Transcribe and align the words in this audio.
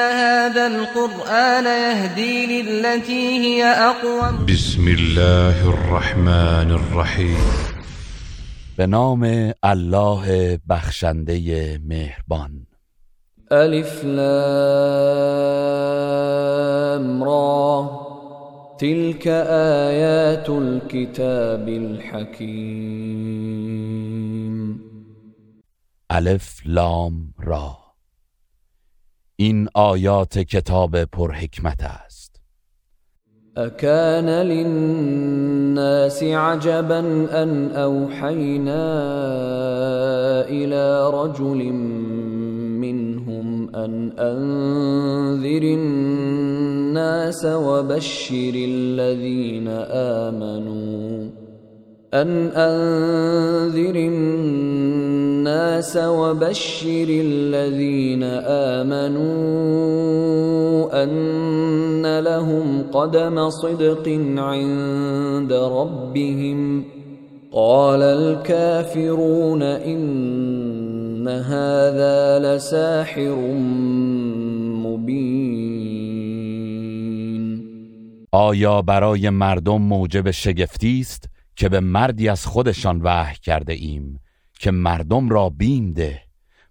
هذا 0.00 0.66
القرآن 0.66 1.64
يهدي 1.64 2.62
للتي 2.62 3.38
هي 3.38 3.64
أقوم 3.64 4.46
بسم 4.46 4.88
الله 4.88 5.68
الرحمن 5.68 6.70
الرحیم 6.70 7.70
به 8.80 8.86
نام 8.86 9.52
الله 9.64 10.58
بخشنده 10.66 11.78
مهربان. 11.84 12.64
ألف 13.52 14.04
لام 14.04 14.24
را. 17.24 17.90
تلك 18.78 19.26
آيات 19.88 20.50
الكتاب 20.50 21.68
الحكيم. 21.68 22.80
ألف 26.12 26.62
لام 26.64 27.32
را. 27.40 27.79
این 29.40 29.68
آیات 29.74 30.38
کتاب 30.38 31.04
پرحکمت 31.04 31.82
است. 31.82 32.40
أكان 33.56 34.28
للناس 34.28 36.22
عجبا 36.22 36.98
أن 37.42 37.70
أوحينا 37.70 38.84
إلى 40.48 41.10
رجل 41.14 41.72
منهم 42.82 43.74
أن 43.74 44.12
أنذر 44.18 45.62
الناس 45.62 47.44
وبشر 47.44 48.52
الذين 48.54 49.68
آمنوا. 50.28 51.39
أن 52.14 52.50
أنذر 52.56 53.94
الناس 53.94 55.96
وبشر 55.96 57.06
الذين 57.08 58.22
آمنوا 58.82 59.20
أن 61.04 62.18
لهم 62.18 62.82
قدم 62.92 63.50
صدق 63.50 64.08
عند 64.38 65.52
ربهم 65.52 66.84
قال 67.52 68.02
الكافرون 68.02 69.62
إن 69.62 71.28
هذا 71.28 72.38
لساحر 72.38 73.36
مبين. 74.82 75.70
آیا 78.32 78.82
برای 78.82 79.30
مردم 79.30 79.82
موجب 79.82 80.30
شگفتی 80.30 81.00
است؟ 81.00 81.39
که 81.60 81.68
به 81.68 81.80
مردی 81.80 82.28
از 82.28 82.46
خودشان 82.46 83.00
وحی 83.02 83.36
کرده 83.36 83.72
ایم 83.72 84.20
که 84.52 84.70
مردم 84.70 85.28
را 85.28 85.48
بیم 85.48 85.92
ده 85.92 86.22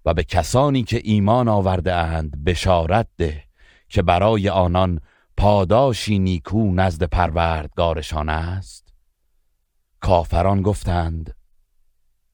و 0.06 0.14
به 0.14 0.24
کسانی 0.24 0.84
که 0.84 1.02
ایمان 1.04 1.48
آورده 1.48 1.94
اند 1.96 2.44
بشارت 2.44 3.08
ده 3.18 3.44
که 3.90 4.02
برای 4.02 4.50
آنان 4.50 5.00
پاداشی 5.38 6.20
نیکو 6.20 6.72
نزد 6.72 7.04
پروردگارشان 7.04 8.30
است. 8.30 8.94
کافران 10.00 10.62
گفتند 10.62 11.36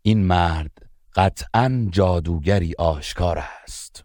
این 0.02 0.24
مرد 0.24 0.90
قطعا 1.16 1.88
جادوگری 1.92 2.74
آشکار 2.80 3.44
است. 3.64 4.05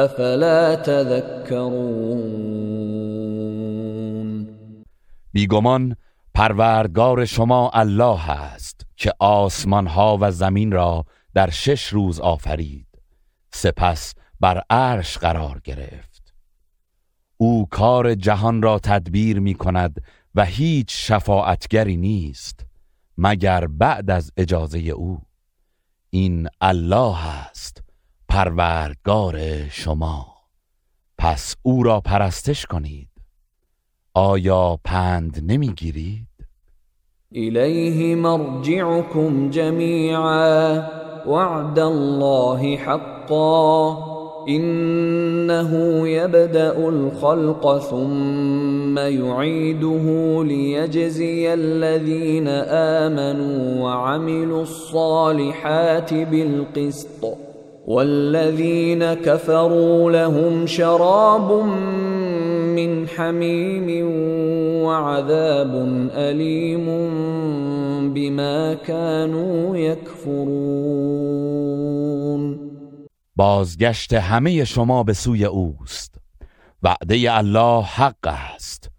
افلا 0.00 0.76
تذكرون؟ 0.76 2.20
بیگمان 5.32 5.96
پروردگار 6.34 7.24
شما 7.24 7.70
الله 7.74 8.30
است 8.30 8.86
که 8.96 9.12
آسمان 9.18 9.86
ها 9.86 10.18
و 10.20 10.30
زمین 10.30 10.72
را 10.72 11.04
در 11.34 11.50
شش 11.50 11.86
روز 11.86 12.20
آفرید. 12.20 12.86
سپس 13.52 14.14
بر 14.40 14.62
عرش 14.70 15.18
قرار 15.18 15.60
گرفت. 15.64 16.34
او 17.36 17.68
کار 17.70 18.14
جهان 18.14 18.62
را 18.62 18.78
تدبیر 18.78 19.40
می 19.40 19.54
کند 19.54 20.02
و 20.34 20.44
هیچ 20.44 20.86
شفاعتگری 20.90 21.96
نیست 21.96 22.66
مگر 23.18 23.66
بعد 23.66 24.10
از 24.10 24.32
اجازه 24.36 24.78
او. 24.78 25.20
این 26.10 26.48
الله 26.60 27.26
است 27.26 27.82
پروردگار 28.30 29.40
شما. 29.70 30.26
پس 31.18 31.56
او 31.62 31.82
را 31.82 32.00
پرستش 32.00 32.66
کنید. 32.66 33.08
آیا 34.14 34.78
پند 34.84 35.42
نمی‌گیرید؟ 35.52 36.26
إليه 37.32 38.14
مرجعكم 38.14 39.50
جميعا 39.50 40.82
وعد 41.26 41.78
الله 41.78 42.76
حقا. 42.76 43.96
إنه 44.48 46.08
يبدأ 46.08 46.88
الخلق 46.88 47.78
ثم 47.78 48.98
يعيده 48.98 50.04
ليجزي 50.44 51.54
الذين 51.54 52.48
آمنوا 52.68 53.84
وعملوا 53.84 54.62
الصالحات 54.62 56.14
بالقسط. 56.14 57.49
والذين 57.90 59.14
كفروا 59.14 60.10
لهم 60.10 60.66
شراب 60.66 61.52
من 62.78 63.08
حميم 63.08 64.06
وعذاب 64.84 65.72
أليم 66.14 66.86
بما 68.14 68.74
كانوا 68.74 69.76
يكفرون. 69.76 70.70
بازگشت 73.36 74.14
همه 74.14 74.64
شما 74.64 75.02
به 75.02 75.12
سوی 75.12 75.44
اوست. 75.44 76.14
وعده 76.82 77.36
الله 77.36 77.82
حق 77.82 78.26
است. 78.26 78.90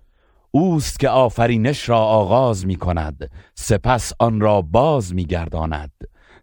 اوست 0.52 1.00
که 1.00 1.10
آفرینش 1.10 1.90
را 1.90 1.98
آغاز 1.98 2.66
می 2.66 2.76
کند 2.76 3.32
سپس 3.56 4.14
آن 4.20 4.40
را 4.42 4.62
باز 4.62 5.16
می 5.16 5.26
گرداند 5.26 5.92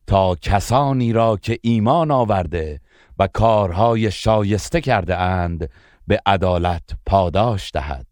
تا 0.09 0.35
کسانی 0.35 1.13
را 1.13 1.37
که 1.37 1.59
ایمان 1.63 2.11
آورده 2.11 2.81
و 3.19 3.27
کارهای 3.27 4.11
شایسته 4.11 4.81
کرده 4.81 5.17
اند 5.17 5.71
به 6.07 6.21
عدالت 6.27 6.83
پاداش 7.07 7.71
دهد. 7.75 8.07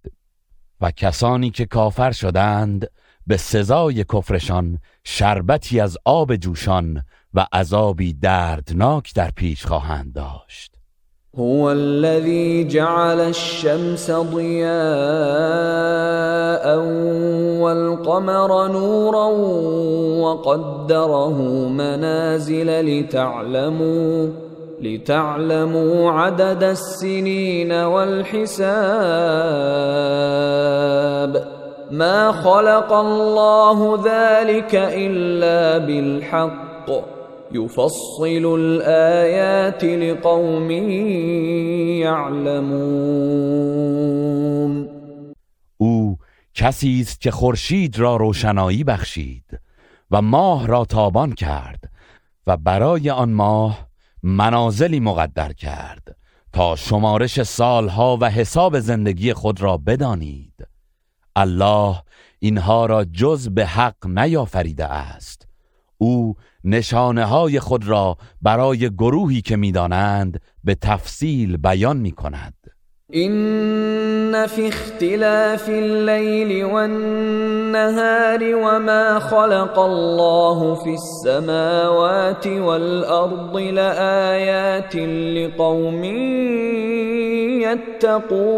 و 0.80 0.90
کسانی 0.90 1.50
که 1.50 1.66
کافر 1.66 2.12
شدند 2.12 2.90
به 3.26 3.36
سزای 3.36 4.04
کفرشان 4.04 4.78
شربتی 5.04 5.80
از 5.80 5.98
آب 6.04 6.36
جوشان 6.36 7.02
و 7.34 7.46
عذابی 7.52 8.12
دردناک 8.12 9.14
در 9.14 9.30
پیش 9.30 9.66
خواهند 9.66 10.12
داشت. 10.12 10.75
هو 11.38 11.72
الذي 11.72 12.64
جعل 12.64 13.20
الشمس 13.20 14.10
ضياء 14.10 14.76
والقمر 17.60 18.68
نورا 18.68 19.26
وقدره 20.24 21.42
منازل 21.68 22.80
لتعلموا 22.80 24.28
لتعلموا 24.82 26.10
عدد 26.10 26.62
السنين 26.62 27.72
والحساب 27.72 28.56
ما 31.90 32.32
خلق 32.32 32.92
الله 32.92 34.02
ذلك 34.04 34.74
إلا 34.74 35.78
بالحق 35.78 36.90
يفصل 37.52 38.44
الآيات 38.44 39.84
لقوم 39.84 40.70
يعلمون. 42.00 43.36
او 45.76 46.18
کسی 46.54 47.00
است 47.00 47.20
که 47.20 47.30
خورشید 47.30 47.98
را 47.98 48.16
روشنایی 48.16 48.84
بخشید 48.84 49.60
و 50.10 50.22
ماه 50.22 50.66
را 50.66 50.84
تابان 50.84 51.32
کرد 51.32 51.90
و 52.46 52.56
برای 52.56 53.10
آن 53.10 53.32
ماه 53.32 53.86
منازلی 54.22 55.00
مقدر 55.00 55.52
کرد 55.52 56.16
تا 56.52 56.76
شمارش 56.76 57.42
سالها 57.42 58.18
و 58.20 58.30
حساب 58.30 58.80
زندگی 58.80 59.32
خود 59.32 59.60
را 59.60 59.76
بدانید. 59.76 60.66
الله 61.36 62.02
اینها 62.38 62.86
را 62.86 63.04
جز 63.04 63.48
به 63.48 63.66
حق 63.66 64.06
نیافریده 64.06 64.84
است. 64.84 65.48
او 65.98 66.36
نشانه 66.66 67.24
های 67.24 67.60
خود 67.60 67.88
را 67.88 68.16
برای 68.42 68.90
گروهی 68.90 69.40
که 69.42 69.56
می‌دانند 69.56 70.40
به 70.64 70.74
تفصیل 70.74 71.56
بیان 71.56 71.96
می 71.96 72.12
کند 72.12 72.54
إن 73.14 74.46
في 74.46 74.68
اختلاف 74.68 75.68
الليل 75.68 76.64
والنهار 76.64 78.54
وما 78.54 79.18
خلق 79.18 79.78
الله 79.78 80.74
في 80.74 80.90
السماوات 80.94 82.46
والأرض 82.46 83.56
لآيات 83.56 84.96
لقوم 85.36 86.04
يتقون. 87.62 88.56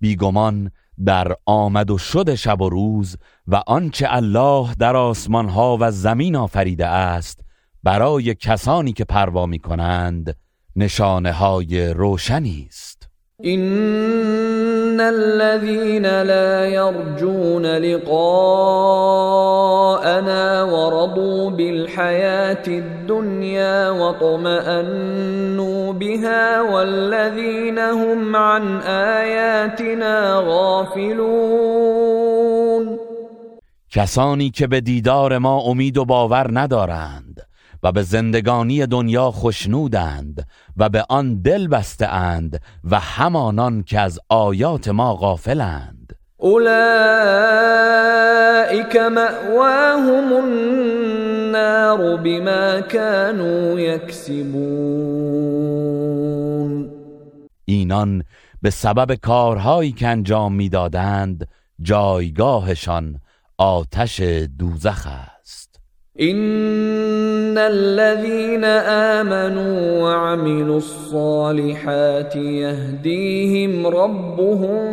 بیگمان 0.00 0.70
در 1.04 1.36
آمد 1.46 1.90
و 1.90 1.98
شد 1.98 2.34
شب 2.34 2.60
و 2.60 2.68
روز 2.68 3.16
و 3.46 3.62
آنچه 3.66 4.06
الله 4.10 4.74
در 4.74 4.96
آسمان 4.96 5.48
ها 5.48 5.78
و 5.80 5.90
زمین 5.90 6.36
آفریده 6.36 6.86
است 6.86 7.40
برای 7.82 8.34
کسانی 8.34 8.92
که 8.92 9.04
پروا 9.04 9.46
می 9.46 9.58
کنند 9.58 10.36
نشانه 10.76 11.32
های 11.32 11.88
روشنی 11.88 12.66
است. 12.68 13.08
إن 14.92 15.00
الذين 15.00 16.06
لا 16.22 16.66
يرجون 16.66 17.66
لقاءنا 17.66 18.12
ورضوا 20.62 21.50
بالحياة 21.50 22.62
الدنيا 22.68 23.90
واطمأنوا 23.90 25.12
بها 25.92 26.60
والذين 26.60 27.78
هم 27.78 28.36
عن 28.36 28.80
آياتنا 28.86 30.42
غافلون 30.46 31.92
کسانی 33.90 34.50
که 34.50 34.66
به 34.66 34.80
دیدار 34.80 35.38
ما 35.38 35.60
امید 35.60 35.98
و 35.98 36.04
باور 36.04 36.50
ندارند 36.52 37.46
و 37.82 37.92
به 37.92 38.02
زندگانی 38.02 38.86
دنیا 38.86 39.30
خشنودند 39.30 40.46
و 40.76 40.88
به 40.88 41.04
آن 41.08 41.42
دل 41.42 41.68
بستهاند 41.68 42.60
و 42.84 43.00
همانان 43.00 43.82
که 43.82 44.00
از 44.00 44.20
آیات 44.28 44.88
ما 44.88 45.14
غافلند. 45.14 46.12
أولئك 46.42 46.66
مأواهم 48.96 50.32
النار 50.32 52.16
بما 52.16 52.80
كانوا 52.80 53.80
يكسبون 53.80 55.32
اینان 57.64 58.24
به 58.62 58.70
سبب 58.70 59.14
کارهایی 59.14 59.92
که 59.92 60.08
انجام 60.08 60.54
می‌دادند 60.54 61.48
جایگاهشان 61.80 63.20
آتش 63.58 64.20
دوزخ 64.58 65.06
است. 65.06 65.31
إن 66.20 67.58
الذين 67.58 68.64
آمنوا 68.64 70.02
وعملوا 70.02 70.76
الصالحات 70.76 72.36
يهديهم 72.36 73.86
ربهم 73.86 74.92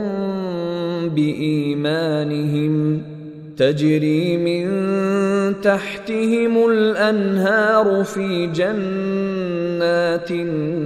بإيمانهم 1.10 3.02
تجري 3.58 4.38
من 4.38 4.66
تحتهم 5.62 6.66
الأنهار 6.66 8.04
في 8.04 8.48
جنات 8.48 10.32
النعيم. 10.32 10.80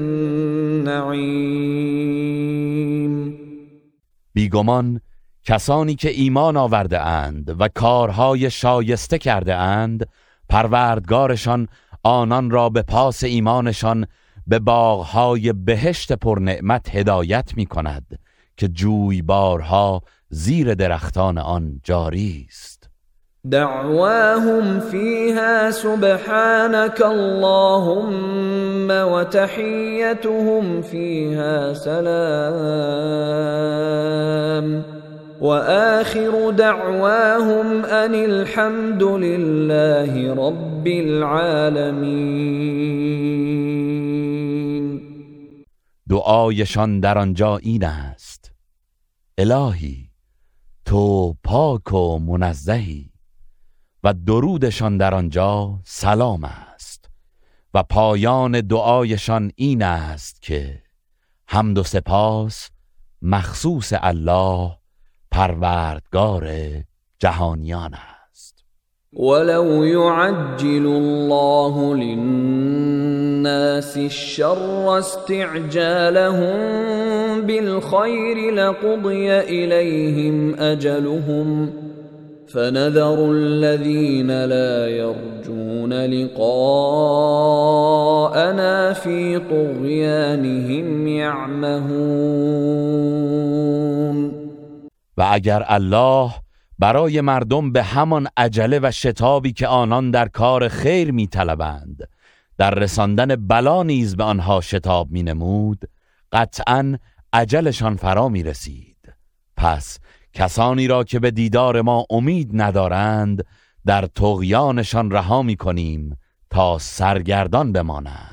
بیگمان 4.34 5.02
کسانی 5.46 5.96
که 5.96 6.10
ایمان 6.10 6.58
آورده 6.58 7.00
اند 7.00 7.56
و 7.60 7.70
کارهای 7.76 8.52
شایسته 8.52 9.18
کرده 9.18 9.56
اند 9.56 10.08
پروردگارشان 10.50 11.68
آنان 12.04 12.50
را 12.52 12.70
به 12.70 12.82
پاس 12.82 13.24
ایمانشان 13.24 14.08
به 14.48 14.60
باغهای 14.60 15.54
بهشت 15.54 16.14
پرنعمت 16.14 16.96
هدایت 16.96 17.52
می 17.56 17.66
کند 17.66 18.20
که 18.58 18.68
جویبارها 18.68 20.02
زیر 20.30 20.74
درختان 20.74 21.38
آن 21.38 21.82
جاری 21.84 22.48
است. 22.50 22.90
دعواهم 23.52 24.80
فيها 24.80 25.72
سبحانك 25.72 27.02
اللهم 27.02 28.90
وتحيتهم 29.14 30.82
فيها 30.82 31.74
سلام. 31.74 33.24
وآخر 35.44 36.52
دعواهم 36.58 37.86
أن 37.86 38.16
الحمد 38.16 39.04
لله 39.04 40.34
رب 40.34 40.88
العالمين 40.88 42.44
دعایشان 46.10 47.00
در 47.00 47.18
آنجا 47.18 47.58
این 47.58 47.84
است. 47.84 48.52
الهی 49.38 50.10
تو 50.86 51.36
پاک 51.44 51.94
و 51.94 52.20
منزهی 52.20 53.10
و 54.04 54.14
درودشان 54.14 54.98
در 54.98 55.14
آنجا 55.14 55.80
سلام 55.84 56.44
است 56.44 57.10
و 57.74 57.84
پایان 57.84 58.62
دعایشان 58.62 59.52
این 59.56 59.82
است 59.82 60.42
که 60.42 60.84
حمد 61.48 61.78
و 61.78 61.84
سپاس 61.84 62.70
مخصوص 63.22 63.94
الله 63.96 64.83
پروردگار 65.34 66.50
جهانیان 67.20 67.94
است. 67.94 68.64
ولو 69.14 69.86
يعجل 69.86 70.86
الله 70.86 71.96
للناس 71.96 73.38
الشر 73.98 75.00
استعجالهم 75.00 76.52
بالخير 77.42 78.54
لقضي 78.54 79.32
إليهم 79.32 80.56
أجلهم 80.56 81.74
فنذر 82.48 83.32
الذين 83.32 84.46
لا 84.46 84.88
يرجون 84.88 85.94
لقاءنا 86.06 86.54
في 88.94 89.40
طغيانهم 89.40 91.08
يعمهون. 91.08 92.54
و 95.18 95.28
اگر 95.32 95.64
الله 95.68 96.32
برای 96.80 97.22
مردم 97.22 97.72
به 97.72 97.84
همان 97.84 98.28
عجله 98.38 98.80
و 98.84 98.92
شتابی 98.92 99.54
که 99.54 99.68
آنان 99.68 100.12
در 100.12 100.28
کار 100.28 100.68
خیر 100.68 101.12
می 101.12 101.28
طلبند 101.28 102.10
در 102.58 102.72
رساندن 102.76 103.48
بلا 103.48 103.84
نیز 103.84 104.16
به 104.16 104.24
آنها 104.24 104.62
شتاب 104.62 105.12
می 105.12 105.24
نمود 105.24 105.90
قطعا 106.32 106.98
عجلشان 107.34 107.96
فرا 107.96 108.30
می 108.30 108.44
رسید 108.44 109.14
پس 109.58 110.00
کسانی 110.34 110.88
را 110.88 111.04
که 111.04 111.20
به 111.20 111.32
دیدار 111.32 111.82
ما 111.82 112.06
امید 112.10 112.50
ندارند 112.54 113.46
در 113.86 114.06
تغیانشان 114.06 115.12
رها 115.12 115.42
می 115.42 115.56
کنیم 115.56 116.18
تا 116.50 116.78
سرگردان 116.78 117.72
بمانند. 117.72 118.33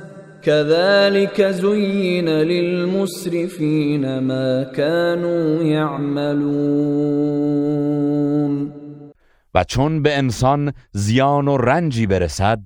كذلك 0.43 1.41
زين 1.41 2.29
للمسرفين 2.29 4.19
ما 4.19 4.63
كانوا 4.63 5.63
يعملون. 5.63 7.41
و 9.55 9.63
چون 9.63 10.01
به 10.01 10.17
انسان 10.17 10.73
زیان 10.91 11.47
و 11.47 11.57
رنجی 11.57 12.07
برسد 12.07 12.59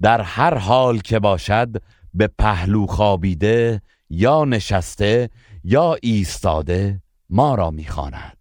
در 0.00 0.20
هر 0.20 0.54
حال 0.54 0.98
که 0.98 1.18
باشد 1.18 1.68
به 2.14 2.30
پهلو 2.38 2.86
خوابیده 2.86 3.82
یا 4.10 4.44
نشسته 4.44 5.30
یا 5.64 5.96
ایستاده 6.02 7.00
ما 7.30 7.54
را 7.54 7.70
می‌خواند. 7.70 8.36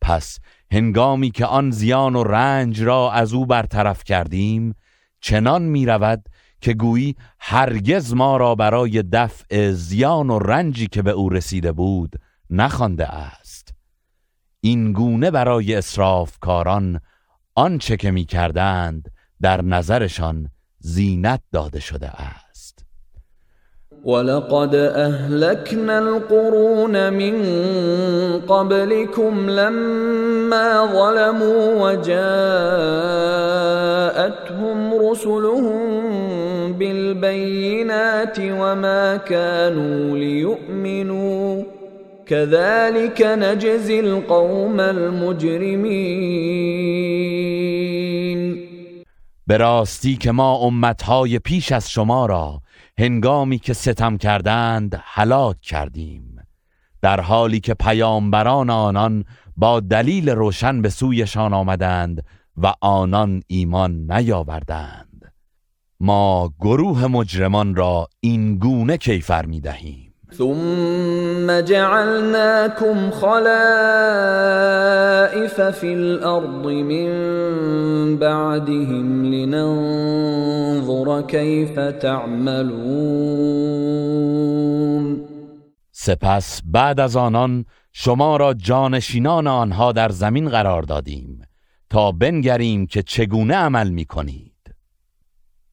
پس 0.00 0.38
هنگامی 0.72 1.30
که 1.30 1.46
آن 1.46 1.70
زیان 1.70 2.16
و 2.16 2.24
رنج 2.24 2.82
را 2.82 3.12
از 3.12 3.32
او 3.32 3.46
برطرف 3.46 4.04
کردیم 4.04 4.74
چنان 5.20 5.62
می 5.62 5.86
رود 5.86 6.24
که 6.60 6.74
گویی 6.74 7.16
هرگز 7.38 8.14
ما 8.14 8.36
را 8.36 8.54
برای 8.54 9.02
دفع 9.02 9.70
زیان 9.70 10.30
و 10.30 10.38
رنجی 10.38 10.86
که 10.86 11.02
به 11.02 11.10
او 11.10 11.28
رسیده 11.28 11.72
بود 11.72 12.12
نخوانده 12.50 13.06
است. 13.06 13.74
این 14.60 14.92
گونه 14.92 15.30
برای 15.30 15.74
اسرافکاران 15.74 17.00
آنچه 17.54 17.96
که 17.96 18.10
می 18.10 18.24
کردند 18.24 19.10
در 19.40 19.62
نظرشان 19.62 20.48
زینت 20.78 21.40
داده 21.52 21.80
شده 21.80 22.08
است. 22.08 22.40
ولقد 24.04 24.74
أهلكنا 24.74 25.98
القرون 25.98 27.10
من 27.10 27.42
قبلكم 28.48 29.50
لما 29.50 30.88
ظلموا 30.92 31.90
وجاءتهم 31.90 32.20
رسلهم 35.10 36.39
بالبينات 36.80 38.38
وما 38.38 39.16
كانوا 39.16 40.18
ليؤمنوا. 40.18 41.62
كذلك 42.26 43.22
نجزي 43.22 44.00
القوم 44.00 44.80
المجرمين. 44.80 46.30
به 49.46 49.84
که 50.20 50.32
ما 50.32 50.54
امتهای 50.54 51.38
پیش 51.38 51.72
از 51.72 51.90
شما 51.90 52.26
را 52.26 52.60
هنگامی 52.98 53.58
که 53.58 53.72
ستم 53.72 54.16
کردند 54.16 55.00
هلاک 55.04 55.60
کردیم. 55.60 56.36
در 57.02 57.20
حالی 57.20 57.60
که 57.60 57.74
پیامبران 57.74 58.70
آنان 58.70 59.24
با 59.56 59.80
دلیل 59.80 60.28
روشن 60.28 60.82
به 60.82 60.88
سویشان 60.88 61.54
آمدند 61.54 62.24
و 62.56 62.74
آنان 62.80 63.42
ایمان 63.46 64.12
نیاوردند. 64.12 65.09
ما 66.02 66.52
گروه 66.60 67.06
مجرمان 67.06 67.74
را 67.74 68.08
این 68.20 68.58
گونه 68.58 68.96
کیفر 68.96 69.46
می 69.46 69.60
دهیم. 69.60 70.14
ثم 70.32 71.60
جعلناكم 71.60 73.10
خلائف 73.10 73.40
في 75.70 75.94
الارض 75.94 76.66
من 76.66 77.08
بعدهم 78.16 79.24
لننظر 79.24 81.22
كيف 81.22 81.74
تعملون. 82.00 83.60
سپس 85.92 86.62
بعد 86.64 87.00
از 87.00 87.16
آنان 87.16 87.64
شما 87.92 88.36
را 88.36 88.54
جانشینان 88.54 89.46
آنها 89.46 89.92
در 89.92 90.08
زمین 90.08 90.48
قرار 90.48 90.82
دادیم 90.82 91.42
تا 91.90 92.12
بنگریم 92.12 92.86
که 92.86 93.02
چگونه 93.02 93.54
عمل 93.54 93.90
می 93.90 94.04
کنید 94.04 94.49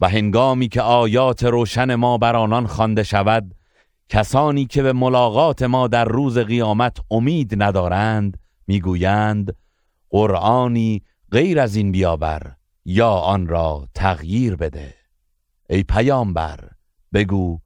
و 0.00 0.08
هنگامی 0.08 0.68
که 0.68 0.82
آیات 0.82 1.44
روشن 1.44 1.94
ما 1.94 2.18
بر 2.18 2.36
آنان 2.36 2.66
خوانده 2.66 3.02
شود 3.02 3.54
کسانی 4.08 4.66
که 4.66 4.82
به 4.82 4.92
ملاقات 4.92 5.62
ما 5.62 5.88
در 5.88 6.04
روز 6.04 6.38
قیامت 6.38 6.96
امید 7.10 7.62
ندارند 7.62 8.38
می‌گویند 8.66 9.56
قرآنی 10.10 11.02
غیر 11.32 11.60
از 11.60 11.76
این 11.76 11.92
بیاور 11.92 12.56
یا 12.84 13.10
آن 13.10 13.46
را 13.46 13.88
تغییر 13.94 14.56
بده. 14.56 14.94
ای 15.70 15.82
پیامبر 15.82 16.60
بگو 17.14 17.60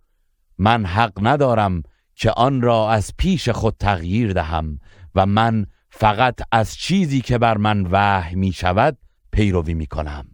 من 0.58 0.84
حق 0.84 1.12
ندارم 1.22 1.82
که 2.14 2.30
آن 2.30 2.62
را 2.62 2.90
از 2.90 3.12
پیش 3.18 3.48
خود 3.48 3.76
تغییر 3.78 4.32
دهم 4.32 4.78
و 5.14 5.26
من 5.26 5.66
فقط 5.90 6.40
از 6.52 6.74
چیزی 6.74 7.20
که 7.20 7.38
بر 7.38 7.56
من 7.56 7.86
وحی 7.90 8.36
می 8.36 8.52
شود 8.52 8.98
پیروی 9.32 9.74
می 9.74 9.86
کنم 9.86 10.26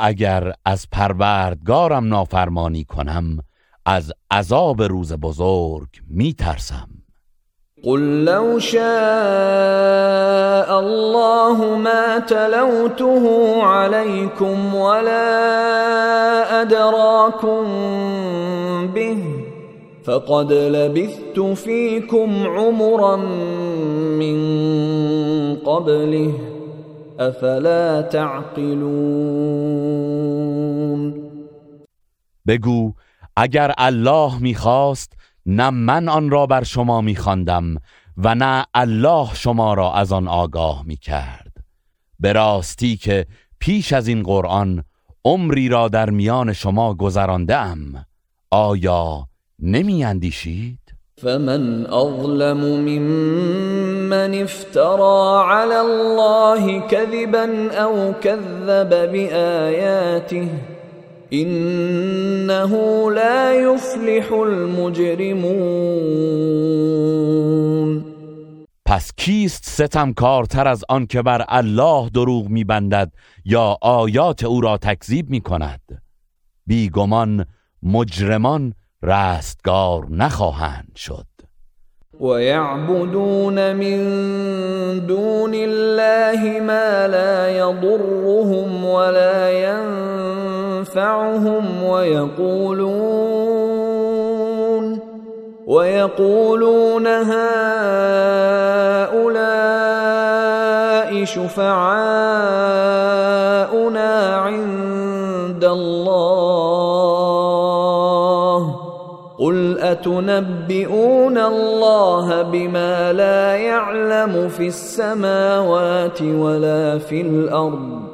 اگر 0.00 0.52
از 0.64 0.86
پروردگارم 0.92 2.08
نافرمانی 2.08 2.84
کنم 2.84 3.38
از 3.86 4.12
عذاب 4.30 4.82
روز 4.82 5.12
بزرگ 5.12 5.88
می 6.08 6.34
ترسم 6.34 6.88
قل 7.82 8.00
لو 8.24 8.58
شاء 8.58 8.80
الله 10.78 11.76
ما 11.76 12.20
تلوته 12.20 13.54
عليكم 13.62 14.74
ولا 14.74 15.50
أدراكم 16.62 17.66
به 18.94 19.16
فقد 20.04 20.52
لبثت 20.52 21.40
فيكم 21.40 22.46
عمرا 22.46 23.16
من 24.16 24.36
قبله. 25.56 26.49
افلا 27.20 28.02
تعقلون 28.02 28.80
بگو 32.46 32.92
اگر 33.36 33.74
الله 33.78 34.38
می‌خواست 34.38 35.12
نه 35.46 35.70
من 35.70 36.08
آن 36.08 36.30
را 36.30 36.46
بر 36.46 36.62
شما 36.62 37.00
میخواندم 37.00 37.74
و 38.16 38.34
نه 38.34 38.64
الله 38.74 39.34
شما 39.34 39.74
را 39.74 39.94
از 39.94 40.12
آن 40.12 40.28
آگاه 40.28 40.82
می‌کرد 40.86 41.56
به 42.20 42.32
راستی 42.32 42.96
که 42.96 43.26
پیش 43.58 43.92
از 43.92 44.08
این 44.08 44.22
قرآن 44.22 44.84
عمری 45.24 45.68
را 45.68 45.88
در 45.88 46.10
میان 46.10 46.52
شما 46.52 46.94
گذرانده 46.94 47.56
ام 47.56 48.04
آیا 48.50 49.28
نمی 49.58 50.04
اندیشید؟ 50.04 50.78
فمن 51.22 51.86
اظلم 51.86 52.56
ممن 52.60 53.99
افترى 54.12 55.44
على 55.44 55.80
الله 55.80 56.80
كذبا 56.80 57.72
او 57.72 58.12
كذب 58.12 59.12
بآياته 59.12 60.48
انه 61.32 62.72
لا 63.10 63.54
يفلح 63.54 64.32
المجرمون. 64.32 65.80
پس 68.86 69.12
کیست 69.16 69.64
ستمکارتر 69.64 70.68
از 70.68 70.84
آن 70.88 71.06
که 71.06 71.22
بر 71.22 71.44
الله 71.48 72.10
دروغ 72.10 72.48
میبندد 72.48 73.12
یا 73.44 73.78
آیات 73.82 74.44
او 74.44 74.60
را 74.60 74.78
تکذیب 74.78 75.30
می 75.30 75.40
کند 75.40 76.02
بیگمان 76.66 77.46
مجرمان 77.82 78.74
رستگار 79.02 80.06
نخواهند 80.10 80.92
شد. 80.96 81.26
ويعبدون 82.20 83.76
من 83.76 83.96
دون 85.06 85.54
الله 85.54 86.60
ما 86.60 87.08
لا 87.08 87.48
يضرهم 87.58 88.84
ولا 88.84 89.50
ينفعهم 90.80 91.84
ويقولون 91.84 93.40
ويقولون 95.66 97.06
هؤلاء 97.06 97.40
شفعاؤنا 101.24 102.60
عند 104.36 105.64
الله 105.64 106.99
اتنبئون 109.92 111.38
الله 111.38 112.42
بما 112.42 113.12
لا 113.12 113.56
يعلم 113.56 114.48
في 114.48 114.66
السماوات 114.66 116.22
ولا 116.22 116.98
في 116.98 117.20
الارض 117.20 118.10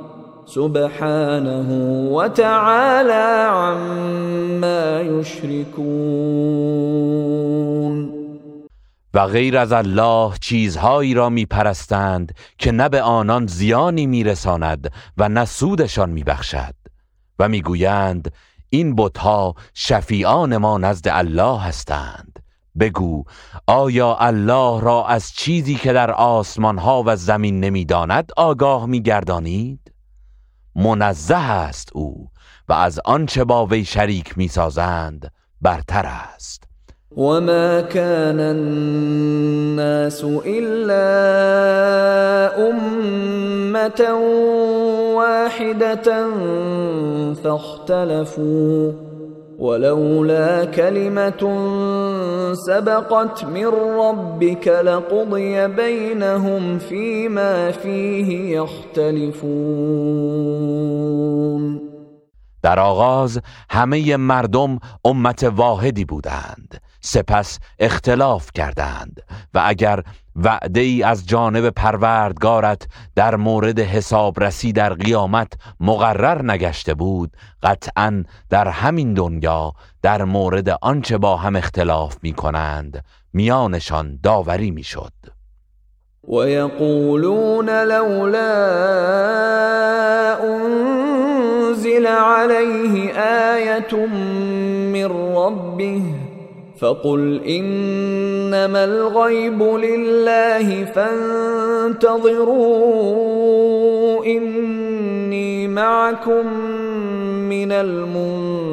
سبحانه 0.46 1.68
وتعالى 2.12 3.48
عما 3.50 5.00
يشركون 5.00 6.46
و 9.14 9.26
غیر 9.26 9.58
از 9.58 9.72
الله 9.72 10.32
چیزهایی 10.40 11.14
را 11.14 11.28
می 11.28 11.46
پرستند 11.46 12.34
که 12.58 12.72
نه 12.72 12.88
به 12.88 13.02
آنان 13.02 13.46
زیانی 13.46 14.06
می 14.06 14.24
رساند 14.24 14.92
و 15.16 15.28
نه 15.28 15.44
سودشان 15.44 16.10
می 16.10 16.24
بخشد 16.24 16.74
و 17.38 17.48
می 17.48 17.62
گویند 17.62 18.32
این 18.70 18.94
بتها 18.96 19.54
شفیعان 19.74 20.56
ما 20.56 20.78
نزد 20.78 21.08
الله 21.08 21.60
هستند 21.60 22.38
بگو 22.80 23.24
آیا 23.66 24.16
الله 24.16 24.80
را 24.80 25.06
از 25.06 25.32
چیزی 25.32 25.74
که 25.74 25.92
در 25.92 26.10
آسمان 26.10 26.78
ها 26.78 27.02
و 27.06 27.16
زمین 27.16 27.60
نمی‌داند 27.60 28.32
آگاه 28.36 28.86
می 28.86 29.02
گردانید؟ 29.02 29.92
منزه 30.74 31.36
است 31.36 31.88
او 31.94 32.30
و 32.68 32.72
از 32.72 33.00
آنچه 33.04 33.44
با 33.44 33.66
وی 33.66 33.84
شریک 33.84 34.38
می 34.38 34.48
سازند 34.48 35.32
برتر 35.60 36.06
است 36.06 36.65
وما 37.16 37.80
كان 37.80 38.40
الناس 38.40 40.24
الا 40.46 41.08
امه 42.70 44.00
واحدة 45.16 46.28
فاختلفوا 47.44 48.92
ولولا 49.58 50.64
كلمه 50.64 51.42
سبقت 52.52 53.44
من 53.44 53.66
ربك 53.98 54.68
لقضي 54.68 55.68
بينهم 55.68 56.78
فيما 56.78 57.70
فيه 57.70 58.58
يختلفون 58.58 59.86
در 62.62 62.80
آغاز 62.80 63.40
همه 63.70 64.16
مردم 64.16 64.78
امت 65.04 65.44
واحدی 65.44 66.04
بودند. 66.04 66.85
سپس 67.06 67.58
اختلاف 67.78 68.50
کردند 68.54 69.20
و 69.54 69.62
اگر 69.64 70.02
وعده 70.36 70.80
ای 70.80 71.02
از 71.02 71.26
جانب 71.26 71.70
پروردگارت 71.70 72.88
در 73.14 73.36
مورد 73.36 73.80
حسابرسی 73.80 74.72
در 74.72 74.94
قیامت 74.94 75.52
مقرر 75.80 76.42
نگشته 76.42 76.94
بود 76.94 77.36
قطعا 77.62 78.24
در 78.50 78.68
همین 78.68 79.14
دنیا 79.14 79.72
در 80.02 80.24
مورد 80.24 80.68
آنچه 80.82 81.18
با 81.18 81.36
هم 81.36 81.56
اختلاف 81.56 82.16
می 82.22 82.32
کنند 82.32 83.04
میانشان 83.32 84.18
داوری 84.22 84.70
می 84.70 84.82
شد 84.82 85.12
و 86.28 86.48
یقولون 86.48 87.70
لولا 87.70 88.46
انزل 90.42 92.06
علیه 92.06 93.12
آیت 93.54 93.92
من 94.92 95.04
ربه 95.04 96.25
فقل 96.76 97.40
انما 97.46 98.84
الغيب 98.84 99.62
لله 99.62 100.84
فانتظروا 100.84 102.26
اني 104.26 105.68
معكم 105.68 106.46
من 107.48 107.72
المنتظرین 107.72 108.66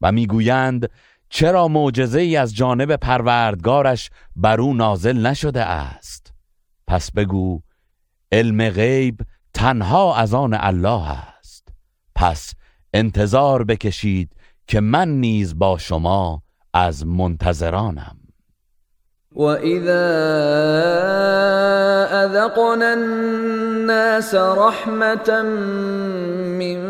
و 0.00 0.12
می‌گویند 0.12 0.90
چرا 1.28 1.68
معجزه 1.68 2.20
ای 2.20 2.36
از 2.36 2.54
جانب 2.54 2.96
پروردگارش 2.96 4.10
بر 4.36 4.60
او 4.60 4.74
نازل 4.74 5.26
نشده 5.26 5.64
است؟ 5.64 6.32
پس 6.86 7.12
بگو 7.12 7.60
علم 8.32 8.68
غیب 8.70 9.20
تنها 9.54 10.16
از 10.16 10.34
آن 10.34 10.54
الله 10.60 11.10
است. 11.10 11.68
پس 12.14 12.54
انتظار 12.94 13.64
بکشید 13.64 14.30
که 14.66 14.80
من 14.80 15.08
نیز 15.08 15.58
با 15.58 15.78
شما 15.78 16.42
از 16.74 17.06
منتظرانم. 17.06 18.16
و 19.36 19.42
اذا 19.42 20.00
اذقنا 22.12 22.86
الناس 22.86 24.34
رحمتا 24.34 25.42
من 26.58 26.80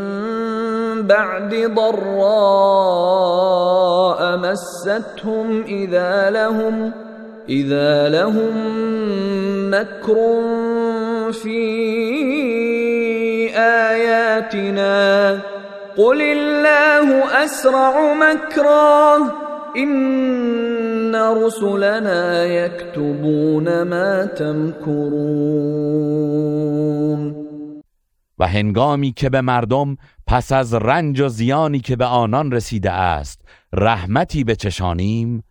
بعد 1.06 1.74
ضراء 1.74 3.10
مستهم 4.36 5.64
اذا 5.66 6.30
لهم 6.30 6.94
اذا 7.48 8.08
لهم 8.08 8.54
مكر 9.70 10.42
في 11.32 11.60
آياتنا 13.56 15.40
قل 15.96 16.22
الله 16.22 17.34
اسرع 17.44 18.14
مكرا 18.14 19.18
ان 19.76 21.16
رسلنا 21.16 22.44
يكتبون 22.44 23.82
ما 23.82 24.26
تمكرون 24.26 25.70
و 28.38 28.46
هنگامی 28.46 29.12
که 29.12 29.30
به 29.30 29.40
مردم 29.40 29.96
پس 30.26 30.52
از 30.52 30.74
رنج 30.74 31.20
و 31.20 31.28
زیانی 31.28 31.80
که 31.80 31.96
به 31.96 32.04
آنان 32.04 32.52
رسیده 32.52 32.90
است 32.90 33.42
رحمتی 33.72 34.44
بچشانیم 34.44 35.44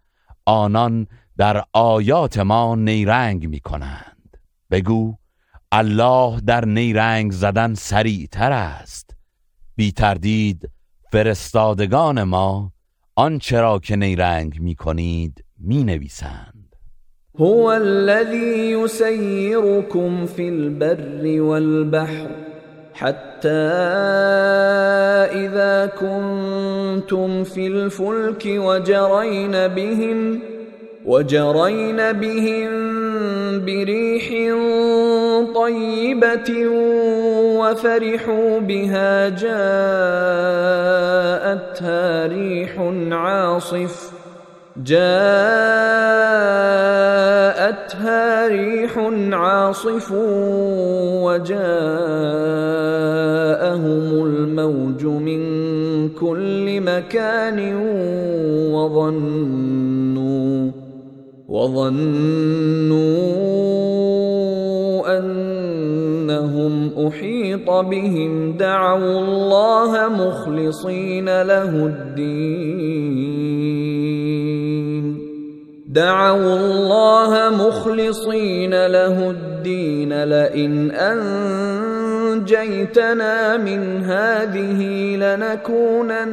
آنان 0.46 1.08
در 1.38 1.64
آیات 1.74 2.38
ما 2.38 2.76
نیرنگ 2.76 3.48
می 3.48 3.60
کنند 3.60 4.38
بگو 4.72 5.16
الله 5.72 6.40
در 6.40 6.66
نیرنگ 6.66 7.32
زدن 7.32 7.74
سریعتر 7.74 8.52
است. 8.52 9.19
بی 9.80 9.92
تردید 9.92 10.70
فرستادگان 11.12 12.24
ما 12.24 12.72
آنچه 13.16 13.62
را 13.62 13.80
که 13.80 13.96
نیرنگ 13.96 14.60
می 14.62 14.76
کنید 14.76 15.44
می 15.60 15.84
نویسند. 15.84 16.76
هو 17.40 17.66
الذي 17.66 18.84
يسيركم 18.84 20.26
في 20.26 20.50
البر 20.50 21.42
والبحر 21.42 22.30
حتى 22.94 23.48
إذا 25.48 25.88
كنتم 25.88 27.44
في 27.44 27.68
الفلك 27.68 28.44
وجرين 28.46 29.68
بهم 29.68 30.42
وجرين 31.06 32.12
بهم 32.12 32.70
بريح 33.66 34.28
طيبة 35.56 36.68
وفرحوا 37.60 38.60
بها 38.60 39.30
جاءتها 39.30 39.50
ريح 42.28 42.80
عاصف. 43.12 44.12
جاءتها 44.84 45.00
ريح 48.48 48.98
عاصف 49.32 50.12
وجاءهم 51.24 51.60
الموج 54.26 55.06
من 55.06 55.40
كل 56.10 56.82
مكان 56.82 57.76
وظنوا 58.74 60.89
وظنوا 61.50 63.10
أنهم 65.18 67.08
أحيط 67.08 67.70
بهم 67.70 68.58
دعوا 68.58 69.20
الله 69.20 70.10
مخلصين 70.10 71.42
له 71.42 71.86
الدين. 71.86 73.40
دعوا 75.88 76.56
الله 76.60 77.50
مخلصين 77.50 78.88
له 78.88 79.30
الدين 79.30 80.24
لئن 80.24 80.92
أنجيتنا 82.32 83.58
من 83.58 84.04
هذه 84.04 84.82
لنكونن 85.16 86.28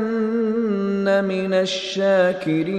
من 1.25 1.55
الشاكرين. 1.55 2.77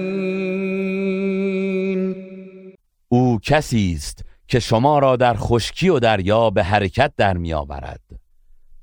او 3.08 3.38
کسی 3.42 3.92
است 3.96 4.24
که 4.48 4.60
شما 4.60 4.98
را 4.98 5.16
در 5.16 5.34
خشکی 5.36 5.88
و 5.88 5.98
دریا 5.98 6.50
به 6.50 6.64
حرکت 6.64 7.12
در 7.16 7.36
می 7.36 7.52
آورد. 7.52 8.00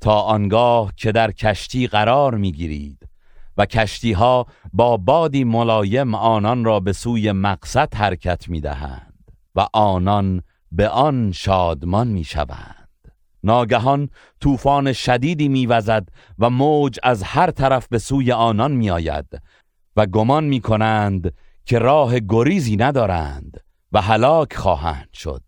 تا 0.01 0.19
آنگاه 0.19 0.93
که 0.97 1.11
در 1.11 1.31
کشتی 1.31 1.87
قرار 1.87 2.35
می 2.35 2.51
گیرید 2.51 3.07
و 3.57 3.65
کشتی 3.65 4.11
ها 4.11 4.45
با 4.73 4.97
بادی 4.97 5.43
ملایم 5.43 6.15
آنان 6.15 6.65
را 6.65 6.79
به 6.79 6.93
سوی 6.93 7.31
مقصد 7.31 7.93
حرکت 7.93 8.49
می 8.49 8.61
دهند 8.61 9.31
و 9.55 9.67
آنان 9.73 10.41
به 10.71 10.89
آن 10.89 11.31
شادمان 11.31 12.07
می 12.07 12.23
شوند. 12.23 12.89
ناگهان 13.43 14.09
طوفان 14.39 14.93
شدیدی 14.93 15.47
میوزد 15.47 16.07
و 16.39 16.49
موج 16.49 16.99
از 17.03 17.23
هر 17.23 17.51
طرف 17.51 17.87
به 17.87 17.97
سوی 17.97 18.31
آنان 18.31 18.71
میآید 18.71 19.41
و 19.95 20.05
گمان 20.05 20.43
می‌کنند 20.43 21.33
که 21.65 21.79
راه 21.79 22.19
گریزی 22.19 22.75
ندارند 22.75 23.64
و 23.95 24.01
هلاک 24.01 24.55
خواهند 24.55 25.09
شد. 25.13 25.41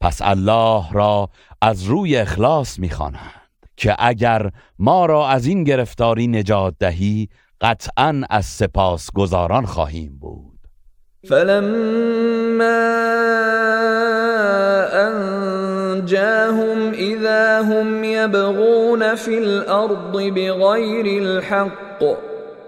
پس 0.00 0.22
الله 0.22 0.92
را 0.92 1.28
از 1.62 1.84
روی 1.84 2.16
اخلاص 2.16 2.78
می‌خوانند 2.78 3.50
که 3.76 3.96
اگر 3.98 4.50
ما 4.78 5.06
را 5.06 5.28
از 5.28 5.46
این 5.46 5.64
گرفتاری 5.64 6.26
نجات 6.26 6.74
دهی 6.78 7.28
قطعا 7.60 8.22
از 8.30 8.46
سپاس 8.46 9.10
گذاران 9.14 9.66
خواهیم 9.66 10.18
بود. 10.18 10.58
فلما 11.28 11.60
انجاهم 15.90 16.92
اذا 16.92 17.62
هم 17.62 18.04
يبغون 18.04 19.14
في 19.14 19.38
الارض 19.38 20.12
بغير 20.12 21.22
الحق 21.22 22.02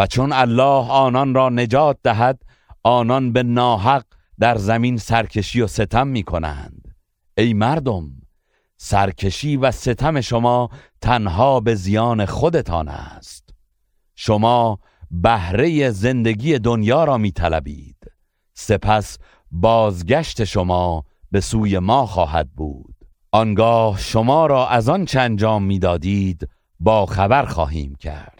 و 0.00 0.06
چون 0.06 0.32
الله 0.32 0.90
آنان 0.90 1.34
را 1.34 1.48
نجات 1.48 1.98
دهد 2.02 2.42
آنان 2.82 3.32
به 3.32 3.42
ناحق 3.42 4.04
در 4.38 4.58
زمین 4.58 4.96
سرکشی 4.96 5.60
و 5.60 5.66
ستم 5.66 6.06
می 6.06 6.22
کنند 6.22 6.94
ای 7.38 7.54
مردم 7.54 8.10
سرکشی 8.76 9.56
و 9.56 9.70
ستم 9.70 10.20
شما 10.20 10.70
تنها 11.00 11.60
به 11.60 11.74
زیان 11.74 12.26
خودتان 12.26 12.88
است. 12.88 13.54
شما 14.14 14.78
بهره 15.10 15.90
زندگی 15.90 16.58
دنیا 16.58 17.04
را 17.04 17.18
می 17.18 17.32
طلبید. 17.32 17.96
سپس 18.54 19.18
بازگشت 19.50 20.44
شما 20.44 21.04
به 21.30 21.40
سوی 21.40 21.78
ما 21.78 22.06
خواهد 22.06 22.50
بود. 22.50 22.94
آنگاه 23.32 23.98
شما 23.98 24.46
را 24.46 24.68
از 24.68 24.88
آن 24.88 25.04
چه 25.04 25.20
انجام 25.20 25.62
می‌دادید 25.62 26.48
با 26.80 27.06
خبر 27.06 27.44
خواهیم 27.44 27.94
کرد. 27.94 28.39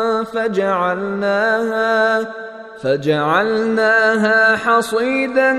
فجعلناها 0.23 2.19
فجعلناها 2.81 4.55
حصيدا 4.55 5.51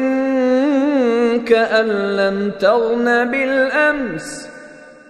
كأن 1.38 1.87
لم 2.16 2.51
تغن 2.51 3.31
بالأمس. 3.31 4.48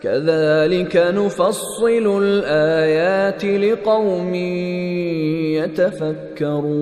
كذلك 0.02 0.96
نفصل 0.96 2.06
الآيات 2.22 3.44
لقوم 3.44 4.34
يتفكرون. 5.54 6.72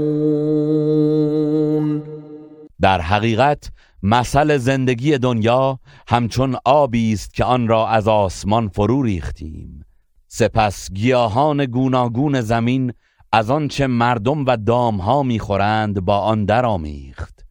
در 2.80 3.00
حقیقت 3.00 3.70
مثل 4.02 4.56
زندگی 4.56 5.18
دنیا 5.18 5.78
همچون 6.08 6.56
آبی 6.64 7.12
است 7.12 7.34
که 7.34 7.44
آن 7.44 7.68
را 7.68 7.88
از 7.88 8.08
آسمان 8.08 8.68
فرو 8.68 9.02
ریختیم. 9.02 9.84
سپس 10.32 10.92
گیاهان 10.92 11.66
گوناگون 11.66 12.40
زمین 12.40 12.92
از 13.32 13.50
آنچه 13.50 13.86
مردم 13.86 14.46
و 14.46 14.56
دامها 14.56 15.22
می‌خورند 15.22 16.00
با 16.00 16.18
آن 16.18 16.44
درآمیخت. 16.44 17.46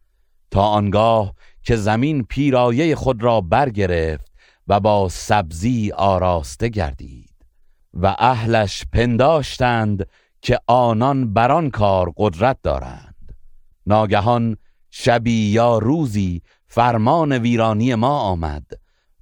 تا 0.50 0.62
آنگاه 0.62 1.34
که 1.62 1.76
زمین 1.76 2.24
پیرایه 2.24 2.94
خود 2.94 3.22
را 3.22 3.40
برگرفت 3.40 4.32
و 4.68 4.80
با 4.80 5.08
سبزی 5.08 5.92
آراسته 5.92 6.68
گردید 6.68 7.34
و 7.94 8.16
اهلش 8.18 8.84
پنداشتند 8.92 10.06
که 10.42 10.58
آنان 10.66 11.34
بران 11.34 11.70
کار 11.70 12.12
قدرت 12.16 12.58
دارند. 12.62 13.32
ناگهان 13.86 14.56
شبی 14.90 15.50
یا 15.50 15.78
روزی 15.78 16.42
فرمان 16.66 17.32
ویرانی 17.32 17.94
ما 17.94 18.20
آمد 18.20 18.66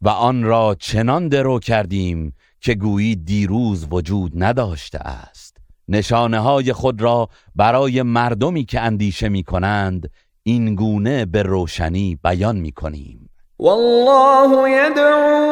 و 0.03 0.09
آن 0.09 0.43
را 0.43 0.77
چنان 0.79 1.29
درو 1.29 1.59
کردیم 1.59 2.35
که 2.61 2.75
گویی 2.75 3.17
دیروز 3.17 3.87
وجود 3.91 4.33
نداشته 4.35 4.99
است. 4.99 5.57
نشانه 5.89 6.39
های 6.39 6.73
خود 6.73 7.03
را 7.03 7.29
برای 7.57 8.03
مردمی 8.03 8.65
که 8.65 8.81
اندیشه 8.81 9.29
می 9.29 9.43
کنند 9.43 10.11
این 10.43 10.75
گونه 10.75 11.25
به 11.25 11.43
روشنی 11.43 12.19
بیان 12.25 12.57
می 12.57 12.73
کنیم 12.73 13.31
والله 13.61 14.71
يدعو 14.71 15.49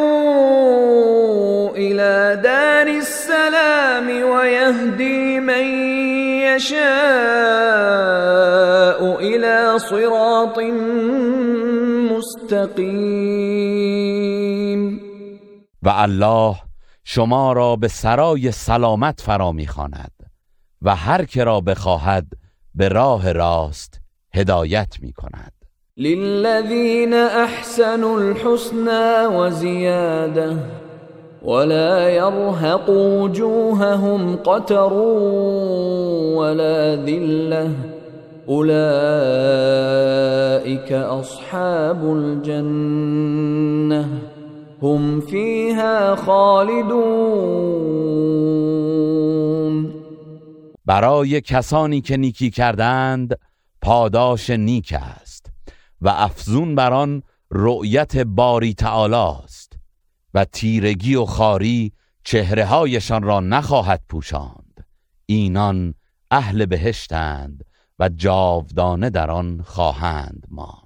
الى 1.76 2.42
دار 2.42 2.88
السلام 2.88 4.06
ويهدي 4.08 5.40
من 5.40 5.64
يشاء 6.54 6.76
الى 9.20 9.78
صراط 9.78 10.58
مستقیم. 12.10 13.50
و 15.82 15.88
الله 15.88 16.56
شما 17.08 17.52
را 17.52 17.76
به 17.76 17.88
سرای 17.88 18.52
سلامت 18.52 19.20
فرا 19.20 19.52
می‌خواند 19.52 20.12
و 20.82 20.96
هر 20.96 21.24
که 21.24 21.44
را 21.44 21.60
بخواهد 21.60 22.26
به 22.74 22.88
راه 22.88 23.32
راست 23.32 24.00
هدایت 24.34 24.96
می 25.00 25.12
کند 25.12 25.52
للذین 25.96 27.14
احسنوا 27.14 28.18
الحسنى 28.18 29.26
وزیاده 29.36 30.56
ولا 31.42 32.10
يرهق 32.10 32.88
وجوههم 32.90 34.36
قتر 34.36 34.92
ولا 36.36 36.96
ذله 36.96 37.70
اولئك 38.46 38.92
اصحاب 40.92 42.10
الجنه 42.10 44.08
هم 44.82 45.20
فیها 45.20 46.16
خالدون. 46.16 47.76
برای 50.84 51.40
کسانی 51.40 52.00
که 52.00 52.16
نیکی 52.16 52.50
کردند 52.50 53.38
پاداش 53.82 54.50
نیک 54.50 54.94
است 54.98 55.50
و 56.00 56.08
افزون 56.08 56.74
بر 56.74 56.92
آن 56.92 57.22
رؤیت 57.50 58.16
باری 58.16 58.74
تعالی 58.74 59.42
است 59.44 59.72
و 60.34 60.44
تیرگی 60.44 61.14
و 61.14 61.24
خاری 61.24 61.92
چهره 62.24 62.64
هایشان 62.64 63.22
را 63.22 63.40
نخواهد 63.40 64.02
پوشاند. 64.08 64.86
اینان 65.26 65.94
اهل 66.30 66.66
بهشتند 66.66 67.64
و 67.98 68.08
جاودانه 68.08 69.10
در 69.10 69.30
آن 69.30 69.62
خواهند 69.62 70.46
ماند. 70.50 70.85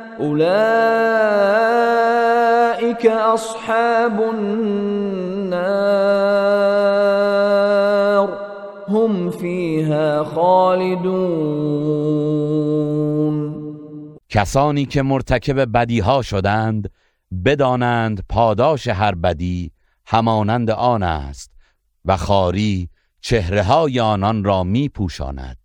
أولئك 0.21 0.55
أصحاب 3.05 4.21
النار. 4.21 5.01
هم 8.87 9.31
فيها 9.31 10.23
خالدون. 10.23 11.81
کسانی 14.29 14.85
که 14.85 15.01
مرتکب 15.01 15.71
بدی 15.77 15.99
ها 15.99 16.21
شدند 16.21 16.91
بدانند 17.45 18.25
پاداش 18.29 18.87
هر 18.87 19.15
بدی 19.15 19.71
همانند 20.05 20.69
آن 20.71 21.03
است 21.03 21.51
و 22.05 22.17
خاری 22.17 22.89
چهره 23.21 23.63
های 23.63 23.99
آنان 23.99 24.43
را 24.43 24.63
می 24.63 24.89
پوشاند 24.89 25.57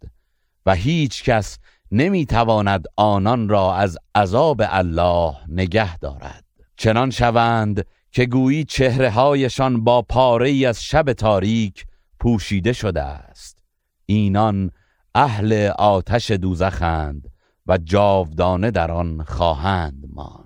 و 0.66 0.74
هیچ 0.74 1.24
کس 1.24 1.58
نمی 1.92 2.26
تواند 2.26 2.84
آنان 2.96 3.48
را 3.48 3.74
از 3.74 3.98
عذاب 4.14 4.62
الله 4.64 5.34
نگه 5.48 5.98
دارد. 5.98 6.44
چنان 6.76 7.10
شوند 7.10 7.86
که 8.10 8.26
گویی 8.26 8.64
چهره 8.64 9.10
هایشان 9.10 9.84
با 9.84 10.02
پاره 10.02 10.66
از 10.68 10.82
شب 10.82 11.12
تاریک 11.12 11.86
پوشیده 12.20 12.72
شده 12.72 13.02
است. 13.02 13.58
اینان 14.06 14.70
اهل 15.14 15.70
آتش 15.78 16.30
دوزخند 16.30 17.30
و 17.66 17.78
جاودانه 17.78 18.70
در 18.70 18.90
آن 18.90 19.22
خواهند 19.22 20.04
ماند. 20.14 20.45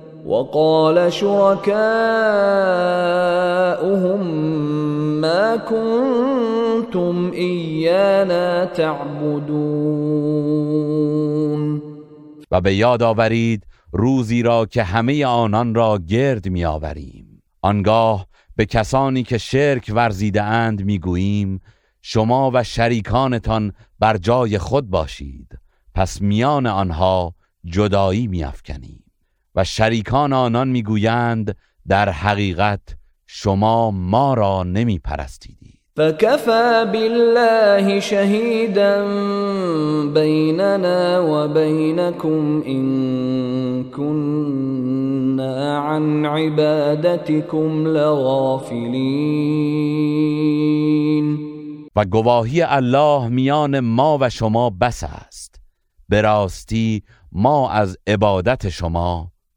وقال 0.31 1.13
شركاؤهم 1.13 1.71
ما 5.21 5.57
كنتم 5.57 7.31
إيانا 7.33 8.65
تعبدون. 8.65 10.21
و 12.51 12.61
به 12.61 12.75
یاد 12.75 13.03
آورید 13.03 13.67
روزی 13.91 14.41
را 14.41 14.65
که 14.65 14.83
همه 14.83 15.25
آنان 15.25 15.75
را 15.75 15.97
گرد 15.97 16.49
می 16.49 16.65
آوریم 16.65 17.43
آنگاه 17.61 18.27
به 18.55 18.65
کسانی 18.65 19.23
که 19.23 19.37
شرک 19.37 19.91
ورزیده 19.95 20.43
اند 20.43 20.85
می 20.85 20.99
گوییم 20.99 21.61
شما 22.01 22.51
و 22.53 22.63
شریکانتان 22.63 23.73
بر 23.99 24.17
جای 24.17 24.57
خود 24.57 24.89
باشید. 24.89 25.57
پس 25.95 26.21
میان 26.21 26.67
آنها 26.67 27.35
جدایی 27.65 28.27
می 28.27 28.43
افکنیم 28.43 29.10
و 29.55 29.63
شریکان 29.63 30.33
آنان 30.33 30.67
می‌گویند 30.67 31.55
در 31.87 32.09
حقیقت 32.09 32.81
شما 33.27 33.91
ما 33.91 34.33
را 34.33 34.63
نمی 34.63 34.99
پرستیدید 34.99 35.81
فكفى 35.97 36.85
بالله 36.93 37.99
شهيدا 37.99 39.05
بيننا 40.13 41.19
وبينكم 41.19 42.63
إن 42.67 43.83
كنا 43.83 45.79
عن 45.79 46.25
عبادتكم 46.25 47.87
لغافلين 47.87 49.41
و 51.95 52.05
گواهی 52.05 52.61
الله 52.61 53.27
میان 53.27 53.79
ما 53.79 54.17
و 54.21 54.29
شما 54.29 54.69
بس 54.69 55.03
است. 55.03 55.61
به 56.09 56.21
راستی 56.21 57.03
ما 57.31 57.69
از 57.69 57.97
عبادت 58.07 58.69
شما 58.69 59.31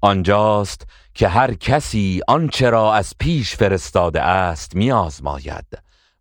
آنجاست 0.00 0.86
که 1.14 1.28
هر 1.28 1.54
کسی 1.54 2.20
آنچه 2.28 2.70
را 2.70 2.94
از 2.94 3.12
پیش 3.18 3.56
فرستاده 3.56 4.22
است 4.22 4.76
میآزماید 4.76 5.66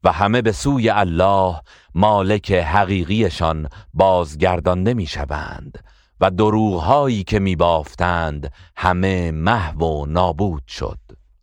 و 0.03 0.11
همه 0.11 0.41
به 0.41 0.51
سوی 0.51 0.89
الله 0.89 1.61
مالک 1.95 2.51
حقیقیشان 2.51 3.69
بازگردانده 3.93 4.93
می‌شوند 4.93 5.83
و 6.21 6.31
دروغهایی 6.31 7.23
که 7.23 7.39
میبافتند 7.39 8.51
همه 8.75 9.31
محو 9.31 9.85
و 9.85 10.05
نابود 10.05 10.63
شد. 10.67 10.99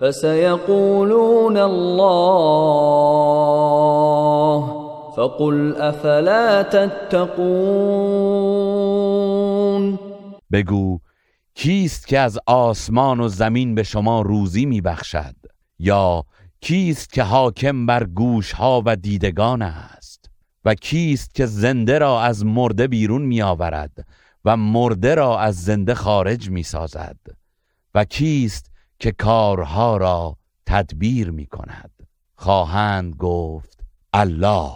فسيقولون 0.00 1.56
الله 1.56 3.18
فقل 5.16 5.74
افلا 5.80 6.62
تتقون 6.62 7.58
بگو 10.52 10.98
کیست 11.54 12.06
که 12.06 12.18
از 12.18 12.38
آسمان 12.46 13.20
و 13.20 13.28
زمین 13.28 13.74
به 13.74 13.82
شما 13.82 14.22
روزی 14.22 14.66
میبخشد؟ 14.66 15.34
یا 15.78 16.24
کیست 16.60 17.12
که 17.12 17.22
حاکم 17.22 17.86
بر 17.86 18.04
گوشها 18.04 18.82
و 18.86 18.96
دیدگان 18.96 19.62
است؟ 19.62 20.30
و 20.64 20.74
کیست 20.74 21.34
که 21.34 21.46
زنده 21.46 21.98
را 21.98 22.22
از 22.22 22.44
مرده 22.44 22.86
بیرون 22.86 23.22
میآورد 23.22 24.06
و 24.44 24.56
مرده 24.56 25.14
را 25.14 25.38
از 25.38 25.64
زنده 25.64 25.94
خارج 25.94 26.50
می‌سازد؟ 26.50 27.16
و 27.94 28.04
کیست 28.04 28.70
که 29.00 29.12
کارها 29.12 29.96
را 29.96 30.36
تدبیر 30.66 31.30
می 31.30 31.46
کند 31.46 31.90
خواهند 32.36 33.14
گفت 33.14 33.80
الله 34.12 34.70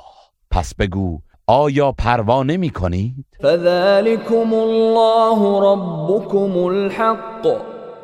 پس 0.50 0.74
بگو 0.74 1.20
آیا 1.46 1.92
پروا 1.92 2.42
نمی 2.42 2.70
کنید؟ 2.70 3.26
فذلكم 3.42 4.54
الله 4.54 5.60
ربكم 5.72 6.64
الحق 6.64 7.48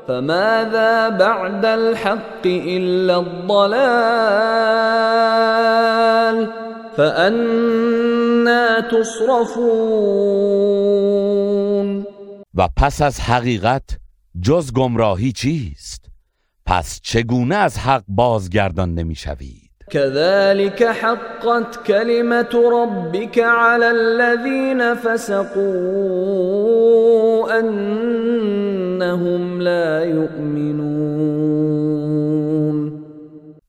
فماذا 0.06 1.10
بعد 1.10 1.64
الحق 1.64 2.46
إلا 2.46 3.16
الضلال 3.18 4.48
فأنا 6.96 8.80
تصرفون 8.80 10.28
و 12.54 12.68
پس 12.76 13.02
از 13.02 13.20
حقیقت 13.20 13.98
جز 14.42 14.72
گمراهی 14.72 15.32
چیست؟ 15.32 16.07
پس 16.70 17.00
چگونه 17.02 17.54
از 17.54 17.78
حق 17.78 18.02
بازگردان 18.08 18.94
نمی‌شوید؟ 18.94 19.70
كذلك 19.90 20.82
حقت 20.82 21.86
كلمة 21.86 22.48
ربك 22.72 23.38
على 23.38 23.84
الذين 23.84 24.94
فسقوا 24.94 25.68
أنهم 27.60 29.60
لا 29.60 30.04
يؤمنون 30.04 31.38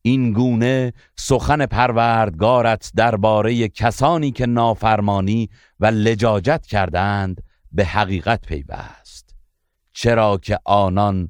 این 0.01 0.33
گونه 0.33 0.93
سخن 1.15 1.65
پروردگارت 1.65 2.91
درباره 2.95 3.67
کسانی 3.67 4.31
که 4.31 4.45
نافرمانی 4.45 5.49
و 5.79 5.85
لجاجت 5.85 6.65
کردند 6.65 7.41
به 7.71 7.85
حقیقت 7.85 8.41
پیوست. 8.41 9.35
چرا 9.93 10.37
که 10.37 10.59
آنان 10.65 11.29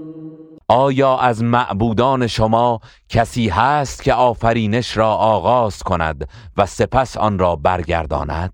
آیا 0.71 1.17
از 1.17 1.43
معبودان 1.43 2.27
شما 2.27 2.79
کسی 3.09 3.49
هست 3.49 4.03
که 4.03 4.13
آفرینش 4.13 4.97
را 4.97 5.13
آغاز 5.15 5.83
کند 5.83 6.27
و 6.57 6.65
سپس 6.65 7.17
آن 7.17 7.39
را 7.39 7.55
برگرداند؟ 7.55 8.53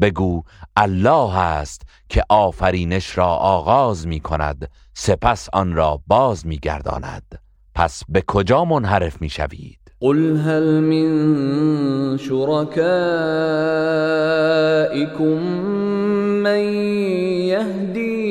بگو 0.00 0.42
الله 0.76 1.32
هست 1.32 1.82
که 2.08 2.22
آفرینش 2.28 3.18
را 3.18 3.26
آغاز 3.26 4.06
می 4.06 4.20
کند 4.20 4.70
سپس 4.94 5.48
آن 5.52 5.74
را 5.74 6.00
باز 6.06 6.46
می 6.46 6.58
گرداند 6.58 7.38
پس 7.74 8.02
به 8.08 8.22
کجا 8.26 8.64
منحرف 8.64 9.22
می 9.22 9.28
شوید؟ 9.28 9.78
قل 10.00 10.36
هل 10.36 10.80
من 10.80 12.16
شركائكم 12.16 12.82
من 16.42 16.60
يهدي 17.48 18.26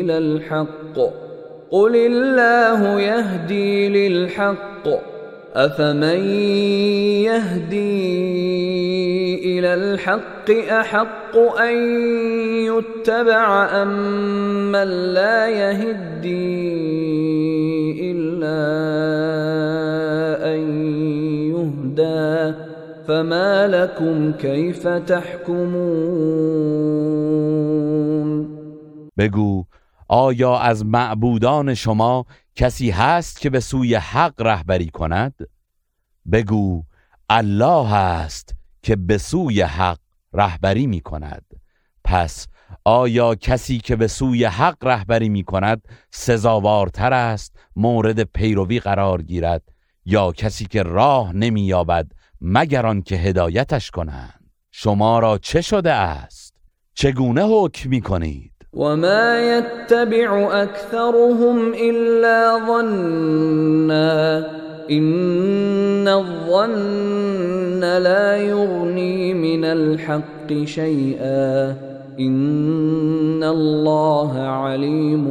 إلى 0.00 0.18
الحق 0.18 1.27
قل 1.70 1.96
الله 1.96 3.00
يهدي 3.00 3.88
للحق 3.88 4.88
أفمن 5.54 6.20
يهدي 7.28 8.38
إلى 9.58 9.74
الحق 9.74 10.50
أحق 10.50 11.36
أن 11.36 11.76
يتبع 12.64 13.68
أم 13.82 14.72
من 14.72 14.88
لا 15.14 15.48
يهدي 15.48 16.48
إلا 18.12 18.58
أن 20.54 20.60
يهدى 21.52 22.54
فما 23.08 23.66
لكم 23.66 24.32
كيف 24.32 24.88
تحكمون 24.88 26.18
آیا 30.08 30.58
از 30.58 30.84
معبودان 30.86 31.74
شما 31.74 32.26
کسی 32.54 32.90
هست 32.90 33.40
که 33.40 33.50
به 33.50 33.60
سوی 33.60 33.94
حق 33.94 34.42
رهبری 34.42 34.88
کند؟ 34.88 35.34
بگو 36.32 36.84
الله 37.30 37.94
است 37.94 38.54
که 38.82 38.96
به 38.96 39.18
سوی 39.18 39.62
حق 39.62 39.98
رهبری 40.32 40.86
می 40.86 41.00
کند. 41.00 41.44
پس 42.04 42.46
آیا 42.84 43.34
کسی 43.34 43.78
که 43.78 43.96
به 43.96 44.06
سوی 44.06 44.44
حق 44.44 44.76
رهبری 44.82 45.28
می 45.28 45.44
کند 45.44 45.88
سزاوارتر 46.10 47.12
است 47.12 47.56
مورد 47.76 48.22
پیروی 48.22 48.80
قرار 48.80 49.22
گیرد 49.22 49.62
یا 50.04 50.32
کسی 50.32 50.66
که 50.66 50.82
راه 50.82 51.32
نمی 51.32 51.62
یابد 51.62 52.12
مگر 52.40 53.00
که 53.00 53.16
هدایتش 53.16 53.90
کنند؟ 53.90 54.50
شما 54.70 55.18
را 55.18 55.38
چه 55.38 55.60
شده 55.60 55.92
است؟ 55.92 56.54
چگونه 56.94 57.42
حکم 57.44 57.90
می 57.90 58.00
کنید؟ 58.00 58.57
وما 58.72 59.58
يتبع 59.58 60.62
اكثرهم 60.62 61.72
الا 61.74 62.58
ظنا 62.66 64.38
ان 64.90 66.08
الظن 66.08 67.80
لا 67.80 68.36
يغني 68.36 69.34
من 69.34 69.64
الحق 69.64 70.64
شيئا 70.64 71.76
ان 72.20 73.42
الله 73.42 74.38
عليم 74.38 75.24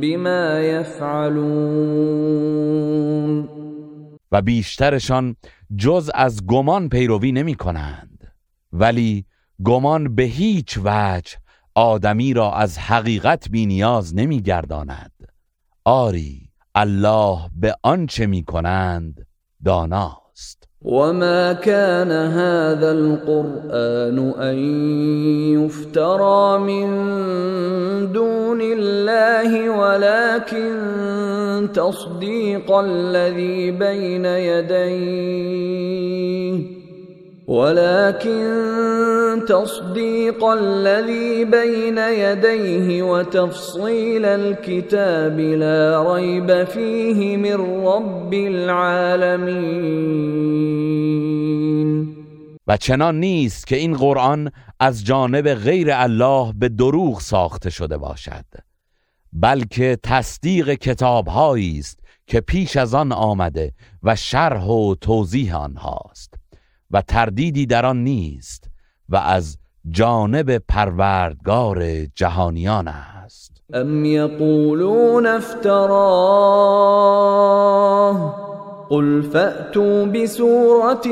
بما 0.00 0.60
يفعلون 0.60 2.00
و 4.32 4.42
بیشترشان 4.42 5.36
جز 5.76 6.10
از 6.14 6.46
گمان 6.46 6.88
پیروی 6.88 7.32
نمی 7.32 7.54
کنند 7.54 8.32
ولی 8.72 9.24
گمان 9.64 10.14
به 10.14 10.22
هیچ 10.22 10.78
وجه 10.84 11.36
آدمی 11.74 12.34
را 12.34 12.52
از 12.52 12.78
حقیقت 12.78 13.48
بی 13.50 13.66
نیاز 13.66 14.14
نمی 14.14 14.42
گرداند. 14.42 15.12
آری 15.84 16.40
الله 16.74 17.38
به 17.60 17.74
آنچه 17.82 18.26
می 18.26 18.44
کنند 18.44 19.26
داناست. 19.64 20.68
وما 20.82 21.54
كان 21.54 22.10
هذا 22.10 22.90
القرآن 22.90 24.18
أن 24.18 24.56
يفترى 25.54 26.58
من 26.58 26.86
دون 28.12 28.60
الله 28.60 29.70
ولكن 29.70 30.72
تصديق 31.74 32.70
الذي 32.72 33.70
بين 33.70 34.24
يديه. 34.24 35.80
ولكن 37.50 39.42
تصديق 39.48 40.44
الذي 40.44 41.44
بين 41.44 41.98
يديه 41.98 43.02
وتفصيل 43.02 44.24
الكتاب 44.24 45.40
لا 45.40 46.14
ريب 46.14 46.64
فيه 46.64 47.36
من 47.36 47.84
رب 47.86 48.34
العالمين. 48.34 49.50
و 52.66 52.76
چنان 52.76 53.20
نیست 53.20 53.66
که 53.66 53.76
این 53.76 53.96
قرآن 53.96 54.50
از 54.80 55.04
جانب 55.04 55.54
غیر 55.54 55.88
الله 55.90 56.52
به 56.52 56.68
دروغ 56.68 57.20
ساخته 57.20 57.70
شده 57.70 57.96
باشد 57.96 58.44
بلکه 59.32 59.98
تصدیق 60.02 60.74
کتابهایی 60.74 61.78
است 61.78 62.00
که 62.26 62.40
پیش 62.40 62.76
از 62.76 62.94
آن 62.94 63.12
آمده 63.12 63.72
و 64.02 64.16
شرح 64.16 64.64
و 64.64 64.94
توضیح 64.94 65.56
آنهاست. 65.56 66.39
و 66.90 67.02
تردیدی 67.02 67.66
در 67.66 67.86
آن 67.86 68.04
نیست 68.04 68.70
و 69.08 69.16
از 69.16 69.58
جانب 69.90 70.58
پروردگار 70.58 72.04
جهانیان 72.14 72.88
است. 72.88 73.62
ام 73.74 74.04
یقولون 74.04 75.26
افتراه 75.26 76.50
قل 78.88 79.22
فأتوا 79.22 80.04
بسورة 80.04 81.06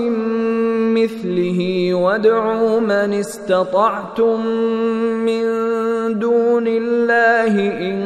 مثله 0.95 1.95
وادعوا 1.95 2.81
من 2.81 3.13
استطعتم 3.13 4.47
من 5.27 5.45
دون 6.19 6.67
الله 6.67 7.55
إن 7.81 7.99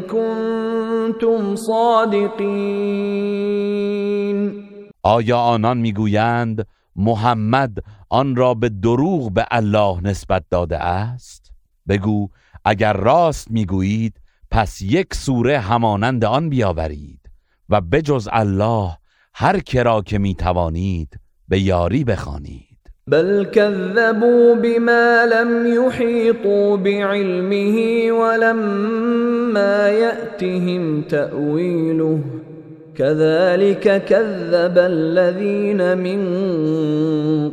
كنتم 0.00 1.56
صادقين 1.56 2.94
آیا 5.02 5.38
آنان 5.38 5.78
می‌گویند 5.78 6.66
محمد 6.96 7.78
آن 8.10 8.36
را 8.36 8.54
به 8.54 8.68
دروغ 8.68 9.32
به 9.32 9.46
الله 9.50 10.00
نسبت 10.02 10.42
داده 10.50 10.78
است؟ 10.78 11.52
بگو 11.88 12.28
اگر 12.64 12.92
راست 12.92 13.50
می‌گویید 13.50 14.20
پس 14.50 14.82
یک 14.82 15.14
سوره 15.14 15.58
همانند 15.58 16.24
آن 16.24 16.48
بیاورید 16.48 17.20
و 17.68 17.80
بجز 17.80 18.28
الله 18.32 18.98
هر 19.34 19.60
کرا 19.60 20.02
که 20.02 20.18
می‌توانید 20.18 21.20
به 21.48 21.60
یاری 21.60 22.04
بخوانید. 22.04 22.68
بل 23.06 23.44
كذبوا 23.44 24.54
بما 24.54 25.24
لم 25.32 25.66
يحيطوا 25.66 26.76
بعلمه 26.76 27.76
ولما 28.12 29.88
يأتهم 29.88 31.02
تأويله 31.02 32.20
كذلك 32.96 34.04
كذب 34.04 34.78
الذين 34.78 35.98
من 35.98 36.20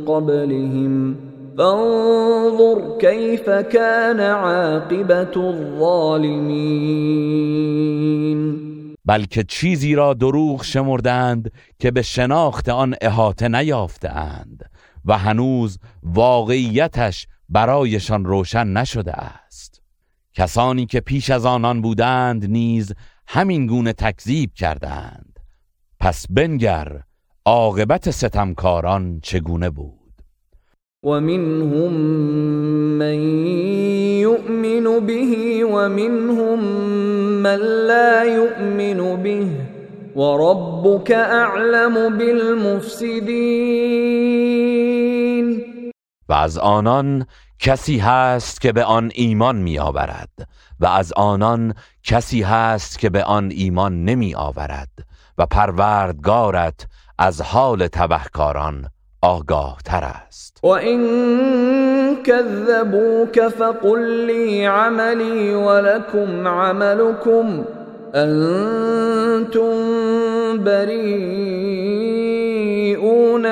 قبلهم. 0.06 1.16
فانظر 1.58 2.98
كيف 2.98 3.50
كان 3.50 4.20
عاقبة 4.20 5.36
الظالمين. 5.36 7.02
بلکه 9.04 9.42
چیزی 9.42 9.94
را 9.94 10.14
دروغ 10.14 10.64
شمردند 10.64 11.52
که 11.78 11.90
به 11.90 12.02
شناخت 12.02 12.68
آن 12.68 12.94
احاطه 13.00 13.48
نیافتند 13.48 14.70
و 15.04 15.18
هنوز 15.18 15.78
واقعیتش 16.02 17.26
برایشان 17.48 18.24
روشن 18.24 18.66
نشده 18.66 19.12
است. 19.12 19.82
کسانی 20.34 20.86
که 20.86 21.00
پیش 21.00 21.30
از 21.30 21.46
آنان 21.46 21.82
بودند 21.82 22.44
نیز 22.44 22.92
همین 23.26 23.66
گونه 23.66 23.92
تکذیب 23.92 24.54
کردند 24.54 25.31
پس 26.02 26.26
بنگر 26.30 27.00
عاقبت 27.46 28.10
ستمکاران 28.10 29.20
چگونه 29.22 29.70
بود؟ 29.70 30.12
ومنهم 31.04 31.92
من 32.98 33.18
يؤمن 34.20 35.06
به 35.06 35.64
ومنهم 35.64 36.58
من 37.42 37.56
لا 37.86 38.24
يؤمن 38.24 39.22
به 39.22 39.46
وربك 40.16 41.10
اعلم 41.10 42.18
بالمفسدين 42.18 43.22
و 46.28 46.32
از 46.32 46.58
آنان 46.58 47.26
کسی 47.58 47.98
هست 47.98 48.60
که 48.60 48.72
به 48.72 48.84
آن 48.84 49.10
ایمان 49.14 49.56
می 49.56 49.78
آورد 49.78 50.48
و 50.80 50.86
از 50.86 51.12
آنان 51.12 51.74
کسی 52.04 52.42
هست 52.42 52.98
که 52.98 53.10
به 53.10 53.24
آن 53.24 53.50
ایمان 53.50 54.04
نمی 54.04 54.34
آورد 54.34 55.11
و 55.38 55.46
پروردگارت 55.46 56.86
از 57.18 57.40
حال 57.40 57.86
تبهکاران 57.86 58.88
آگاه 59.22 59.78
تر 59.84 60.04
است. 60.04 60.60
و 60.62 60.66
این 60.66 61.02
كذبوك 62.22 63.48
فقل 63.48 64.26
لی 64.26 64.64
عملی 64.64 65.54
ولكم 65.54 66.48
عملكم 66.48 67.64
انتم 68.14 69.72
بریئون 70.64 71.08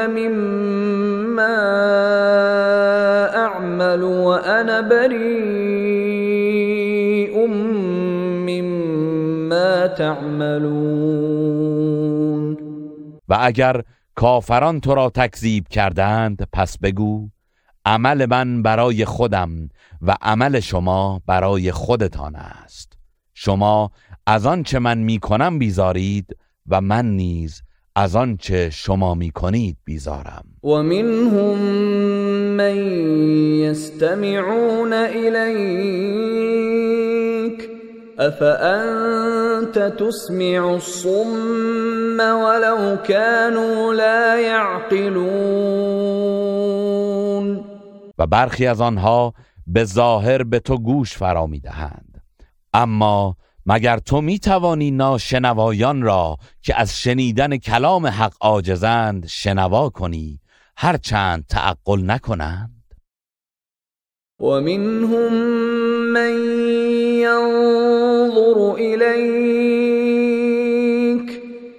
مما 0.06 1.56
اعمل 3.34 4.02
وانا 4.02 4.82
بریء 4.82 6.20
مما 8.46 9.86
تعملون. 9.86 11.29
و 13.30 13.38
اگر 13.40 13.82
کافران 14.14 14.80
تو 14.80 14.94
را 14.94 15.10
تکذیب 15.10 15.68
کردند 15.68 16.48
پس 16.52 16.78
بگو 16.78 17.28
عمل 17.84 18.26
من 18.26 18.62
برای 18.62 19.04
خودم 19.04 19.68
و 20.02 20.16
عمل 20.22 20.60
شما 20.60 21.22
برای 21.26 21.72
خودتان 21.72 22.36
است. 22.36 22.92
شما 23.34 23.90
از 24.26 24.46
آنچه 24.46 24.78
من 24.78 24.98
می‌کنم 24.98 25.58
بیزارید 25.58 26.36
و 26.68 26.80
من 26.80 27.06
نیز 27.06 27.62
از 27.96 28.16
آنچه 28.16 28.70
شما 28.70 29.14
می‌کنید 29.14 29.76
بیزارم. 29.84 30.44
و 30.64 30.68
منهم 30.68 31.58
من 32.56 32.76
یستمعون 33.56 34.92
الیک 34.92 36.40
افانت 38.20 39.78
تسمع 39.78 40.64
الصم 40.74 42.20
ولو 42.20 42.96
كانوا 42.96 43.94
لا 43.94 44.40
يعقلون؟ 44.40 45.20
و 48.18 48.26
برخی 48.26 48.66
از 48.66 48.80
آنها 48.80 49.34
به 49.66 49.84
ظاهر 49.84 50.42
به 50.42 50.58
تو 50.58 50.78
گوش 50.78 51.16
فرا 51.16 51.46
می‌دهند 51.46 52.22
اما 52.74 53.36
مگر 53.66 53.98
تو 53.98 54.20
می 54.20 54.38
توانی 54.38 54.90
ناشنوایان 54.90 56.02
را 56.02 56.36
که 56.62 56.80
از 56.80 56.98
شنیدن 56.98 57.56
کلام 57.56 58.06
حق 58.06 58.32
عاجزند 58.40 59.26
شنوا 59.26 59.88
کنی؟ 59.88 60.40
هرچند 60.76 61.46
تعقل 61.46 62.10
نکنند. 62.10 62.79
و 64.40 64.46
منهم 64.60 65.32
من 66.12 66.32
ینظر 67.20 68.58
الیک 68.78 69.70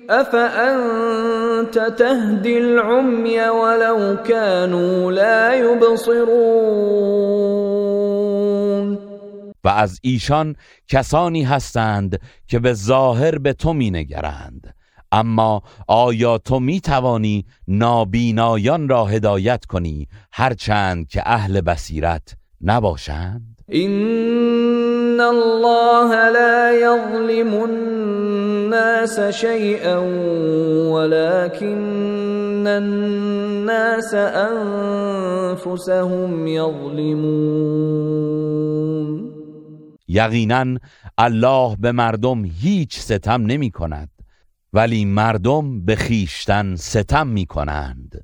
افانت 0.10 1.96
تهدی 1.98 2.58
العمی 2.58 3.40
ولو 3.40 4.16
كانوا 4.16 5.12
لا 5.12 5.56
يبصرون؟ 5.56 6.52
و 9.64 9.70
از 9.70 10.00
ایشان 10.02 10.56
کسانی 10.88 11.44
هستند 11.44 12.20
که 12.48 12.60
به 12.60 12.74
ظاهر 12.74 13.38
به 13.38 13.54
تو 13.54 13.74
می 13.74 13.92
نگرند 13.92 14.76
اما 15.12 15.64
آیا 15.88 16.38
تو 16.38 16.60
می 16.60 16.82
توانی 16.82 17.46
نابینایان 17.68 18.90
را 18.90 19.06
هدایت 19.06 19.66
کنی 19.66 20.08
هرچند 20.32 21.08
که 21.08 21.24
اهل 21.26 21.62
بصیرت 21.62 22.41
نباشند؟ 22.64 23.42
این 23.70 25.20
الله 25.20 26.30
لا 26.30 26.74
یظلم 26.74 27.54
الناس 27.54 29.20
شیئا 29.20 30.02
ولكن 30.94 32.68
الناس 32.68 34.14
انفسهم 35.54 36.48
یظلمون 36.48 38.02
یقینا 40.08 40.66
الله 41.18 41.76
به 41.80 41.92
مردم 41.92 42.46
هیچ 42.46 43.00
ستم 43.00 43.42
نمی 43.42 43.72
کند 43.72 44.10
ولی 44.74 45.06
مردم 45.06 45.86
به 45.86 45.96
خیشتن 45.96 46.76
ستم 46.76 47.28
می 47.28 47.46
کنند. 47.46 48.24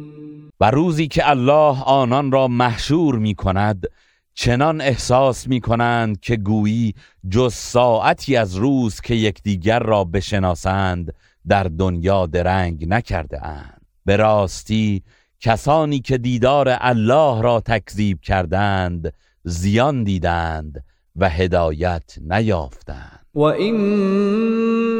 و 0.61 0.71
روزی 0.71 1.07
که 1.07 1.29
الله 1.29 1.83
آنان 1.83 2.31
را 2.31 2.47
محشور 2.47 3.15
می 3.15 3.35
کند 3.35 3.85
چنان 4.33 4.81
احساس 4.81 5.47
می 5.47 5.61
کنند 5.61 6.19
که 6.19 6.35
گویی 6.35 6.93
جز 7.29 7.53
ساعتی 7.53 8.35
از 8.35 8.55
روز 8.55 9.01
که 9.01 9.15
یکدیگر 9.15 9.79
را 9.79 10.03
بشناسند 10.03 11.13
در 11.47 11.63
دنیا 11.63 12.25
درنگ 12.25 12.85
نکرده 12.89 13.45
اند 13.45 13.81
به 14.05 14.15
راستی 14.15 15.03
کسانی 15.39 15.99
که 15.99 16.17
دیدار 16.17 16.77
الله 16.81 17.41
را 17.41 17.59
تکذیب 17.59 18.21
کردند 18.21 19.13
زیان 19.43 20.03
دیدند 20.03 20.83
و 21.15 21.29
هدایت 21.29 22.15
نیافتند. 22.21 23.25
و 23.35 23.39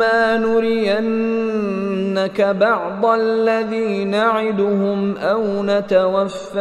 اما 0.02 0.38
نرینك 0.38 2.42
بعض 2.42 3.06
الذي 3.06 4.06
نعدهم 4.06 5.18
او 5.18 5.64
نتوفینك 5.64 6.56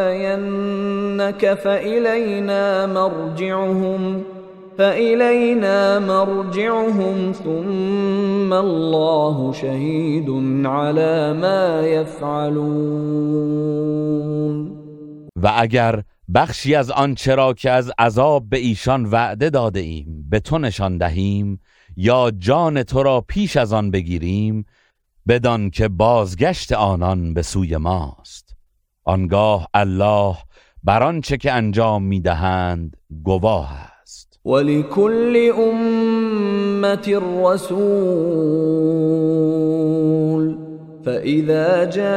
فإلینا 1.55 2.87
مرجعهم 2.87 4.23
فإلینا 4.79 5.99
مرجعهم 5.99 7.33
ثم 7.33 8.53
الله 8.53 9.53
شهید 9.53 10.31
على 10.67 11.33
ما 11.33 11.87
يفعلون. 11.87 13.51
و 15.43 15.53
اگر 15.57 16.03
بخشی 16.35 16.75
از 16.75 16.91
آنچه 16.91 17.35
را 17.35 17.53
که 17.53 17.71
از 17.71 17.93
عذاب 17.99 18.49
به 18.49 18.59
ایشان 18.59 19.05
وعده 19.05 19.51
داده 19.51 19.81
ایم 19.81 20.27
به 20.31 20.41
تو 20.41 20.59
نشان 20.59 20.99
دهیم 20.99 21.61
یا 21.97 22.31
جان 22.39 22.83
تو 22.83 23.03
را 23.03 23.21
پیش 23.21 23.57
از 23.57 23.73
آن 23.73 23.91
بگیریم 23.91 24.67
بدان 25.29 25.71
که 25.71 25.89
بازگشت 25.89 26.73
آنان 26.73 27.35
به 27.35 27.43
سوی 27.43 27.77
ماست. 27.77 28.57
آنگاه 29.05 29.69
الله 29.75 30.37
بر 30.85 31.03
آنچه 31.03 31.37
که 31.37 31.53
انجام 31.53 32.03
می‌دهند 32.03 32.97
گواه 33.23 33.73
است. 34.03 34.41
ولکل 34.47 35.53
امت 35.59 37.09
رسول 37.45 37.91
فإذا 41.05 41.85
جاء 41.85 42.11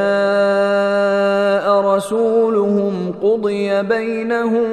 رسولهم 1.96 3.12
قضي 3.12 3.82
بينهم 3.82 4.70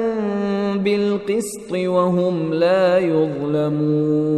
بالقسط 0.78 1.72
وهم 1.72 2.52
لا 2.52 2.98
يظلمون 2.98 4.32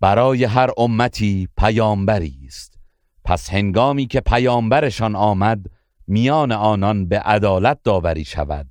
برای 0.00 0.44
هر 0.44 0.70
امتی 0.78 1.48
پیامبری 1.56 2.34
است. 2.46 2.78
پس 3.24 3.50
هنگامی 3.50 4.06
که 4.06 4.20
پیامبرشان 4.20 5.16
آمد 5.16 5.66
میان 6.08 6.52
آنان 6.52 7.08
به 7.08 7.18
عدالت 7.18 7.78
داوری 7.84 8.24
شود. 8.24 8.66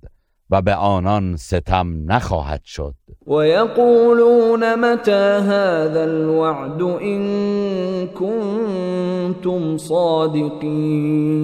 و 0.50 0.62
به 0.62 0.76
آنان 0.76 1.36
ستم 1.36 2.12
نخواهد 2.12 2.64
شد. 2.66 2.96
و 3.28 3.32
یقولون 3.48 4.76
متى 4.76 5.12
هذا 5.52 6.02
الوعد 6.02 6.82
ان 6.82 8.08
کنتم 8.08 9.78
صادقین 9.78 11.38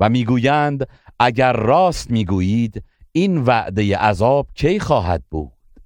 و 0.00 0.08
می‌گویند 0.08 0.88
اگر 1.20 1.52
راست 1.52 2.10
می‌گویید 2.10 2.82
این 3.12 3.38
وعده 3.38 3.96
عذاب 3.96 4.46
کی 4.54 4.80
خواهد 4.80 5.22
بود؟ 5.30 5.57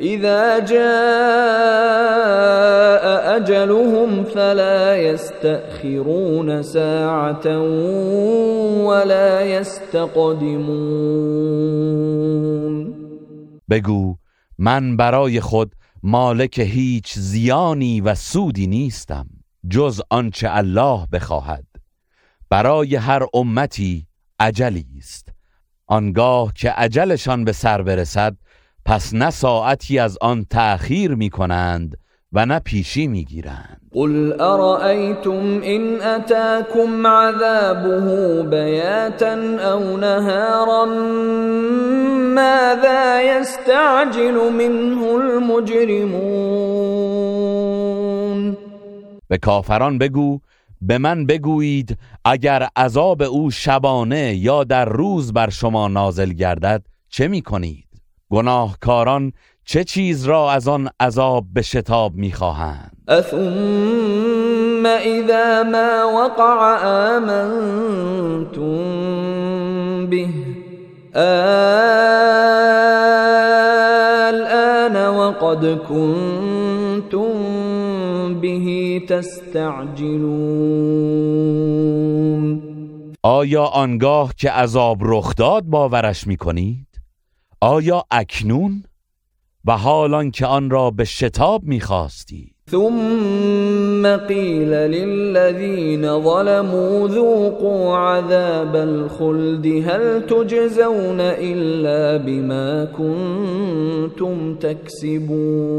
اذا 0.00 0.58
جاء 0.58 0.78
اجلهم 3.36 4.24
فلا 4.24 4.96
يستأخرون 4.96 6.62
ساعة 6.62 7.58
ولا 8.86 9.42
يستقدمون. 9.42 10.68
بگو 13.70 14.16
من 14.58 14.96
برای 14.96 15.40
خود 15.40 15.72
مالک 16.02 16.58
هیچ 16.58 17.18
زیانی 17.18 18.00
و 18.00 18.14
سودی 18.14 18.66
نیستم 18.66 19.26
جز 19.70 20.00
آنچه 20.10 20.48
الله 20.50 21.06
بخواهد. 21.12 21.64
برای 22.50 22.96
هر 22.96 23.26
امتی 23.34 24.06
عجلی 24.40 24.86
است. 24.98 25.28
آنگاه 25.86 26.52
که 26.52 26.70
عجلشان 26.70 27.44
به 27.44 27.52
سر 27.52 27.82
برسد 27.82 28.36
پس 28.88 29.14
نه 29.14 29.30
ساعتی 29.30 29.98
از 29.98 30.18
آن 30.20 30.44
تأخیر 30.50 31.14
می 31.14 31.30
کنند 31.30 31.98
و 32.32 32.46
نه 32.46 32.58
پیشی 32.58 33.06
می 33.06 33.24
گیرند 33.24 33.80
قل 33.92 34.40
أرأيتم 34.40 35.60
إن 35.64 36.00
أتاكم 36.00 37.06
عذابه 37.06 38.42
بياتا 38.42 39.34
أو 39.72 39.96
نهارا 39.96 40.84
ماذا 42.34 43.22
يستعجل 43.22 44.52
منه 44.52 45.02
المجرمون 45.02 46.16
به 49.28 49.38
کافران 49.38 49.98
بگو 49.98 50.40
به 50.80 50.98
من 50.98 51.26
بگویید 51.26 51.98
اگر 52.24 52.68
عذاب 52.76 53.22
او 53.22 53.50
شبانه 53.50 54.34
یا 54.36 54.64
در 54.64 54.84
روز 54.84 55.32
بر 55.32 55.50
شما 55.50 55.88
نازل 55.88 56.32
گردد 56.32 56.82
چه 57.08 57.28
می 57.28 57.42
کنید؟ 57.42 57.87
گناهکاران 58.30 59.32
چه 59.64 59.84
چیز 59.84 60.24
را 60.24 60.52
از 60.52 60.68
آن 60.68 60.88
عذاب 61.00 61.44
به 61.52 61.62
شتاب 61.62 62.14
می‌خواهند؟ 62.14 62.96
اثم 63.08 64.86
اذا 64.86 65.64
ما 65.72 66.12
وقع 66.16 66.84
آمنتم 67.16 68.66
به 70.06 70.28
الان 71.14 71.78
وقد 74.96 75.74
كنتم 75.74 77.28
به 78.40 79.00
تستعجلون. 79.08 80.38
آیا 83.22 83.64
آنگاه 83.64 84.34
که 84.36 84.50
عذاب 84.50 84.98
رخ 85.00 85.34
داد 85.36 85.64
باورش 85.64 86.26
می‌کنید 86.26 86.87
آیا 87.60 88.04
اکنون؟ 88.10 88.84
و 89.64 89.76
حالان 89.76 90.30
که 90.30 90.46
آن 90.46 90.70
را 90.70 90.90
به 90.90 91.04
شتاب 91.04 91.64
می‌خواستی. 91.64 92.54
ثم 92.70 94.16
قیل 94.16 94.68
للذین 94.74 96.02
ظلموا 96.02 97.08
ذوقوا 97.08 97.98
عذاب 97.98 98.76
الخلد 98.76 99.66
هل 99.66 100.20
تجزون 100.20 101.20
الا 101.20 102.18
بما 102.18 102.86
كنتم 102.86 104.54
تکسبون. 104.54 105.78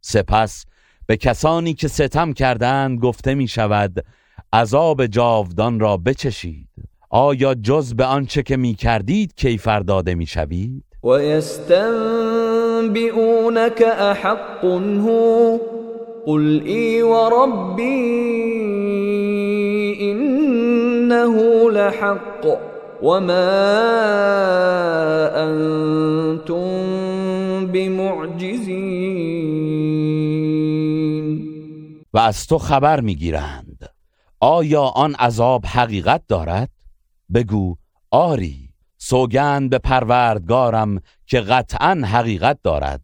سپس 0.00 0.64
به 1.06 1.16
کسانی 1.16 1.74
که 1.74 1.88
ستم 1.88 2.32
کردند 2.32 3.00
گفته 3.00 3.34
می 3.34 3.48
شود 3.48 4.04
عذاب 4.52 5.06
جاودان 5.06 5.80
را 5.80 5.96
بچشید. 5.96 6.68
آیا 7.16 7.54
جز 7.54 7.94
به 7.94 8.04
آنچه 8.04 8.42
که 8.42 8.56
می 8.56 8.74
کردید 8.74 9.34
کیفر 9.36 9.80
داده 9.80 10.14
می 10.14 10.26
شوید؟ 10.26 10.84
و 11.04 11.08
یستنبئونک 11.22 11.82
احق 13.98 14.64
هو 14.64 15.58
قل 16.26 16.60
ای 16.64 17.02
و 17.02 17.14
ربی 17.28 17.84
انه 20.00 21.68
لحق 21.72 22.58
وما 23.02 23.24
انتم 25.36 26.56
بمعجزین 27.66 28.94
و 32.12 32.18
از 32.18 32.46
تو 32.46 32.58
خبر 32.58 33.00
می‌گیرند 33.00 33.90
آیا 34.40 34.82
آن 34.82 35.14
عذاب 35.14 35.66
حقیقت 35.66 36.22
دارد 36.28 36.68
بگو 37.34 37.76
آری 38.10 38.68
سوگند 38.98 39.70
به 39.70 39.78
پروردگارم 39.78 41.00
که 41.26 41.40
قطعا 41.40 42.02
حقیقت 42.04 42.58
دارد 42.62 43.00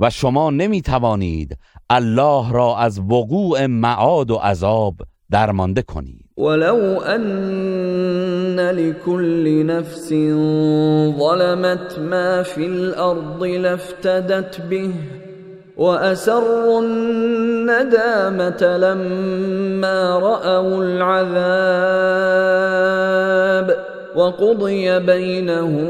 و 0.00 0.10
شما 0.10 0.50
نمی 0.50 0.82
توانید 0.82 1.58
الله 1.90 2.52
را 2.52 2.76
از 2.78 2.98
وقوع 2.98 3.66
معاد 3.66 4.30
و 4.30 4.34
عذاب 4.36 4.96
درمانده 5.30 5.82
کنید. 5.82 6.24
ولو 6.38 7.00
ان 7.06 8.60
لكل 8.60 9.62
نفس 9.66 10.08
ظلمت 11.18 11.98
ما 11.98 12.42
في 12.42 12.66
الارض 12.66 13.42
لافتدت 13.42 14.60
به 14.60 14.92
واسروا 15.76 16.78
الندامه 16.78 18.62
لما 18.76 20.18
راوا 20.18 20.82
العذاب 20.82 21.76
وقضي 24.16 24.98
بينهم 24.98 25.86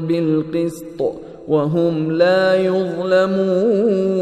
بالقسط 0.00 1.02
وهم 1.48 2.10
لا 2.10 2.54
يظلمون. 2.54 4.16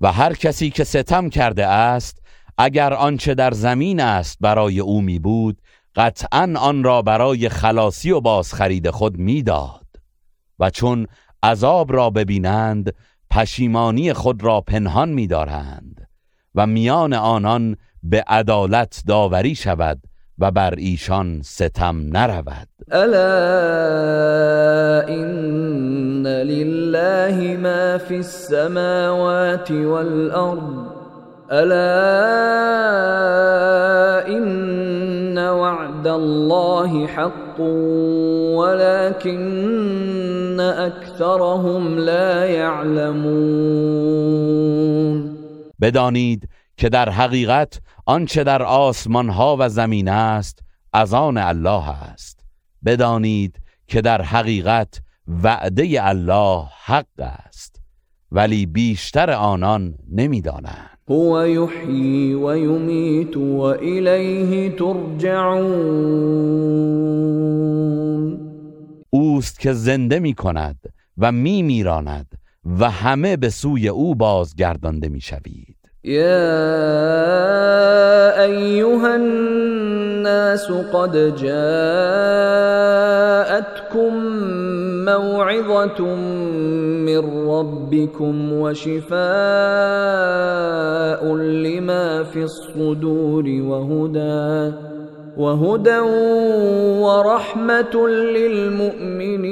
و 0.00 0.12
هر 0.12 0.32
کسی 0.32 0.70
که 0.70 0.84
ستم 0.84 1.28
کرده 1.28 1.66
است 1.66 2.22
اگر 2.58 2.94
آنچه 2.94 3.34
در 3.34 3.50
زمین 3.50 4.00
است 4.00 4.38
برای 4.40 4.80
او 4.80 5.00
می 5.00 5.18
بود 5.18 5.58
قطعا 5.96 6.54
آن 6.58 6.84
را 6.84 7.02
برای 7.02 7.48
خلاصی 7.48 8.10
و 8.10 8.20
بازخرید 8.20 8.90
خود 8.90 9.18
می‌داد 9.18 9.86
و 10.58 10.70
چون 10.70 11.06
عذاب 11.46 11.92
را 11.92 12.10
ببینند 12.10 12.94
پشیمانی 13.30 14.12
خود 14.12 14.44
را 14.44 14.60
پنهان 14.60 15.08
می‌دارند 15.08 16.08
و 16.54 16.66
میان 16.66 17.12
آنان 17.12 17.76
به 18.02 18.24
عدالت 18.26 19.02
داوری 19.06 19.54
شود 19.54 20.02
و 20.38 20.50
بر 20.50 20.74
ایشان 20.74 21.42
ستم 21.42 21.96
نرود. 22.16 22.68
الا 22.90 23.26
ان 25.08 26.26
لله 26.26 27.56
ما 27.56 27.98
فی 27.98 28.16
السماوات 28.16 29.70
والارض 29.70 30.95
الا 31.50 31.76
ان 34.28 35.38
وعد 35.38 36.06
الله 36.06 37.06
حق 37.06 37.60
ولكن 38.58 40.60
اکثرهم 40.60 41.98
لا 41.98 42.46
يعلمون. 42.46 43.36
بدانید 45.80 46.48
که 46.76 46.88
در 46.88 47.08
حقیقت 47.08 47.80
آنچه 48.06 48.44
در 48.44 48.62
آسمان 48.62 49.28
ها 49.28 49.56
و 49.58 49.68
زمین 49.68 50.08
است 50.08 50.58
از 50.92 51.14
آن 51.14 51.38
الله 51.38 51.88
است. 51.88 52.40
بدانید 52.84 53.60
که 53.86 54.00
در 54.00 54.22
حقیقت 54.22 55.00
وعده 55.42 56.06
الله 56.06 56.64
حق 56.84 57.06
است 57.18 57.80
ولی 58.32 58.66
بیشتر 58.66 59.30
آنان 59.30 59.94
نمی‌دانند. 60.12 60.95
هو 61.08 61.46
یحیی 61.46 62.34
و 62.34 62.56
یمیت 62.56 63.36
و 63.36 63.60
الیه 63.60 64.70
ترجعون. 64.70 66.06
اوست 69.10 69.60
که 69.60 69.72
زنده 69.72 70.18
می 70.18 70.34
کند 70.34 70.76
و 71.18 71.32
می 71.32 71.62
میراند 71.62 72.26
و 72.80 72.90
همه 72.90 73.36
به 73.36 73.48
سوی 73.48 73.88
او 73.88 74.14
بازگردانده 74.14 75.08
می 75.08 75.20
شوید 75.20 75.76
يا 76.04 76.22
ايها 78.42 79.12
الناس 79.14 80.70
قد 80.70 81.36
جاءتكم 81.36 82.16
موعظه 85.06 86.00
من 87.06 87.22
ربكم 87.48 88.52
وشفاء 88.52 89.16
لما 91.34 92.24
في 92.24 92.42
الصدور 92.42 93.44
وهدى 93.48 94.76
وهدى 95.36 95.98
ورحمه 97.02 97.94
للمؤمنين. 98.08 99.46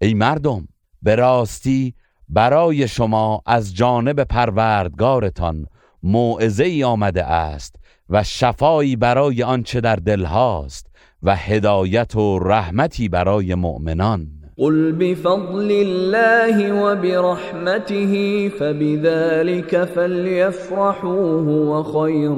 ای 0.00 0.14
مردم 0.14 0.68
به 1.02 1.14
راستی 1.14 1.94
برای 2.28 2.88
شما 2.88 3.42
از 3.46 3.74
جانب 3.74 4.24
پروردگارتان 4.24 5.66
موعظه 6.02 6.64
ای 6.64 6.84
آمده 6.84 7.24
است 7.24 7.76
و 8.10 8.22
شفایی 8.22 8.96
برای 8.96 9.42
آنچه 9.42 9.80
در 9.80 9.96
دل 9.96 10.24
هاست. 10.24 10.87
و 11.22 11.36
هدایت 11.36 12.16
و 12.16 12.38
رحمتی 12.38 13.08
برای 13.08 13.54
مؤمنان. 13.54 14.26
قل 14.56 14.92
بفضل 14.92 15.70
الله 15.70 16.72
وبرحمته 16.72 18.48
فبذلك 18.48 19.84
فليفرحوا 19.84 21.40
هو 21.40 21.82
خير 21.82 22.32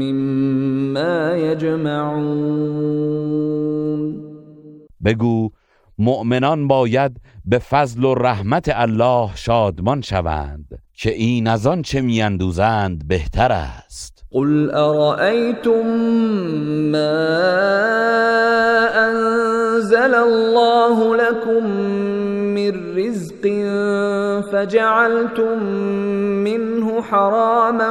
مما 0.00 1.36
يجمعون. 1.36 2.68
بگو 5.04 5.50
مؤمنان 5.98 6.68
باید 6.68 7.20
به 7.44 7.58
فضل 7.58 8.04
و 8.04 8.14
رحمت 8.14 8.70
الله 8.74 9.30
شادمان 9.34 10.00
شوند 10.00 10.82
که 10.94 11.10
این 11.10 11.46
از 11.46 11.66
آن 11.66 11.82
چه 11.82 12.00
میاندوزند 12.00 13.08
بهتر 13.08 13.52
است. 13.52 14.17
قل 14.34 14.70
أرأيتم 14.70 15.86
ما 16.92 17.16
أنزل 19.08 20.14
الله 20.14 21.16
لكم 21.16 21.64
من 22.54 22.96
رزق 22.96 23.44
فجعلتم 24.52 25.62
منه 26.44 27.02
حراما 27.02 27.90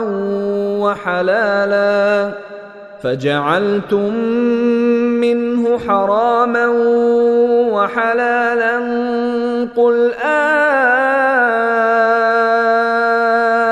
وحلالا 0.80 2.32
فجعلتم 3.02 4.14
منه 5.22 5.78
حراما 5.78 6.68
وحلالا 7.74 8.78
قل 9.76 10.14
آه 10.14 10.98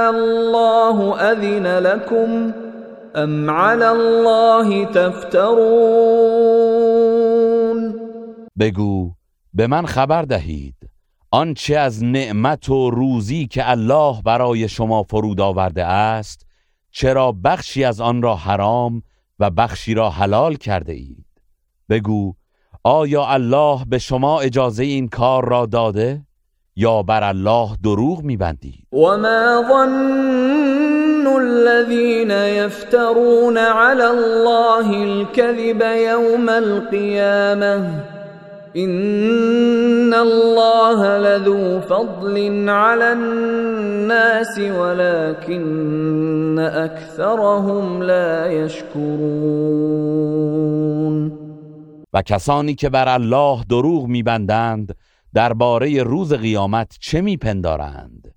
الله 0.09 1.15
أذن 1.31 1.67
لكم 1.79 2.51
أم 3.15 3.49
على 3.49 3.85
الله 3.85 4.85
تفترون 4.85 5.55
بگو 8.59 9.11
به 9.53 9.67
من 9.67 9.85
خبر 9.85 10.21
دهید. 10.21 10.75
آنچه 11.31 11.77
از 11.77 12.03
نعمت 12.03 12.69
و 12.69 12.89
روزی 12.89 13.47
که 13.47 13.69
الله 13.69 14.21
برای 14.21 14.69
شما 14.69 15.03
فرود 15.03 15.41
آورده 15.41 15.85
است 15.85 16.45
چرا 16.91 17.31
بخشی 17.31 17.83
از 17.83 18.01
آن 18.01 18.21
را 18.21 18.35
حرام 18.35 19.03
و 19.39 19.49
بخشی 19.49 19.93
را 19.93 20.09
حلال 20.09 20.55
کرده 20.55 20.93
اید؟ 20.93 21.25
بگو 21.89 22.33
آیا 22.83 23.25
الله 23.25 23.85
به 23.85 23.97
شما 23.97 24.39
اجازه 24.39 24.83
این 24.83 25.07
کار 25.07 25.45
را 25.45 25.65
داده 25.65 26.25
یا 26.75 27.03
بر 27.03 27.23
الله 27.23 27.69
دروغ 27.83 28.23
میبندید؟ 28.23 28.87
وما 28.93 29.63
ظن 29.69 30.94
الذين 31.27 32.31
يفترون 32.31 33.57
على 33.57 34.09
الله 34.09 35.03
الكذب 35.03 35.81
يوم 35.81 36.49
القيامة 36.49 38.03
إن 38.75 40.13
الله 40.13 41.17
لذو 41.17 41.81
فضل 41.81 42.69
على 42.69 43.13
الناس 43.13 44.59
ولكن 44.59 46.59
أكثرهم 46.59 48.03
لا 48.03 48.51
يشكرون 48.51 50.25
و 52.13 52.21
کسانی 52.21 52.75
که 52.75 52.89
بر 52.89 53.09
الله 53.09 53.63
دروغ 53.69 54.07
میبندند 54.07 54.95
درباره 55.33 56.03
روز 56.03 56.33
قیامت 56.33 56.97
چه 56.99 57.21
میپندارند؟ 57.21 58.33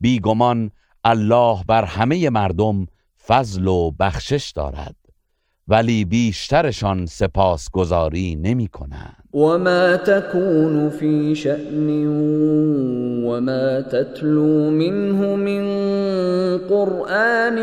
بیگمان 0.00 0.70
الله 1.04 1.58
بر 1.68 1.84
همه 1.84 2.30
مردم 2.30 2.86
فضل 3.26 3.66
و 3.66 3.90
بخشش 4.00 4.52
دارد 4.56 4.96
ولی 5.68 6.04
بیشترشان 6.04 7.06
سپاسگزاری 7.06 8.36
نمی 8.36 8.68
کنند. 8.68 9.16
وما 9.32 9.96
تكون 9.96 10.90
في 10.90 11.34
شأن 11.34 12.06
وما 13.24 13.80
تتلو 13.80 14.70
منه 14.70 15.36
من 15.36 15.64
قرآن 16.58 17.58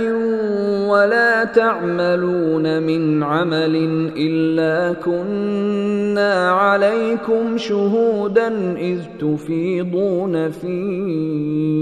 ولا 0.89 1.45
تعملون 1.45 2.83
من 2.83 3.23
عمل 3.23 3.75
إلا 4.17 4.93
كنا 4.93 6.51
عليكم 6.51 7.57
شهودا 7.57 8.77
إذ 8.77 8.99
تفيضون 9.19 10.49
فيه. 10.51 11.81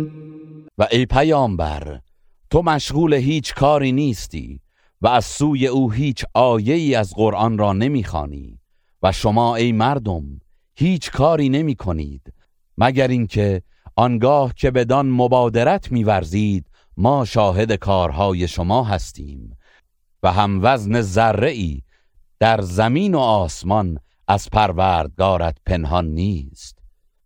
و 0.77 0.87
ای 0.91 1.05
پیامبر 1.05 1.99
تو 2.49 2.61
مشغول 2.61 3.13
هیچ 3.13 3.53
کاری 3.53 3.91
نیستی 3.91 4.61
و 5.01 5.07
از 5.07 5.25
سوی 5.25 5.67
او 5.67 5.91
هیچ 5.91 6.25
آیه 6.33 6.73
ای 6.73 6.95
از 6.95 7.13
قرآن 7.15 7.57
را 7.57 7.73
نمی‌خوانی 7.73 8.59
و 9.03 9.11
شما 9.11 9.55
ای 9.55 9.71
مردم 9.71 10.41
هیچ 10.75 11.11
کاری 11.11 11.49
نمی 11.49 11.75
کنید 11.75 12.33
مگر 12.77 13.07
اینکه 13.07 13.61
آنگاه 13.95 14.53
که 14.53 14.71
بدان 14.71 15.09
مبادرت 15.09 15.91
میورزید 15.91 16.65
ما 16.97 17.25
شاهد 17.25 17.71
کارهای 17.71 18.47
شما 18.47 18.83
هستیم 18.83 19.57
و 20.23 20.31
هم 20.31 20.59
وزن 20.63 21.01
ذره 21.01 21.81
در 22.39 22.61
زمین 22.61 23.15
و 23.15 23.19
آسمان 23.19 23.99
از 24.27 24.49
پروردگارت 24.49 25.57
پنهان 25.65 26.05
نیست 26.05 26.79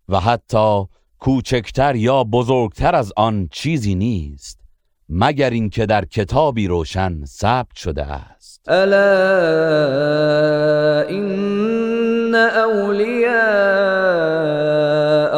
و 0.10 0.20
حتی 0.20 0.86
کوچکتر 1.26 1.96
یا 1.96 2.24
بزرگتر 2.24 2.96
از 2.96 3.14
آن 3.18 3.48
چیزی 3.52 3.96
نیست 3.96 4.60
مگر 5.10 5.50
اینکه 5.50 5.86
در 5.86 6.06
کتابی 6.06 6.68
روشن 6.68 7.26
ثبت 7.26 7.76
شده 7.76 8.06
است. 8.06 8.70
الا 8.70 9.06
ان 11.10 12.36
اولیاء 12.36 13.36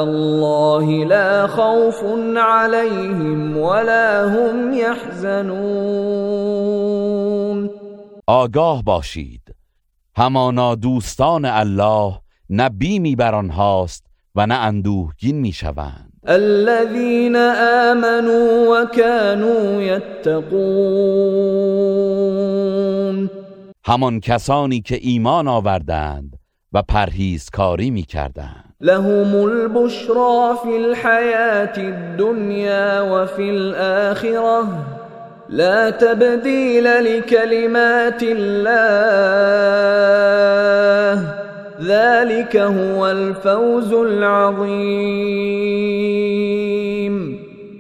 الله 0.01 1.05
لا 1.05 1.47
خوف 1.47 2.03
عليهم 2.38 3.57
ولا 3.57 4.29
هم 4.29 4.73
يحزنون 4.73 5.49
آگاه 8.27 8.83
باشید. 8.83 9.55
همانا 10.17 10.75
دوستان 10.75 11.45
الله 11.45 12.19
نه 12.49 12.69
بیمی 12.69 13.15
بر 13.15 13.35
آنهاست 13.35 14.06
و 14.38 14.47
نه 14.47 14.55
اندوهگین 14.55 15.39
می‌شوند. 15.39 16.13
الذين 16.27 17.35
آمنوا 17.91 18.67
وكانوا 18.71 19.81
يتقون 19.81 20.57
همان 23.85 24.19
کسانی 24.19 24.81
که 24.81 24.95
ایمان 25.01 25.47
آوردند 25.47 26.38
و 26.73 26.81
پرهیزکاری 26.81 27.89
می‌کردند. 27.89 28.63
لهم 28.81 29.35
البشرى 29.35 30.55
في 30.63 30.77
الحياة 30.77 31.77
الدنيا 31.77 33.01
وفي 33.01 33.49
الآخرة 33.49 34.67
لا 35.49 35.89
تبديل 35.89 36.83
لكلمات 36.83 38.23
الله 38.23 39.38
ذلك 41.82 42.55
هو 42.55 42.99
الفوز 42.99 43.93
العظیم 43.93 45.47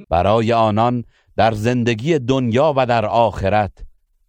برای 0.09 0.53
آنان 0.53 1.03
در 1.37 1.51
زندگی 1.51 2.19
دنیا 2.19 2.73
و 2.77 2.85
در 2.85 3.05
آخرت 3.05 3.71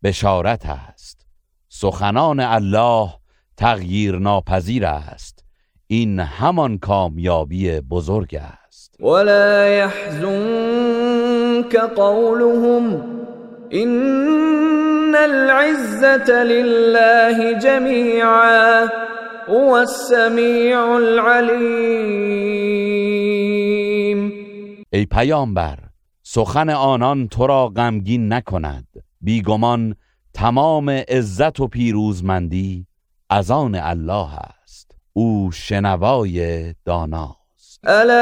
بشارت 0.03 0.67
است. 0.67 1.27
سخنان 1.69 2.41
الله 2.41 3.09
تغییر 3.57 4.19
ناپذیر 4.19 4.87
است. 4.87 5.45
این 5.87 6.21
همان 6.21 6.79
کامیابی 6.79 7.81
بزرگ 7.81 8.41
است. 8.41 9.01
ولا 9.01 9.69
يحزنك 9.69 11.77
قولهم 11.97 13.03
ان 13.73 15.15
العزة 15.15 16.43
لله 16.43 17.59
جميعا. 17.59 18.89
هو 19.49 19.71
السمیع 19.73 20.79
العلیم 20.79 22.29
ای 24.93 25.07
پیامبر 25.07 25.79
سخن 26.23 26.71
آنان 26.71 27.29
تو 27.29 27.47
را 27.47 27.69
غمگین 27.69 28.33
نکند. 28.33 28.87
بیگمان 29.21 29.95
تمام 30.35 30.91
عزت 30.91 31.61
و 31.61 31.67
پیروزمندی 31.67 32.87
از 33.31 33.51
آن 33.51 33.75
الله 33.75 34.29
است. 34.63 34.91
او 35.13 35.51
شنوای 35.53 36.75
داناست. 36.85 37.81
الا 37.85 38.19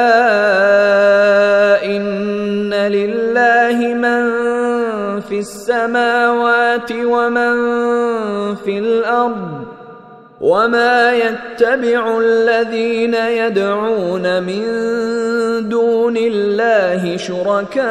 ان 1.82 2.72
لله 2.72 3.94
من 3.94 5.20
في 5.20 5.36
السماوات 5.36 6.92
ومن 6.92 7.56
في 8.64 8.78
الارض. 8.78 9.75
وما 10.40 11.12
يتبع 11.12 12.18
الذين 12.18 13.14
يدعون 13.14 14.42
من 14.42 14.62
دون 15.68 16.16
الله 16.16 17.16
شركاء 17.16 17.86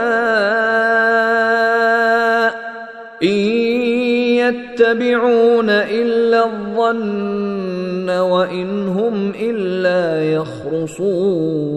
إن 3.23 3.29
يتبعون 4.37 5.69
إلا 5.69 6.45
الظن 6.45 8.09
وإن 8.09 8.87
هم 8.87 9.33
إلا 9.35 10.23
يخرصون 10.33 11.75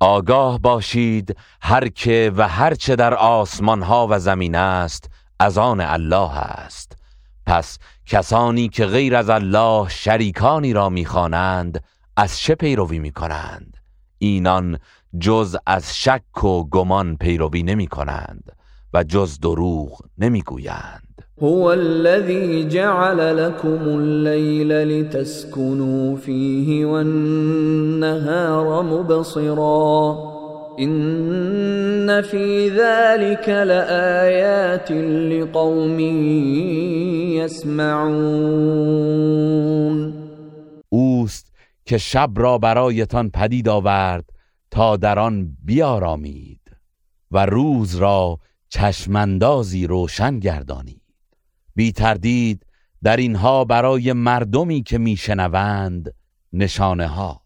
آگاه 0.00 0.58
باشید 0.58 1.36
هر 1.62 1.88
که 1.88 2.32
و 2.36 2.48
هر 2.48 2.74
چه 2.74 2.96
در 2.96 3.14
آسمان 3.14 3.82
ها 3.82 4.06
و 4.10 4.18
زمین 4.18 4.54
است 4.54 5.10
از 5.40 5.58
آن 5.58 5.80
الله 5.80 6.38
است. 6.38 6.95
پس 7.46 7.78
کسانی 8.06 8.68
که 8.68 8.86
غیر 8.86 9.16
از 9.16 9.30
الله 9.30 9.88
شریکانی 9.88 10.72
را 10.72 10.88
می‌خوانند 10.88 11.84
از 12.16 12.38
چه 12.38 12.54
پیروی 12.54 12.98
می‌کنند؟ 12.98 13.76
اینان 14.18 14.78
جز 15.20 15.56
از 15.66 15.96
شک 15.96 16.44
و 16.44 16.64
گمان 16.64 17.16
پیروی 17.16 17.62
نمی 17.62 17.86
کنند 17.86 18.52
و 18.94 19.04
جز 19.04 19.40
دروغ 19.40 20.00
نمی‌گویند. 20.18 21.02
هو 21.42 21.64
الذي 21.64 22.64
جعل 22.64 23.36
لكم 23.36 23.88
الليل 23.88 24.72
لتسكنوا 24.72 26.16
فيه 26.16 26.86
والنهار 26.86 28.82
مبصرا. 28.82 30.35
ان 30.78 32.22
في 32.22 32.70
ذلك 32.70 33.48
لآيات 33.48 34.90
لقوم 35.32 36.00
يسمعون 37.40 39.06
اوست 40.88 41.52
که 41.84 41.98
شب 41.98 42.30
را 42.36 42.58
برایتان 42.58 43.30
پدید 43.30 43.68
آورد 43.68 44.24
تا 44.70 44.96
در 44.96 45.18
آن 45.18 45.56
بیارامید 45.64 46.60
و 47.30 47.46
روز 47.46 47.94
را 47.94 48.38
چشمندازی 48.68 49.86
روشن 49.86 50.38
گردانید. 50.38 51.02
بی 51.74 51.92
تردید 51.92 52.66
در 53.02 53.16
اینها 53.16 53.64
برای 53.64 54.12
مردمی 54.12 54.82
که 54.82 54.98
میشنوند 54.98 56.14
نشانه 56.52 57.06
هاست 57.06 57.45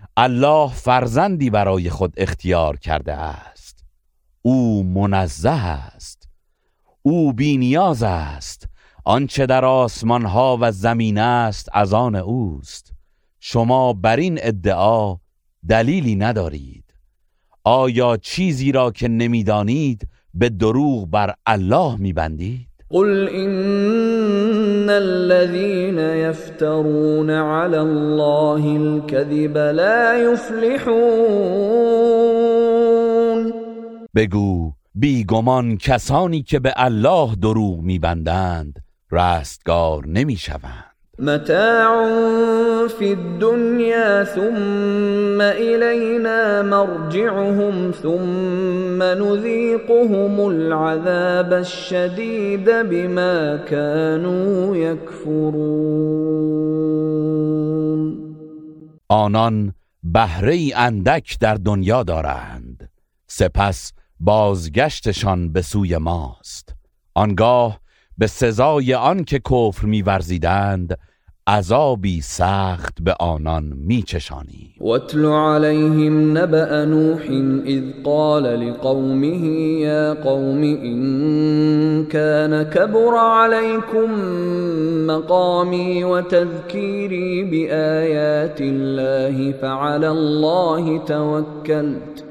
الله 0.23 0.73
فرزندی 0.73 1.49
برای 1.49 1.89
خود 1.89 2.13
اختیار 2.17 2.77
کرده 2.77 3.13
است. 3.13 3.85
او 4.41 4.83
منزه 4.83 5.49
است. 5.49 6.29
او 7.01 7.33
بینیاز 7.33 8.03
است. 8.03 8.67
آنچه 9.05 9.45
در 9.45 9.65
آسمان 9.65 10.25
ها 10.25 10.57
و 10.61 10.71
زمین 10.71 11.17
است 11.17 11.69
از 11.73 11.93
آن 11.93 12.15
اوست. 12.15 12.93
شما 13.39 13.93
بر 13.93 14.17
این 14.17 14.39
ادعا 14.41 15.17
دلیلی 15.67 16.15
ندارید. 16.15 16.93
آیا 17.63 18.17
چیزی 18.17 18.71
را 18.71 18.91
که 18.91 19.07
نمی‌دانید 19.07 20.07
به 20.33 20.49
دروغ 20.49 21.09
بر 21.09 21.33
الله 21.45 21.95
میبندید؟ 21.95 22.67
قل 22.89 23.27
ان 23.31 24.40
الذين 24.97 25.99
يفترون 25.99 27.29
على 27.29 27.77
الله 27.77 28.77
الكذب 28.77 29.57
لا 29.57 30.17
يفلحون. 30.17 31.61
بگو 34.15 34.71
بیگمان 34.95 35.77
کسانی 35.77 36.41
که 36.43 36.59
به 36.59 36.73
الله 36.77 37.35
دروغ 37.35 37.79
میبندند 37.79 38.79
رستگار 39.11 40.07
نمی‌شوند. 40.07 40.90
متاع 41.19 42.07
في 42.87 43.11
الدنيا 43.13 44.23
ثم 44.23 45.41
إلينا 45.41 46.61
مرجعهم 46.61 47.91
ثم 47.91 49.03
نذيقهم 49.03 50.47
العذاب 50.47 51.53
الشديد 51.53 52.69
بما 52.69 53.57
كانوا 53.57 54.75
يكفرون. 54.75 55.81
آنان 59.11 59.73
بهره 60.03 60.75
اندک 60.75 61.37
در 61.41 61.55
دنیا 61.55 62.03
دارند. 62.03 62.89
سپس 63.27 63.91
بازگشتشان 64.19 65.53
به 65.53 65.61
سوی 65.61 65.97
ماست. 65.97 66.75
آنگاه 67.13 67.80
به 68.21 68.27
سزای 68.27 68.93
آن 68.93 69.23
که 69.23 69.39
کفر 69.39 69.85
میورزیدند 69.85 70.97
عذابی 71.47 72.21
سخت 72.21 73.01
به 73.01 73.13
آنان 73.19 73.63
میچشانی. 73.63 74.73
واتل 74.81 75.25
عليهم 75.25 76.37
نبأ 76.37 76.85
نوح 76.85 77.21
اذ 77.65 77.83
قال 78.03 78.43
لقومه 78.43 79.45
يا 79.81 80.13
قوم 80.13 80.63
إن 80.63 82.05
كان 82.05 82.63
كبر 82.63 83.15
عليكم 83.15 84.09
مقامي 85.07 86.03
وتذكيري 86.03 87.43
بآيات 87.43 88.61
الله 88.61 89.51
فعلى 89.51 90.09
الله 90.09 90.97
توكلت 90.97 92.30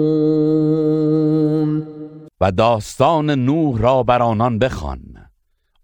و 2.41 2.51
داستان 2.51 3.29
نوح 3.29 3.81
را 3.81 4.03
بر 4.03 4.21
آنان 4.21 4.59
بخوان. 4.59 5.29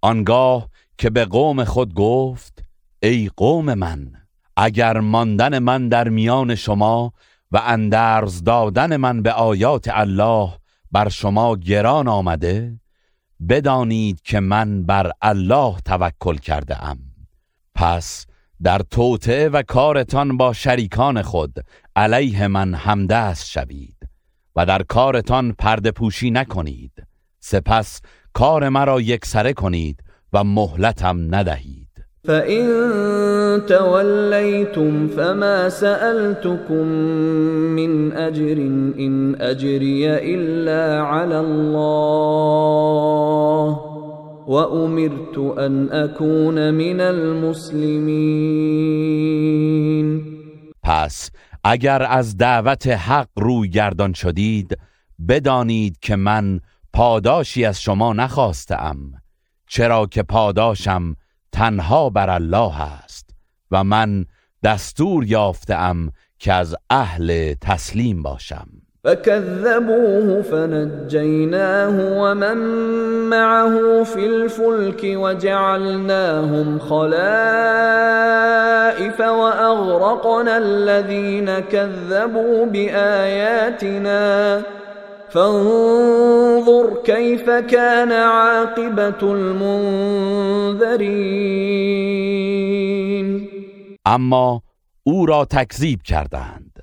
آنگاه 0.02 0.70
که 0.98 1.10
به 1.10 1.26
قوم 1.26 1.64
خود 1.64 1.94
گفت 1.94 2.64
ای 3.04 3.30
قوم 3.38 3.74
من 3.74 4.12
اگر 4.56 5.00
ماندن 5.00 5.60
من 5.60 5.90
در 5.90 6.10
میان 6.10 6.56
شما 6.56 7.14
و 7.52 7.62
اندرز 7.66 8.44
دادن 8.44 8.98
من 8.98 9.22
به 9.22 9.32
آیات 9.32 9.88
الله 9.92 10.54
بر 10.92 11.10
شما 11.10 11.56
گران 11.56 12.08
آمده 12.08 12.80
بدانید 13.50 14.22
که 14.22 14.40
من 14.40 14.84
بر 14.84 15.12
الله 15.22 15.76
توکل 15.86 16.36
کرده 16.38 16.84
ام 16.84 17.00
پس 17.76 18.26
در 18.64 18.80
توطعه 18.80 19.50
و 19.50 19.64
کارتان 19.64 20.38
با 20.38 20.54
شریکان 20.54 21.22
خود 21.22 21.66
علیه 21.96 22.48
من 22.48 22.74
همدست 22.74 23.46
شوید. 23.46 24.17
و 24.58 24.66
در 24.66 24.84
کارتان 24.84 25.56
پرده 25.60 25.92
پوشی 25.92 26.32
نکنید. 26.32 26.92
سپس 27.40 28.02
کار 28.34 28.70
مرا 28.70 29.02
یکسره 29.02 29.54
کنید 29.54 30.04
و 30.34 30.44
مهلتم 30.44 31.36
ندهید. 31.36 31.88
فَإِن 32.28 32.66
تَوَلَّيْتُمْ 33.68 35.08
فَمَا 35.08 35.70
سَأَلْتُكُم 35.70 36.88
مِّنْ 37.76 38.12
أَجْرٍ 38.12 38.58
إِنْ 38.98 39.36
أَجْرِيَ 39.42 40.36
إِلَّا 40.36 41.02
عَلَى 41.02 41.40
اللَّهِ 41.40 42.08
وَأُمِرْتُ 44.48 45.38
أَنْ 45.58 45.90
أَكُونَ 45.92 46.74
مِنَ 46.74 47.00
الْمُسْلِمِينَ. 47.00 48.08
پس 50.84 51.32
اگر 51.70 52.04
از 52.04 52.38
دعوت 52.38 52.88
حق 52.88 53.30
روی 53.36 53.70
گردان 53.70 54.14
شدید 54.14 54.78
بدانید 55.28 56.00
که 56.00 56.16
من 56.16 56.60
پاداشی 56.94 57.66
از 57.66 57.82
شما 57.82 58.14
نخواستم 58.14 58.98
چرا 59.68 60.06
که 60.06 60.24
پاداشم 60.24 61.16
تنها 61.52 62.10
بر 62.10 62.30
الله 62.30 62.82
است 62.82 63.30
و 63.72 63.84
من 63.84 64.26
دستور 64.64 65.26
یافتم 65.26 66.12
که 66.40 66.54
از 66.54 66.76
اهل 66.90 67.54
تسلیم 67.54 68.24
باشم. 68.24 68.68
فكذبوه 69.04 70.42
فنجيناه 70.42 72.22
ومن 72.22 72.58
معه 73.30 74.04
في 74.04 74.26
الفلك 74.26 75.02
وجعلناهم 75.04 76.80
خلائف 76.80 77.20
وأغرقنا 79.20 80.58
الذين 80.58 81.60
كذبوا 81.60 82.66
بآياتنا. 82.66 84.62
فانظر 85.30 87.02
كيف 87.04 87.50
كان 87.50 88.12
عاقبة 88.12 89.22
المنذرين. 89.22 90.08
اما 94.08 94.62
أو 95.08 95.26
را 95.26 95.44
تکذیب 95.44 96.00
کردند. 96.06 96.77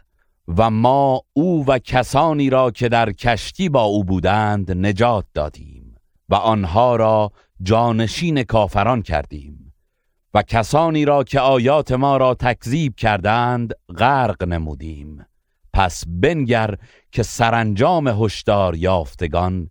و 0.49 0.70
ما 0.70 1.20
او 1.32 1.66
و 1.66 1.78
کسانی 1.78 2.51
را 2.51 2.70
که 2.70 2.88
در 2.88 3.12
کشتی 3.12 3.68
با 3.68 3.82
او 3.82 4.05
بودند 4.05 4.86
نجات 4.86 5.24
دادیم 5.34 5.95
و 6.28 6.34
آنها 6.34 6.97
را 6.97 7.32
جانشین 7.62 8.42
کافران 8.42 9.03
کردیم 9.03 9.72
و 10.34 10.42
کسانی 10.42 11.05
را 11.05 11.24
که 11.24 11.40
آیات 11.40 11.92
ما 11.92 12.16
را 12.16 12.34
تکذیب 12.34 12.95
کردند 12.97 13.74
غرق 13.99 14.45
نمودیم. 14.45 15.26
پس 15.72 16.05
بنگر 16.07 16.74
که 17.12 17.22
سرانجام 17.22 18.09
هشدار 18.09 18.76
یافتگان 18.76 19.70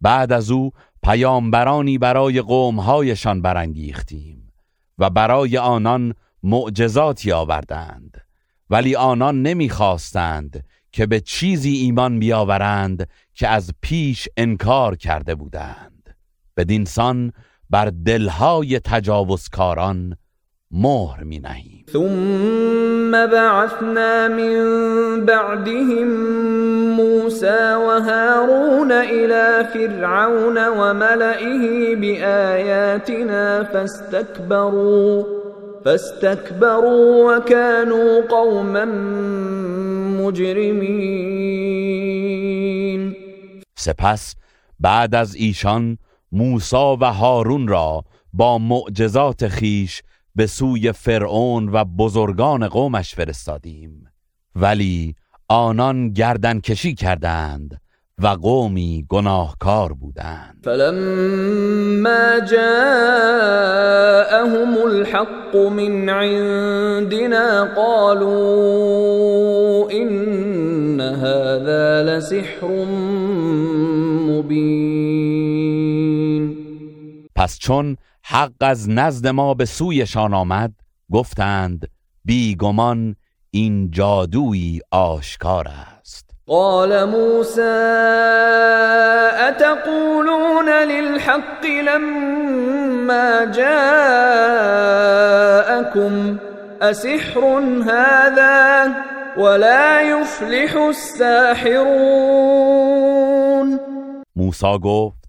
بعد 0.00 0.32
از 0.32 0.50
او 0.50 0.70
پیامبرانی 1.02 1.98
برای 1.98 2.40
قومهایشان 2.40 3.42
برانگیختیم 3.42 4.52
و 4.98 5.10
برای 5.10 5.58
آنان 5.58 6.14
معجزاتی 6.42 7.32
آوردند. 7.32 8.26
ولی 8.70 8.96
آنان 8.96 9.42
نمی‌خواستند 9.42 10.64
که 10.92 11.06
به 11.06 11.20
چیزی 11.20 11.70
ایمان 11.70 12.18
بیاورند 12.18 13.08
که 13.34 13.48
از 13.48 13.70
پیش 13.80 14.28
انکار 14.36 14.96
کرده 14.96 15.34
بودند. 15.34 16.16
بدینسان 16.56 17.32
بر 17.70 17.84
دلهای 17.84 18.80
تجاوزکاران 18.80 20.16
مهر 20.72 21.24
می 21.24 21.38
نهیم. 21.38 21.84
ثم 21.92 23.10
بعثنا 23.26 24.28
من 24.28 25.26
بعدهم 25.26 26.08
موسى 26.96 27.74
وهارون 27.74 28.92
إلى 28.92 29.64
فرعون 29.74 30.68
وملئه 30.68 31.96
بآياتنا 31.96 33.64
فاستكبروا 33.64 35.24
فاستكبروا 35.84 37.36
وكانوا 37.36 38.20
قوما 38.28 38.84
مجرمين. 40.22 41.50
سپس 43.76 44.34
بعد 44.80 45.14
از 45.14 45.34
ایشان 45.34 45.98
موسی 46.32 46.96
و 47.00 47.04
هارون 47.04 47.68
را 47.68 48.04
با 48.32 48.58
معجزات 48.58 49.48
خیش 49.48 50.02
به 50.34 50.46
سوی 50.46 50.92
فرعون 50.92 51.68
و 51.68 51.84
بزرگان 51.84 52.68
قومش 52.68 53.14
فرستادیم. 53.14 54.06
ولی 54.56 55.14
آنان 55.48 56.12
گردن 56.12 56.60
کشی 56.60 56.94
کردند 56.94 57.80
و 58.22 58.26
قومی 58.26 59.06
گناهکار 59.08 59.92
بودند. 59.92 60.58
فلما 60.64 62.40
جاءهم 62.50 62.78
الحق 64.84 65.56
من 65.56 66.08
عندنا 66.08 67.64
قالوا 67.76 68.70
إن 69.90 71.00
هذا 71.00 72.02
لسحر 72.02 72.84
مبين. 74.28 75.00
پس 77.36 77.58
چون 77.58 77.96
حق 78.32 78.52
از 78.60 78.90
نزد 78.90 79.26
ما 79.26 79.54
به 79.54 79.64
سویشان 79.64 80.34
آمد 80.34 80.72
گفتند 81.12 81.88
بیگمان 82.24 83.16
این 83.50 83.90
جادویی 83.90 84.80
آشکار 84.90 85.68
است. 86.00 86.30
قال 86.46 87.04
موسى 87.04 87.60
اتقولون 89.48 90.68
للحق 90.68 91.64
لما 91.64 93.46
جاءكم؟ 93.46 93.90
اسحر 96.82 97.60
هذا 97.86 98.88
ولا 99.36 100.02
يفلح 100.02 100.76
الساحرون. 100.76 101.80
موسی 104.36 104.78
گفت 104.82 105.19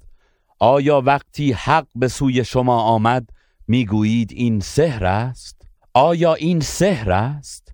آیا 0.63 1.01
وقتی 1.05 1.51
حق 1.51 1.85
به 1.95 2.07
سوی 2.07 2.43
شما 2.45 2.81
آمد 2.81 3.29
می‌گویید 3.67 4.31
این 4.33 4.59
سحر 4.59 5.05
است؟ 5.05 5.61
آیا 5.93 6.33
این 6.33 6.59
سحر 6.59 7.11
است؟ 7.11 7.73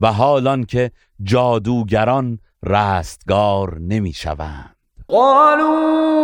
و 0.00 0.12
حالان 0.12 0.64
که 0.64 0.90
جادوگران 1.22 2.38
رستگار 2.66 3.78
نمی‌شوند. 3.80 4.76
قالوا 5.08 6.14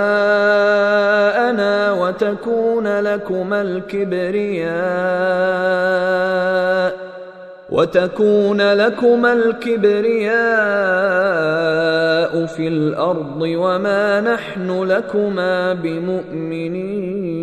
وتكون 1.94 2.88
لكما 2.88 3.62
الكبرياء. 3.62 4.72
وتكون 7.72 8.62
لكما 8.62 9.34
الكبرياء 9.34 10.32
في 12.46 12.68
الارض 12.68 13.42
وما 13.42 14.22
نحن 14.22 14.84
لكما 14.84 15.74
بمؤمنين. 15.74 17.42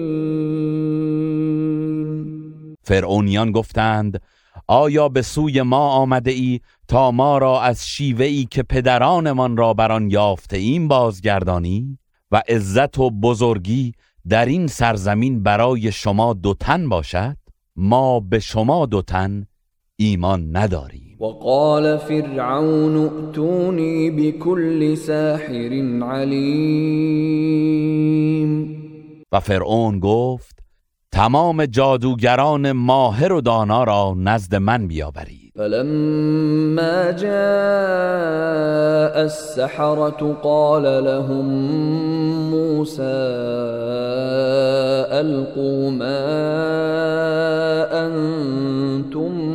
فرعونیان 2.82 3.52
گفتند 3.52 4.20
آیا 4.66 5.08
به 5.08 5.22
سوی 5.22 5.62
ما 5.62 5.88
آمده 5.88 6.30
ای 6.30 6.60
تا 6.88 7.10
ما 7.10 7.38
را 7.38 7.62
از 7.62 7.88
شیوه 7.88 8.24
ای 8.24 8.44
که 8.44 8.62
پدرانمان 8.62 9.56
را 9.56 9.74
بر 9.74 9.92
آن 9.92 10.10
یافته 10.10 10.56
ایم 10.56 10.88
بازگردانی؟ 10.88 11.98
و 12.32 12.42
عزت 12.48 12.98
و 12.98 13.10
بزرگی 13.10 13.92
در 14.28 14.46
این 14.46 14.66
سرزمین 14.66 15.42
برای 15.42 15.92
شما 15.92 16.34
دو 16.34 16.54
تن 16.54 16.88
باشد؟ 16.88 17.36
ما 17.76 18.20
به 18.20 18.38
شما 18.38 18.86
دو 18.86 19.02
تن 19.02 19.46
ایمان 20.00 20.56
نداریم. 20.56 21.16
وقال 21.20 21.98
فرعون 21.98 22.96
ائتوني 22.96 24.10
بكل 24.10 24.94
ساحر 24.94 26.02
علیم. 26.02 27.48
و 29.32 29.40
فرعون 29.40 30.00
گفت 30.00 30.58
تمام 31.12 31.66
جادوگران 31.66 32.72
ماهر 32.72 33.32
و 33.32 33.40
دانا 33.40 33.84
را 33.84 34.14
نزد 34.16 34.54
من 34.54 34.86
بیاورید. 34.86 35.52
فلما 35.56 37.12
جاء 37.12 37.28
السحرة 39.22 40.36
قال 40.42 41.04
لهم 41.04 41.44
موسى 42.50 43.02
ألقوا 45.10 45.90
ما 45.90 46.24
أنتم 48.06 49.47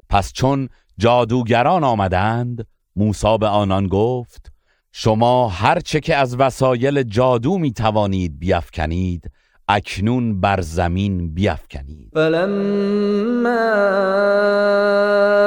پس 0.09 0.33
چون 0.33 0.69
جادوگران 0.97 1.83
آمدند 1.83 2.67
موسی 2.95 3.37
به 3.37 3.47
آنان 3.47 3.87
گفت 3.87 4.51
شما 4.91 5.47
هر 5.47 5.79
چه 5.79 5.99
که 5.99 6.15
از 6.15 6.35
وسایل 6.35 7.03
جادو 7.03 7.57
می 7.57 7.73
توانید 7.73 8.39
بیافکنید 8.39 9.31
اکنون 9.71 10.41
بر 10.41 10.61
زمین 10.61 11.33
بیافکنید. 11.33 12.09
فلما 12.13 13.49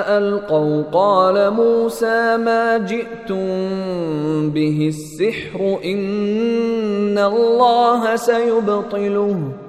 القوا 0.07 0.83
قال 0.83 1.49
موسى 1.49 2.37
ما 2.45 2.79
جئتم 2.79 4.51
به 4.51 4.85
السحر 4.85 5.79
ان 5.83 7.19
الله 7.19 8.17
سيبطله. 8.17 9.62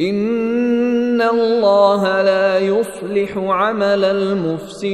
ان 0.00 1.20
الله 1.20 2.22
لا 2.22 2.60
يصلح 2.60 3.36
عمل 3.36 4.04
المفسدين. 4.04 4.88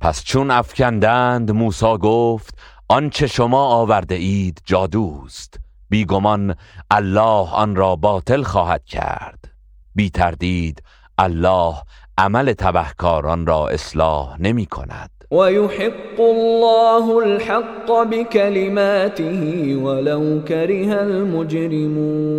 پس 0.00 0.24
چون 0.24 0.50
افکندند 0.50 1.50
موسی 1.50 1.96
گفت 2.00 2.58
آنچه 2.88 3.26
شما 3.26 3.64
آورده 3.64 4.14
اید 4.14 4.62
جادوست. 4.64 5.60
بیگمان 5.90 6.54
الله 6.90 7.54
آن 7.54 7.76
را 7.76 7.96
باطل 7.96 8.42
خواهد 8.42 8.84
کرد. 8.84 9.50
بی 9.94 10.10
تردید 10.10 10.82
الله 11.18 11.74
عمل 12.18 12.52
تبهکاران 12.52 13.46
را 13.46 13.68
اصلاح 13.68 14.40
نمی 14.40 14.66
کند. 14.66 15.13
و 15.34 15.52
یحق 15.52 16.20
الله 16.20 17.16
الحق 17.16 17.90
بكلماته 18.10 19.76
ولو 19.76 20.40
كره 20.44 20.92
المجرمون 21.00 22.34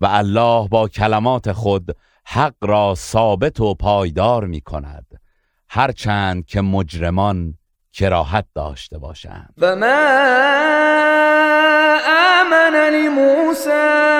و 0.00 0.06
الله 0.10 0.68
با 0.68 0.88
کلمات 0.88 1.52
خود 1.52 1.96
حق 2.24 2.54
را 2.62 2.94
ثابت 2.96 3.60
و 3.60 3.74
پایدار 3.74 4.44
می 4.44 4.60
کند 4.60 5.06
هرچند 5.68 6.46
که 6.46 6.60
مجرمان 6.60 7.54
کراهت 7.92 8.44
داشته 8.54 8.98
باشند. 8.98 9.54
فما 9.60 9.96
آمن 12.40 12.74
لموسى 12.94 14.12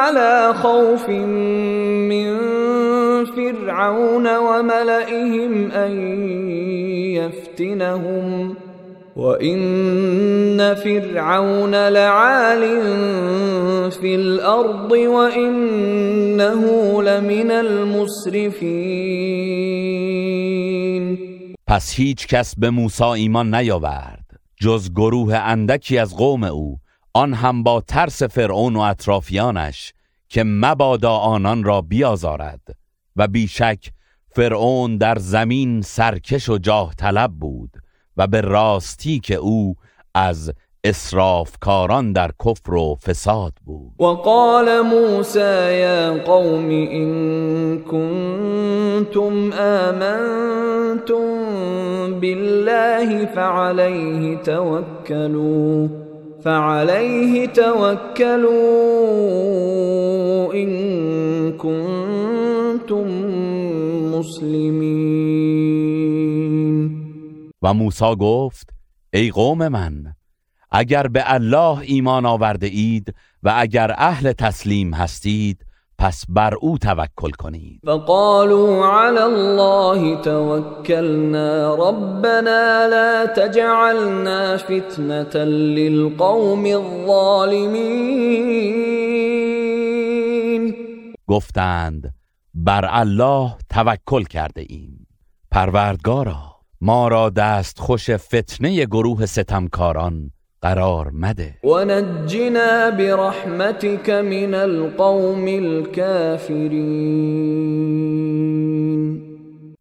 على 0.00 0.52
خوف 0.54 1.08
من 2.08 2.36
فرعون 3.24 4.36
وملئهم 4.36 5.70
ان 5.70 5.92
يفتنهم. 7.16 8.56
وَإِنَّ 9.16 10.74
فِرْعَوْنَ 10.74 11.88
لَعَالٍ 11.88 12.62
فِي 13.90 14.14
الْأَرْضِ 14.14 14.92
وَإِنَّهُ 14.92 16.62
لَمِنَ 17.02 17.50
الْمُسْرِفِينَ. 17.50 18.80
پس 21.66 21.94
هیچ 21.96 22.26
کس 22.26 22.54
به 22.58 22.70
موسی 22.70 23.04
ایمان 23.04 23.54
نیاورد 23.54 24.24
جز 24.60 24.90
گروه 24.92 25.34
اندکی 25.34 25.98
از 25.98 26.16
قوم 26.16 26.44
او 26.44 26.76
آن 27.14 27.34
هم 27.34 27.62
با 27.62 27.80
ترس 27.80 28.22
فرعون 28.22 28.76
و 28.76 28.80
اطرافیانش 28.80 29.92
که 30.28 30.44
مبادا 30.44 31.16
آنان 31.16 31.64
را 31.64 31.80
بیازارد 31.80 32.76
و 33.16 33.28
بیشک 33.28 33.90
فرعون 34.28 34.96
در 34.96 35.18
زمین 35.18 35.82
سرکش 35.82 36.48
و 36.48 36.58
جاه 36.58 36.94
طلب 36.94 37.30
بود 37.30 37.70
و 38.16 38.26
به 38.26 38.40
راستی 38.40 39.20
که 39.20 39.34
او 39.34 39.74
از 40.14 40.52
اسرافکاران 40.84 42.12
در 42.12 42.30
کفر 42.46 42.74
و 42.74 42.94
فساد 42.94 43.52
بود. 43.64 43.92
و 44.00 44.04
قال 44.04 44.80
موسى 44.80 45.78
یا 45.80 46.14
قوم 46.24 46.68
ان 46.70 47.78
کنتم 47.82 49.52
آمنتم 49.52 51.30
بالله 52.20 53.26
فعليه 53.26 54.36
توكلوا 54.36 55.88
فعليه 56.44 57.46
توكلوا 57.46 58.54
ان 60.54 60.70
كنتم 61.52 63.06
مسلمين. 64.14 65.50
و 67.62 67.74
موسی 67.74 68.14
گفت 68.20 68.70
ای 69.12 69.30
قوم 69.30 69.68
من 69.68 70.14
اگر 70.70 71.06
به 71.06 71.32
الله 71.34 71.78
ایمان 71.78 72.26
آورده 72.26 72.66
اید 72.66 73.14
و 73.42 73.54
اگر 73.56 73.94
اهل 73.98 74.32
تسلیم 74.32 74.94
هستید 74.94 75.66
پس 76.00 76.24
بر 76.28 76.54
او 76.54 76.78
توکل 76.78 77.30
کنید. 77.30 77.80
فقالوا 77.86 78.86
على 78.86 79.20
الله 79.20 80.16
توكلنا 80.22 81.74
ربنا 81.74 82.88
لا 82.88 83.26
تجعلنا 83.26 84.56
فتنة 84.56 85.44
للقوم 85.44 86.66
الظالمين 86.66 87.14
گفتند 91.26 92.14
بر 92.54 92.88
الله 92.92 93.56
توکل 93.70 94.24
کرده 94.24 94.64
ایم. 94.68 95.06
پروردگارا 95.50 96.56
ما 96.80 97.08
را 97.08 97.30
دست 97.30 97.78
خوش 97.78 98.10
فتنه 98.10 98.84
گروه 98.84 99.26
ستمکاران 99.26 100.30
قرار 100.62 101.10
مده. 101.12 101.54
و 101.64 101.84
نجنا 101.84 102.90
برحمتك 102.90 104.10
من 104.10 104.54
القوم 104.54 105.44
الكافرین. 105.46 107.30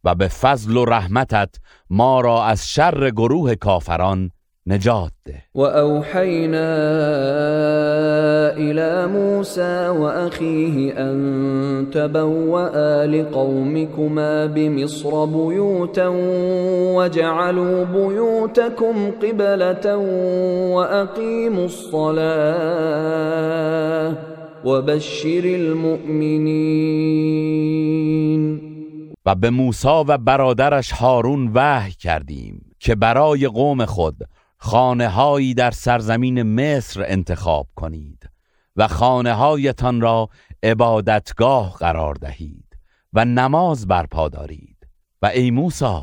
و 0.03 0.15
به 0.15 0.27
فضل 0.27 0.77
و 0.77 0.85
رحمتت 0.85 1.55
ما 1.89 2.21
را 2.21 2.43
از 2.43 2.69
شر 2.69 3.09
گروه 3.09 3.55
کافران 3.55 4.31
نجات 4.69 5.11
ده 5.25 5.33
و 5.55 5.61
اوحینا 5.61 6.77
الى 8.57 9.07
موسى 9.07 9.87
و 9.87 10.03
اخیه 10.03 10.93
ان 10.97 11.87
تبوأ 11.91 13.05
لقومكما 13.05 14.45
بمصر 14.45 15.25
بيوتا 15.25 16.07
وجعلوا 16.95 17.83
بيوتكم 17.83 19.11
قبلة 19.11 19.97
واقيموا 20.75 21.65
الصلاة 21.65 22.29
وبشر 24.65 25.43
المؤمنين. 25.45 27.09
و 29.25 29.35
به 29.35 29.49
موسی 29.49 29.87
و 29.87 30.17
برادرش 30.17 30.91
هارون 30.91 31.51
وحی 31.53 31.91
کردیم 31.91 32.61
که 32.79 32.95
برای 32.95 33.47
قوم 33.47 33.85
خود 33.85 34.15
خانه 34.61 35.07
هایی 35.07 35.53
در 35.53 35.71
سرزمین 35.71 36.43
مصر 36.43 37.03
انتخاب 37.07 37.67
کنید 37.75 38.29
و 38.75 38.87
خانه 38.87 39.33
هایتان 39.33 40.01
را 40.01 40.29
عبادتگاه 40.63 41.73
قرار 41.79 42.15
دهید 42.15 42.77
و 43.13 43.25
نماز 43.25 43.87
برپا 43.87 44.29
دارید. 44.29 44.87
و 45.21 45.25
ای 45.25 45.51
موسی 45.51 45.99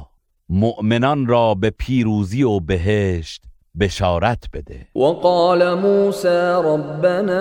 مؤمنان 0.49 1.27
را 1.27 1.55
به 1.55 1.71
پیروزی 1.71 2.43
و 2.43 2.61
بهشت 2.61 3.43
بشارت 3.81 4.45
بده. 4.53 4.87
وقال 4.97 5.75
موسى 5.75 6.53
ربنا 6.65 7.41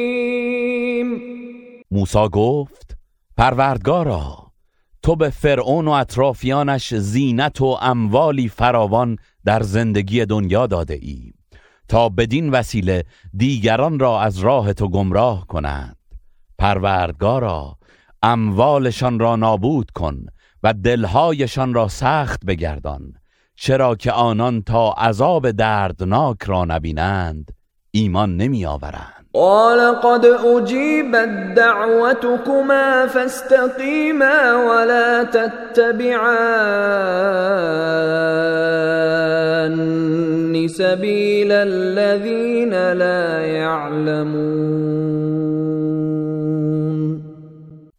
موسی 1.91 2.27
گفت 2.31 2.97
پروردگارا 3.37 4.51
تو 5.03 5.15
به 5.15 5.29
فرعون 5.29 5.87
و 5.87 5.91
اطرافیانش 5.91 6.93
زینت 6.93 7.61
و 7.61 7.65
اموالی 7.65 8.49
فراوان 8.49 9.17
در 9.45 9.61
زندگی 9.61 10.25
دنیا 10.25 10.67
داده 10.67 10.93
ای 10.93 11.33
تا 11.87 12.09
بدین 12.09 12.49
وسیله 12.49 13.03
دیگران 13.37 13.99
را 13.99 14.21
از 14.21 14.39
راه 14.39 14.73
تو 14.73 14.89
گمراه 14.89 15.47
کنند. 15.47 15.97
پروردگارا 16.57 17.77
اموالشان 18.23 19.19
را 19.19 19.35
نابود 19.35 19.91
کن 19.91 20.25
و 20.63 20.73
دلهایشان 20.73 21.73
را 21.73 21.87
سخت 21.87 22.45
بگردان 22.45 23.13
چرا 23.55 23.95
که 23.95 24.11
آنان 24.11 24.61
تا 24.61 24.91
عذاب 24.91 25.51
دردناک 25.51 26.43
را 26.43 26.65
نبینند 26.65 27.51
ایمان 27.91 28.37
نمی 28.37 28.65
آورند 28.65 29.20
قال 29.33 30.01
قد 30.01 30.25
اجيبت 30.25 31.29
دعوتكما 31.55 33.07
فاستقيما 33.07 34.55
ولا 34.55 35.23
تتبعان 35.23 36.71
سبيل 40.67 41.51
الذين 41.51 42.73
لا 42.73 43.41
يعلمون. 43.45 44.31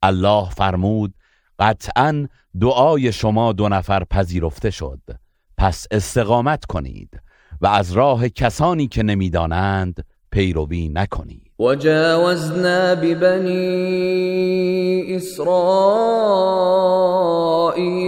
الله 0.04 0.48
فرمود 0.48 1.12
قطعا 1.60 2.28
دعای 2.60 3.12
شما 3.12 3.52
دو 3.52 3.68
نفر 3.68 4.04
پذیرفته 4.04 4.70
شد. 4.70 5.00
پس 5.58 5.86
استقامت 5.90 6.64
کنید 6.64 7.20
و 7.60 7.66
از 7.66 7.92
راه 7.92 8.28
کسانی 8.28 8.88
که 8.88 9.02
نمی‌دانند 9.02 10.04
پیروی 10.32 10.88
نکنی. 10.88 11.40
و 11.60 11.74
جاوزنا 11.74 12.94
ببنی 12.94 13.72
اسرائیل 15.16 15.36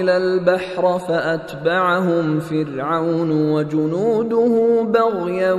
البحر 0.09 0.99
فأتبعهم 0.99 2.41
فرعون 2.41 3.31
وجنوده 3.31 4.37
بغیا 4.93 5.59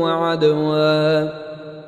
وعدوا. 0.00 1.47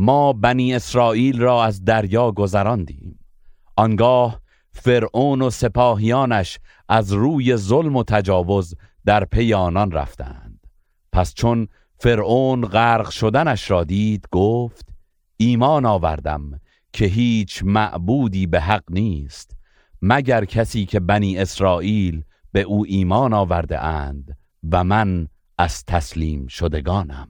ما 0.00 0.32
بنی 0.32 0.74
اسرائیل 0.74 1.40
را 1.40 1.64
از 1.64 1.84
دریا 1.84 2.32
گذراندیم. 2.32 3.18
آنگاه 3.76 4.40
فرعون 4.72 5.42
و 5.42 5.50
سپاهیانش 5.50 6.58
از 6.88 7.12
روی 7.12 7.56
ظلم 7.56 7.96
و 7.96 8.04
تجاوز 8.04 8.74
در 9.04 9.24
پی 9.24 9.54
آنان 9.54 9.90
رفتند. 9.90 10.66
پس 11.12 11.34
چون 11.34 11.68
فرعون 11.98 12.64
غرق 12.64 13.10
شدنش 13.10 13.70
را 13.70 13.84
دید 13.84 14.28
گفت 14.32 14.88
ایمان 15.36 15.86
آوردم 15.86 16.60
که 16.92 17.04
هیچ 17.04 17.62
معبودی 17.64 18.46
به 18.46 18.60
حق 18.60 18.84
نیست. 18.90 19.56
مگر 20.02 20.44
کسی 20.44 20.86
که 20.86 21.00
بنی 21.00 21.38
اسرائیل 21.38 22.22
به 22.52 22.62
او 22.62 22.84
ایمان 22.88 23.32
آورده 23.32 23.84
اند 23.84 24.36
و 24.72 24.84
من 24.84 25.28
از 25.58 25.84
تسلیم 25.84 26.46
شدگانم. 26.46 27.28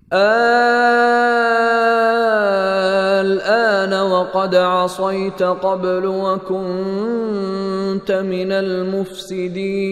الآن 3.20 3.92
وقد 3.92 4.54
عصيت 4.54 5.42
قبل 5.42 6.04
وكنت 6.04 6.50
من 8.10 8.52
المفسدين. 8.52 9.88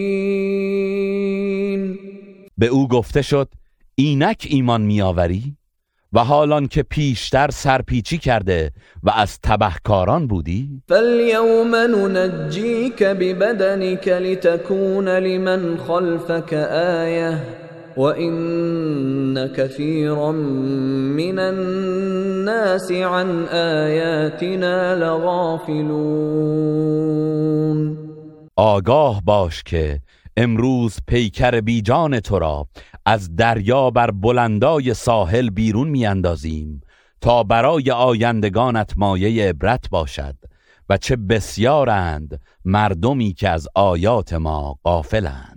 به 2.57 2.67
او 2.67 2.87
گفته 2.87 3.21
شد 3.21 3.49
اینک 3.95 4.47
ایمان 4.49 4.81
میآوری؟ 4.81 5.57
و 6.13 6.23
حالان 6.23 6.67
که 6.67 6.83
پیشتر 6.83 7.49
سرپیچی 7.51 8.17
کرده 8.17 8.71
و 9.03 9.09
از 9.09 9.39
تبهکاران 9.39 10.27
بودی؟ 10.27 10.81
فاليوم 10.89 11.75
ننجيك 11.75 13.03
ببدنك 13.03 14.07
لتكون 14.07 15.07
لمن 15.09 15.77
خلفك 15.77 16.53
آية 17.03 17.66
وإن 17.97 19.47
كثيرا 19.47 20.31
من 20.31 21.39
الناس 21.39 22.91
عن 22.91 23.45
آياتنا 23.51 24.95
لغافلون 24.95 26.37
آگاه 28.55 29.21
باش 29.25 29.63
که 29.63 29.99
امروز 30.37 30.99
پیکر 31.07 31.61
بیجان 31.61 32.19
تو 32.19 32.39
را 32.39 32.67
از 33.05 33.35
دریا 33.35 33.89
بر 33.89 34.11
بلندای 34.11 34.93
ساحل 34.93 35.49
بیرون 35.49 35.87
میاندازیم 35.87 36.81
تا 37.21 37.43
برای 37.43 37.91
آیندگانت 37.91 38.93
مایه 38.97 39.49
عبرت 39.49 39.89
باشد 39.89 40.35
و 40.89 40.97
چه 40.97 41.15
بسیارند 41.15 42.41
مردمی 42.65 43.33
که 43.33 43.49
از 43.49 43.67
آیات 43.75 44.33
ما 44.33 44.79
غافلند. 44.83 45.56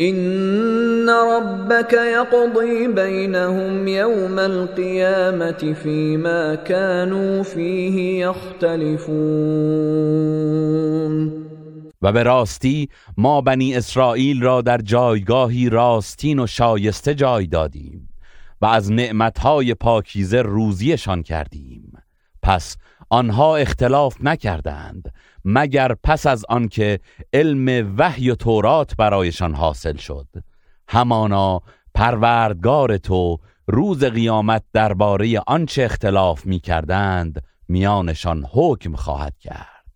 إن 0.00 1.08
ربك 1.10 1.92
يقضي 1.92 2.88
بينهم 2.88 3.88
يوم 3.88 4.38
القيامة 4.38 5.74
فيما 5.82 6.54
كانوا 6.54 7.42
فيه 7.42 8.26
يختلفون 8.26 9.78
و 12.02 12.12
به 12.12 12.22
راستی 12.22 12.88
ما 13.16 13.40
بنی 13.40 13.74
اسرائیل 13.74 14.42
را 14.42 14.62
در 14.62 14.78
جایگاهی 14.78 15.68
راستین 15.68 16.38
و 16.38 16.46
شایسته 16.46 17.14
جای 17.14 17.46
دادیم 17.46 18.08
و 18.60 18.66
از 18.66 18.92
نعمتهای 18.92 19.74
پاکیزه 19.74 20.42
روزیشان 20.42 21.22
کردیم. 21.22 21.92
پس 22.42 22.76
آنها 23.10 23.56
اختلاف 23.56 24.16
نکردند 24.20 25.12
مگر 25.50 25.94
پس 26.04 26.26
از 26.26 26.44
آنکه 26.48 27.00
علم 27.32 27.94
وحی 27.98 28.30
و 28.30 28.34
تورات 28.34 28.96
برایشان 28.96 29.54
حاصل 29.54 29.96
شد. 29.96 30.26
همانا 30.88 31.60
پروردگار 31.94 32.96
تو 32.96 33.38
روز 33.66 34.04
قیامت 34.04 34.62
درباره 34.72 35.40
آنچه 35.46 35.82
اختلاف 35.82 36.46
می 36.46 36.60
کردند 36.60 37.42
میانشان 37.68 38.44
حکم 38.52 38.96
خواهد 38.96 39.38
کرد. 39.38 39.77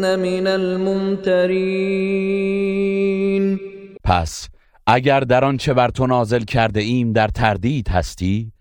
من 0.00 0.46
الممترين 0.46 1.96
پس 4.04 4.48
اگر 4.86 5.20
در 5.20 5.44
آنچه 5.44 5.74
بر 5.74 5.88
تو 5.88 6.06
نازل 6.06 6.44
کرده 6.44 6.80
ایم 6.80 7.12
در 7.12 7.28
تردید 7.28 7.88
هستی 7.88 8.52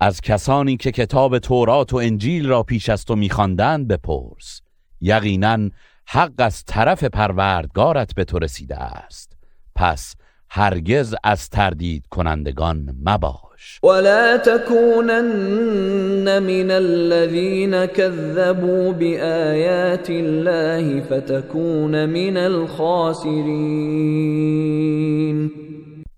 از 0.00 0.20
کسانی 0.20 0.76
که 0.76 0.92
کتاب 0.92 1.38
تورات 1.38 1.92
و 1.92 1.96
انجیل 1.96 2.48
را 2.48 2.62
پیش 2.62 2.88
از 2.88 3.04
تو 3.04 3.16
میخواندند 3.16 3.88
بپرس. 3.88 4.60
یقینا 5.00 5.70
حق 6.06 6.32
از 6.38 6.64
طرف 6.64 7.04
پروردگارت 7.04 8.14
به 8.14 8.24
تو 8.24 8.38
رسیده 8.38 8.76
است. 8.76 9.36
پس 9.74 10.14
هرگز 10.50 11.14
از 11.24 11.48
تردید 11.48 12.06
کنندگان 12.06 12.96
مباش. 13.04 13.53
ولا 13.82 14.36
تكونن 14.36 16.42
من 16.42 16.70
الذين 16.70 17.84
كذبوا 17.84 18.92
بآيات 18.92 20.10
الله 20.10 21.00
فتكون 21.00 22.08
من 22.08 22.36
الخاسرين. 22.36 23.44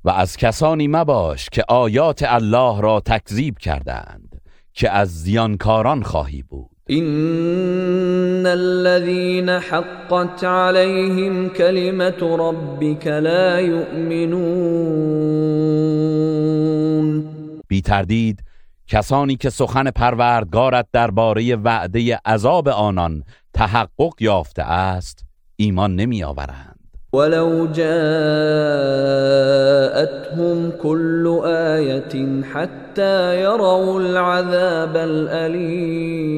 و 0.04 0.10
از 0.10 0.36
کسانی 0.36 0.88
مباش 0.88 1.48
که 1.52 1.64
آیات 1.68 2.22
الله 2.22 2.80
را 2.80 3.02
تکذیب 3.06 3.58
کردند 3.58 4.40
که 4.72 4.90
از 4.90 5.08
زیانکاران 5.08 6.02
خواهی 6.02 6.42
بود. 6.42 6.66
ان 6.90 8.46
الذين 8.46 9.48
حقت 9.48 10.44
عليهم 10.44 11.48
كلمه 11.48 12.14
ربك 12.22 13.06
لا 13.06 13.60
يؤمنون. 13.60 15.36
بی 17.68 17.80
تردید 17.80 18.44
کسانی 18.88 19.36
که 19.36 19.50
سخن 19.50 19.90
پروردگارت 19.90 20.86
درباره 20.92 21.56
وعده 21.56 22.20
عذاب 22.24 22.68
آنان 22.68 23.22
تحقق 23.54 24.12
یافته 24.20 24.62
است 24.62 25.24
ایمان 25.56 25.96
نمی 25.96 26.24
آورند 26.24 26.76
ولو 27.12 27.66
جاءتهم 27.66 27.90
كل 30.82 31.40
آية 31.44 32.42
حتى 32.42 33.40
يروا 33.40 34.00
العذاب 34.00 34.96
الأليم 34.96 36.36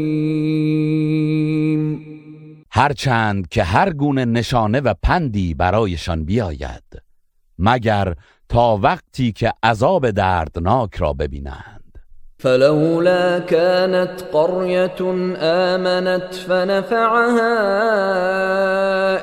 هرچند 2.71 3.49
که 3.49 3.63
هر 3.63 3.91
گونه 3.93 4.25
نشانه 4.25 4.81
و 4.81 4.95
پندی 5.03 5.55
برایشان 5.55 6.25
بیاید 6.25 7.03
مگر 7.59 8.15
تا 8.49 8.79
وقتی 8.83 9.33
که 9.33 9.53
عذاب 9.63 10.11
دردناک 10.11 10.97
را 10.97 11.13
ببینند. 11.13 11.79
فلولا 12.39 13.39
كانت 13.39 14.25
قرية 14.33 15.01
آمنت 15.41 16.35
فنفعها 16.35 17.55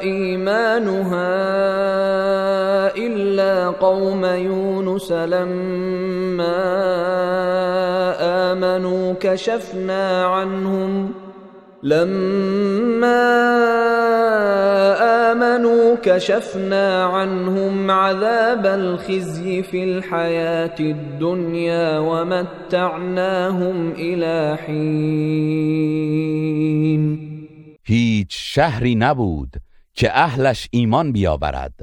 إيمانها 0.02 1.36
إلا 2.98 3.70
قوم 3.70 4.26
يونس 4.26 5.12
لما 5.12 6.56
آمنوا 8.52 9.14
كشفنا 9.14 10.26
عنهم 10.26 11.14
ۖ 11.22 11.25
لما 11.86 13.22
آمنوا 15.32 15.96
كشفنا 16.04 17.04
عنهم 17.04 17.92
عذاب 17.92 18.66
الخزي 18.66 19.64
في 19.64 19.84
الحياة 19.84 20.76
الدنيا 20.80 22.00
ومتعناهم 22.00 23.92
إلى 23.92 24.58
حين. 24.66 25.76
هیچ 27.84 28.28
شهری 28.30 28.96
نبود 28.96 29.56
که 29.94 30.12
اهلش 30.12 30.68
ایمان 30.72 31.12
بیاورد 31.12 31.74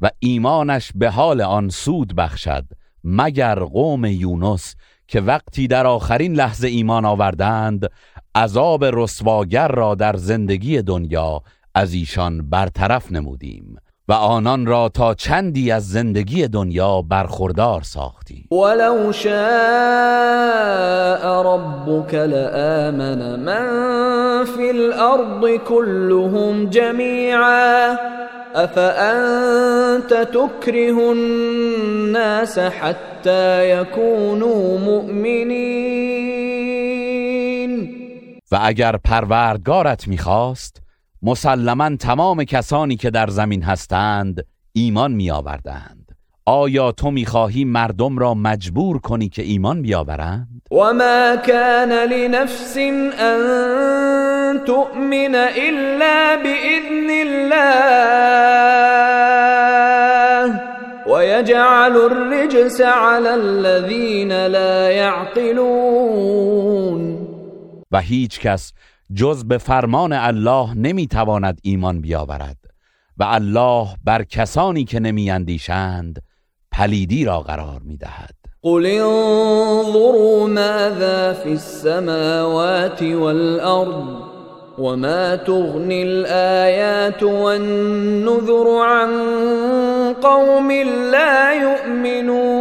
و 0.00 0.10
ایمانش 0.18 0.92
به 0.94 1.10
حال 1.10 1.40
آن 1.40 1.68
سود 1.68 2.14
بخشد 2.14 2.64
مگر 3.04 3.58
قوم 3.58 4.04
یونس 4.04 4.76
که 5.10 5.20
وقتی 5.20 5.66
در 5.66 5.86
آخرین 5.86 6.34
لحظه 6.34 6.68
ایمان 6.68 7.04
آوردند 7.04 7.86
عذاب 8.34 8.84
رسواگر 8.84 9.68
را 9.68 9.94
در 9.94 10.16
زندگی 10.16 10.82
دنیا 10.82 11.42
از 11.74 11.94
ایشان 11.94 12.50
برطرف 12.50 13.12
نمودیم. 13.12 13.76
و 14.10 14.12
آنان 14.12 14.66
را 14.66 14.88
تا 14.88 15.14
چندی 15.14 15.70
از 15.70 15.88
زندگی 15.88 16.48
دنیا 16.48 17.02
برخوردار 17.02 17.82
ساختیم 17.82 18.48
ولو 18.50 19.12
شاء 19.12 19.32
ربك 21.42 22.14
لآمن 22.14 23.40
من 23.40 24.44
في 24.44 24.70
الارض 24.70 25.46
كلهم 25.68 26.66
جميعا 26.70 27.96
افانت 28.54 30.14
تكره 30.14 31.12
الناس 31.12 32.58
حتى 32.58 33.70
يكونوا 33.70 34.78
مؤمنين 34.78 36.20
و 38.52 38.58
اگر 38.62 38.96
پروردگارت 38.96 40.08
می‌خواست 40.08 40.82
مسلما 41.22 41.96
تمام 41.96 42.44
کسانی 42.44 42.96
که 42.96 43.10
در 43.10 43.26
زمین 43.30 43.62
هستند 43.62 44.46
ایمان 44.72 45.12
میآوردند. 45.12 46.16
آیا 46.46 46.92
تو 46.92 47.10
می‌خواهی 47.10 47.64
مردم 47.64 48.18
را 48.18 48.34
مجبور 48.34 48.98
کنی 48.98 49.28
که 49.28 49.42
ایمان 49.42 49.82
بیاورند؟ 49.82 50.62
و 50.70 50.74
ما 50.74 51.36
كان 51.36 51.92
لنفس 51.92 52.76
ان 52.76 54.60
تؤمن 54.66 55.34
الا 55.34 56.36
باذن 56.36 57.10
الله 57.26 57.80
ويجعل 61.06 61.96
الرجس 61.96 62.80
على 62.80 63.28
الذين 63.28 64.32
لا 64.46 64.90
يعقلون. 64.90 66.50
و 67.92 68.00
هیچ 68.00 68.40
کس 68.40 68.72
جز 69.14 69.44
به 69.44 69.58
فرمان 69.58 70.12
الله 70.12 70.74
نمی‌تواند 70.74 71.60
ایمان 71.62 72.00
بیاورد 72.00 72.56
و 73.16 73.24
الله 73.24 73.88
بر 74.04 74.22
کسانی 74.22 74.84
که 74.84 75.00
نمیاندیشند 75.00 76.22
پلیدی 76.72 77.24
را 77.24 77.40
قرار 77.40 77.80
می‌دهد. 77.84 78.34
قل 78.62 78.86
انظروا 78.86 80.46
ماذا 80.46 81.32
في 81.32 81.50
السماوات 81.50 83.02
والارض 83.02 84.04
وما 84.78 85.36
تغني 85.36 86.02
الآيات 86.02 87.22
والنذر 87.22 88.68
عن 88.86 89.10
قوم 90.22 90.70
لا 91.12 91.54
يؤمنون 91.54 92.60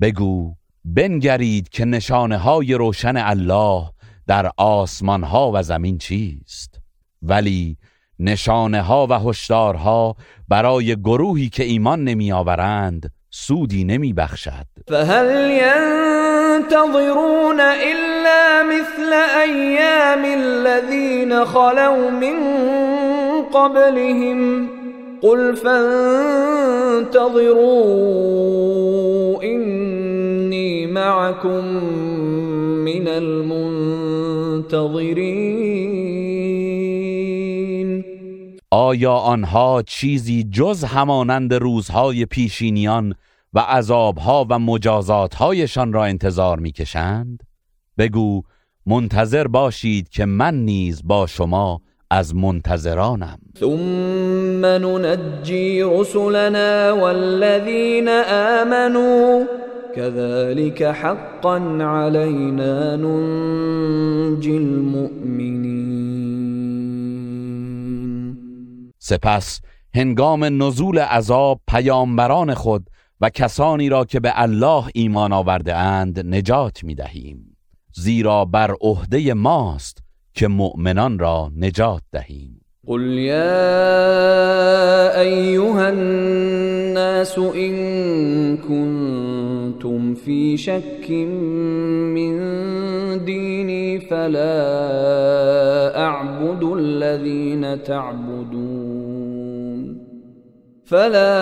بگو 0.00 0.54
بنگرید 0.84 1.68
که 1.68 1.84
نشانه 1.84 2.38
های 2.38 2.74
روشن 2.74 3.16
الله 3.16 3.84
در 4.26 4.50
آسمان 4.56 5.22
ها 5.22 5.50
و 5.54 5.62
زمین 5.62 5.98
چیست. 5.98 6.80
ولی 7.22 7.76
نشانه 8.18 8.82
ها 8.82 9.06
و 9.10 9.12
هشدارها 9.12 10.16
برای 10.48 10.96
گروهی 10.96 11.48
که 11.48 11.64
ایمان 11.64 12.04
نمی 12.04 12.32
آورند 12.32 13.10
سودی 13.30 13.84
نمی 13.84 14.12
بخشد 14.12 14.66
فهل 14.88 15.50
ینتظرون 15.50 17.60
الا 17.60 18.62
مثل 18.68 19.12
ایام 19.44 20.24
الذین 20.24 21.44
خلو 21.44 22.10
من 22.10 22.34
قبلهم. 23.54 24.68
قل 25.22 25.54
فانتظروا 25.54 27.24
إني 30.54 30.86
معكم 30.86 31.64
من 32.84 33.08
المنتظرين 33.08 33.64
آیا 38.70 39.12
آنها 39.12 39.82
چیزی 39.86 40.44
جز 40.44 40.84
همانند 40.84 41.54
روزهای 41.54 42.26
پیشینیان 42.26 43.14
و 43.54 43.58
عذابها 43.58 44.46
و 44.50 44.58
مجازاتهایشان 44.58 45.92
را 45.92 46.04
انتظار 46.04 46.58
می‌کشند؟ 46.58 47.42
بگو 47.98 48.42
منتظر 48.86 49.46
باشید 49.46 50.08
که 50.08 50.24
من 50.24 50.54
نیز 50.54 51.02
با 51.04 51.26
شما 51.26 51.80
از 52.10 52.34
منتظرانم 52.34 53.38
ثم 53.60 54.66
ننجي 54.66 55.82
رسلنا 55.82 56.96
والذين 56.96 58.08
آمنوا 58.62 59.44
كذلك 59.96 60.84
حقا 60.84 61.78
علينا 61.80 62.96
ننجي 62.96 64.56
المؤمنين. 64.56 65.94
سپس 68.98 69.60
هنگام 69.94 70.44
نزول 70.44 70.98
عذاب 70.98 71.60
پیامبران 71.70 72.54
خود 72.54 72.90
و 73.20 73.30
کسانی 73.30 73.88
را 73.88 74.04
که 74.04 74.20
به 74.20 74.32
الله 74.34 74.84
ایمان 74.94 75.32
آورده 75.32 75.76
اند 75.76 76.34
نجات 76.34 76.84
می 76.84 76.94
دهیم 76.94 77.56
زیرا 77.94 78.44
بر 78.44 78.74
عهده 78.80 79.34
ماست 79.34 79.98
که 80.34 80.48
مؤمنان 80.48 81.18
را 81.18 81.50
نجات 81.56 82.02
دهیم. 82.12 82.60
قل 82.86 83.02
يا 83.18 83.50
أيها 85.20 85.88
الناس 85.88 87.38
إن 87.38 88.56
كنتم 88.56 89.43
كنتم 89.64 90.14
في 90.14 90.56
شك 90.56 91.10
من 92.14 92.34
ديني 93.24 94.00
فلا 94.00 94.52
أعبد 96.00 96.64
الذين 96.78 97.82
تعبدون. 97.82 99.24
فلا 100.84 101.32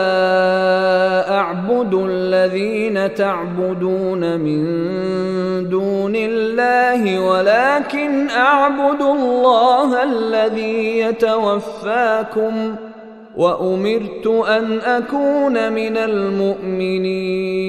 أعبد 1.39 1.95
الذين 1.95 3.15
تعبدون 3.15 4.41
من 4.41 4.63
دون 5.69 6.13
الله 6.17 7.29
ولكن 7.29 8.31
أعبد 8.31 9.03
الله 9.03 10.03
الذي 10.03 10.99
يتوفاكم 10.99 12.75
ۖ. 12.89 12.92
وامرت 13.37 14.27
ان 14.27 14.81
اكون 14.81 15.69
من 15.69 15.97
المؤمنین 15.97 17.63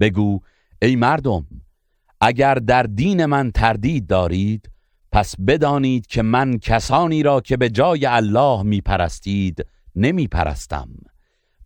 بگو 0.00 0.40
ای 0.82 0.96
مردم 0.96 1.46
اگر 2.20 2.54
در 2.54 2.82
دین 2.82 3.24
من 3.26 3.50
تردید 3.50 4.06
دارید 4.06 4.70
پس 5.12 5.34
بدانید 5.46 6.06
که 6.06 6.22
من 6.22 6.58
کسانی 6.58 7.22
را 7.22 7.40
که 7.40 7.56
به 7.56 7.70
جای 7.70 8.06
الله 8.06 8.62
می 8.62 8.80
پرستید 8.80 9.66
نمی 9.96 10.28
پرستم 10.28 10.88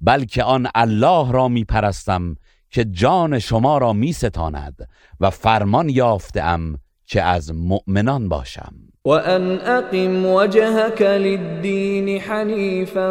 بلکه 0.00 0.42
آن 0.42 0.68
الله 0.74 1.32
را 1.32 1.48
می 1.48 1.64
پرستم 1.64 2.36
که 2.70 2.84
جان 2.84 3.38
شما 3.38 3.78
را 3.78 3.92
می 3.92 4.12
ستاند 4.12 4.88
و 5.20 5.30
فرمان 5.30 5.88
یافتم 5.88 6.78
که 7.06 7.22
از 7.22 7.54
مؤمنان 7.54 8.28
باشم. 8.28 8.91
وأن 9.04 9.58
أقم 9.58 10.26
وجهك 10.26 11.02
للدين 11.02 12.20
حنيفا 12.20 13.10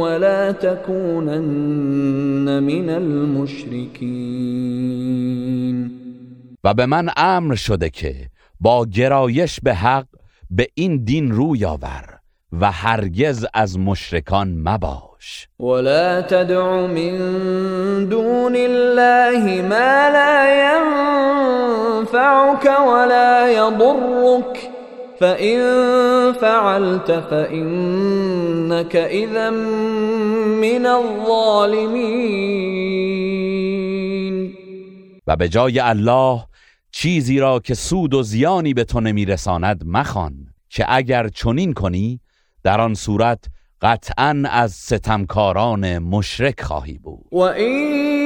ولا 0.00 0.52
تكونن 0.52 2.62
من 2.62 2.90
المشركين. 2.90 4.06
و 6.64 6.74
به 6.74 6.86
من 6.86 7.10
امر 7.16 7.54
شده 7.54 7.90
که 7.90 8.14
با 8.60 8.86
گرایش 8.86 9.60
به 9.62 9.74
حق 9.74 10.06
به 10.50 10.68
این 10.74 11.04
دین 11.04 11.32
روی 11.32 11.64
آور 11.64 12.18
و 12.52 12.70
هرگز 12.70 13.46
از 13.54 13.78
مشرکان 13.78 14.62
مباش. 14.64 15.48
ولا 15.60 16.22
تدع 16.22 16.86
من 16.86 17.18
دون 18.08 18.56
الله 18.56 19.62
ما 19.62 20.08
لا 20.12 20.46
ينفعك 22.02 22.80
ولا 22.80 23.50
يضرك. 23.50 24.65
فإن 25.20 25.58
فعلت 26.32 27.12
فإنك 27.20 28.96
اذا 28.96 29.50
من 29.50 30.86
الظالمین 30.86 32.36
و 35.26 35.36
به 35.36 35.48
جای 35.48 35.78
الله 35.80 36.42
چیزی 36.90 37.38
را 37.38 37.60
که 37.60 37.74
سود 37.74 38.14
و 38.14 38.22
زیانی 38.22 38.74
به 38.74 38.84
تو 38.84 39.00
نمیرساند 39.00 39.82
مخوان 39.86 40.34
که 40.70 40.84
اگر 40.88 41.28
چنین 41.28 41.72
کنی 41.72 42.20
در 42.62 42.80
آن 42.80 42.94
صورت 42.94 43.44
قطعا 43.82 44.42
از 44.50 44.72
ستمکاران 44.72 45.98
مشرک 45.98 46.60
خواهی 46.60 46.98
بود. 46.98 47.26
و 47.32 47.38
این 47.38 48.25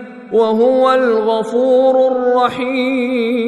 وهو 0.33 0.83
الغفور 0.83 1.95
الرحیم. 1.95 3.41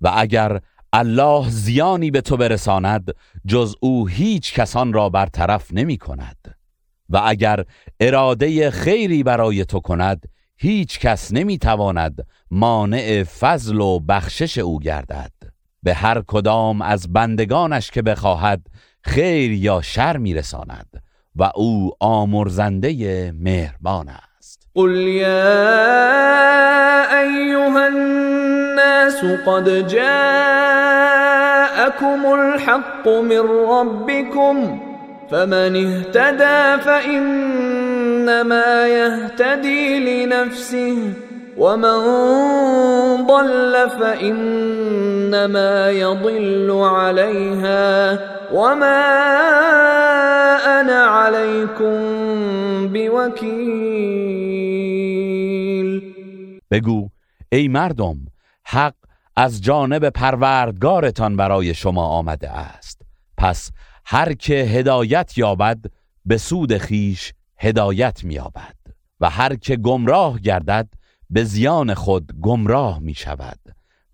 و 0.00 0.12
اگر 0.16 0.60
الله 0.92 1.50
زیانی 1.50 2.10
به 2.10 2.20
تو 2.20 2.36
برساند 2.36 3.14
جز 3.46 3.74
او 3.80 4.06
هیچ 4.08 4.54
کسان 4.54 4.92
را 4.92 5.08
برطرف 5.08 5.72
نمی 5.72 5.98
کند. 5.98 6.56
و 7.08 7.20
اگر 7.24 7.64
اراده 8.00 8.70
خیری 8.70 9.22
برای 9.22 9.64
تو 9.64 9.80
کند 9.80 10.28
هیچ 10.56 10.98
کس 10.98 11.32
نمی 11.32 11.58
تواند 11.58 12.26
مانع 12.50 13.22
فضل 13.22 13.80
و 13.80 14.00
بخشش 14.00 14.58
او 14.58 14.78
گردد. 14.80 15.32
به 15.82 15.94
هر 15.94 16.22
کدام 16.26 16.82
از 16.82 17.12
بندگانش 17.12 17.90
که 17.90 18.02
بخواهد 18.02 18.66
خیر 19.02 19.52
یا 19.52 19.80
شر 19.82 20.16
میرساند 20.16 21.02
و 21.36 21.50
او 21.54 21.90
آمرزنده 22.00 23.32
مهربان 23.40 24.08
است. 24.08 24.68
قل 24.74 24.90
یا 24.90 25.30
ایها 27.20 27.86
الناس 27.86 29.24
قد 29.46 29.88
جاءكم 29.88 30.06
الحق 32.26 33.08
من 33.08 33.40
ربكم 33.70 34.80
فمن 35.30 35.76
اهتدى 35.76 36.82
فإنما 36.84 38.88
يهتدي 38.88 39.98
لنفسه. 39.98 40.96
ومن 41.56 41.98
ضل 43.26 43.90
فإنما 44.00 45.90
يضل 45.90 46.70
عليها 46.70 48.18
وما 48.52 49.02
انا 50.80 51.04
عليكم 51.04 51.98
بوکیل 52.88 54.02
بگو 56.70 57.08
ای 57.52 57.68
مردم 57.68 58.16
حق 58.64 58.94
از 59.36 59.62
جانب 59.62 60.08
پروردگارتان 60.08 61.36
برای 61.36 61.74
شما 61.74 62.06
آمده 62.06 62.50
است. 62.50 63.02
پس 63.38 63.70
هر 64.04 64.32
که 64.32 64.54
هدایت 64.54 65.38
یابد 65.38 65.78
به 66.24 66.36
سود 66.36 66.78
خیش 66.78 67.32
هدایت 67.58 68.24
مییابد. 68.24 68.82
و 69.20 69.30
هر 69.30 69.56
که 69.56 69.76
گمراه 69.76 70.40
گردد 70.40 70.88
به 71.32 71.44
زیان 71.44 71.94
خود 71.94 72.32
گمراه 72.42 72.98
می 72.98 73.14
شود 73.14 73.58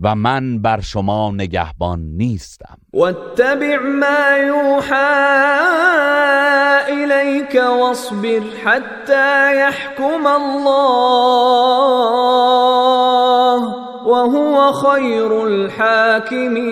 و 0.01 0.15
من 0.15 0.63
بر 0.63 0.81
شما 0.81 1.31
نگهبان 1.31 2.01
نیستم. 2.01 2.79
واتبع 2.93 3.79
ما 3.79 4.39
یوحى 4.47 4.95
الیک 6.89 7.55
واصبر 7.55 8.41
حتی 8.65 9.57
یحکم 9.57 10.27
الله 10.27 10.79
وهو 14.07 14.73
خیر 14.73 15.33
الحاکمین. 15.33 16.69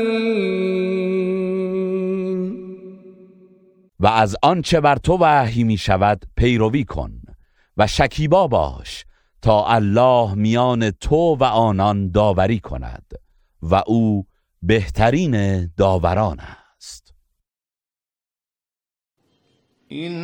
و 4.01 4.07
از 4.07 4.37
آنچه 4.43 4.81
بر 4.81 4.97
تو 4.97 5.19
وحی 5.21 5.65
می 5.65 5.77
شود 5.77 6.23
پیروی 6.37 6.85
کن 6.85 7.11
و 7.77 7.87
شکیبا 7.87 8.47
باش 8.47 9.06
تا 9.47 9.65
الله 9.67 10.35
میان 10.35 10.91
تو 10.91 11.37
و 11.41 11.45
آنان 11.45 12.11
داوری 12.11 12.61
کند 12.61 13.13
و 13.63 13.83
او 13.87 14.27
بهترین 14.63 15.67
داوران 15.67 16.41
است. 16.41 17.15
این 19.89 20.15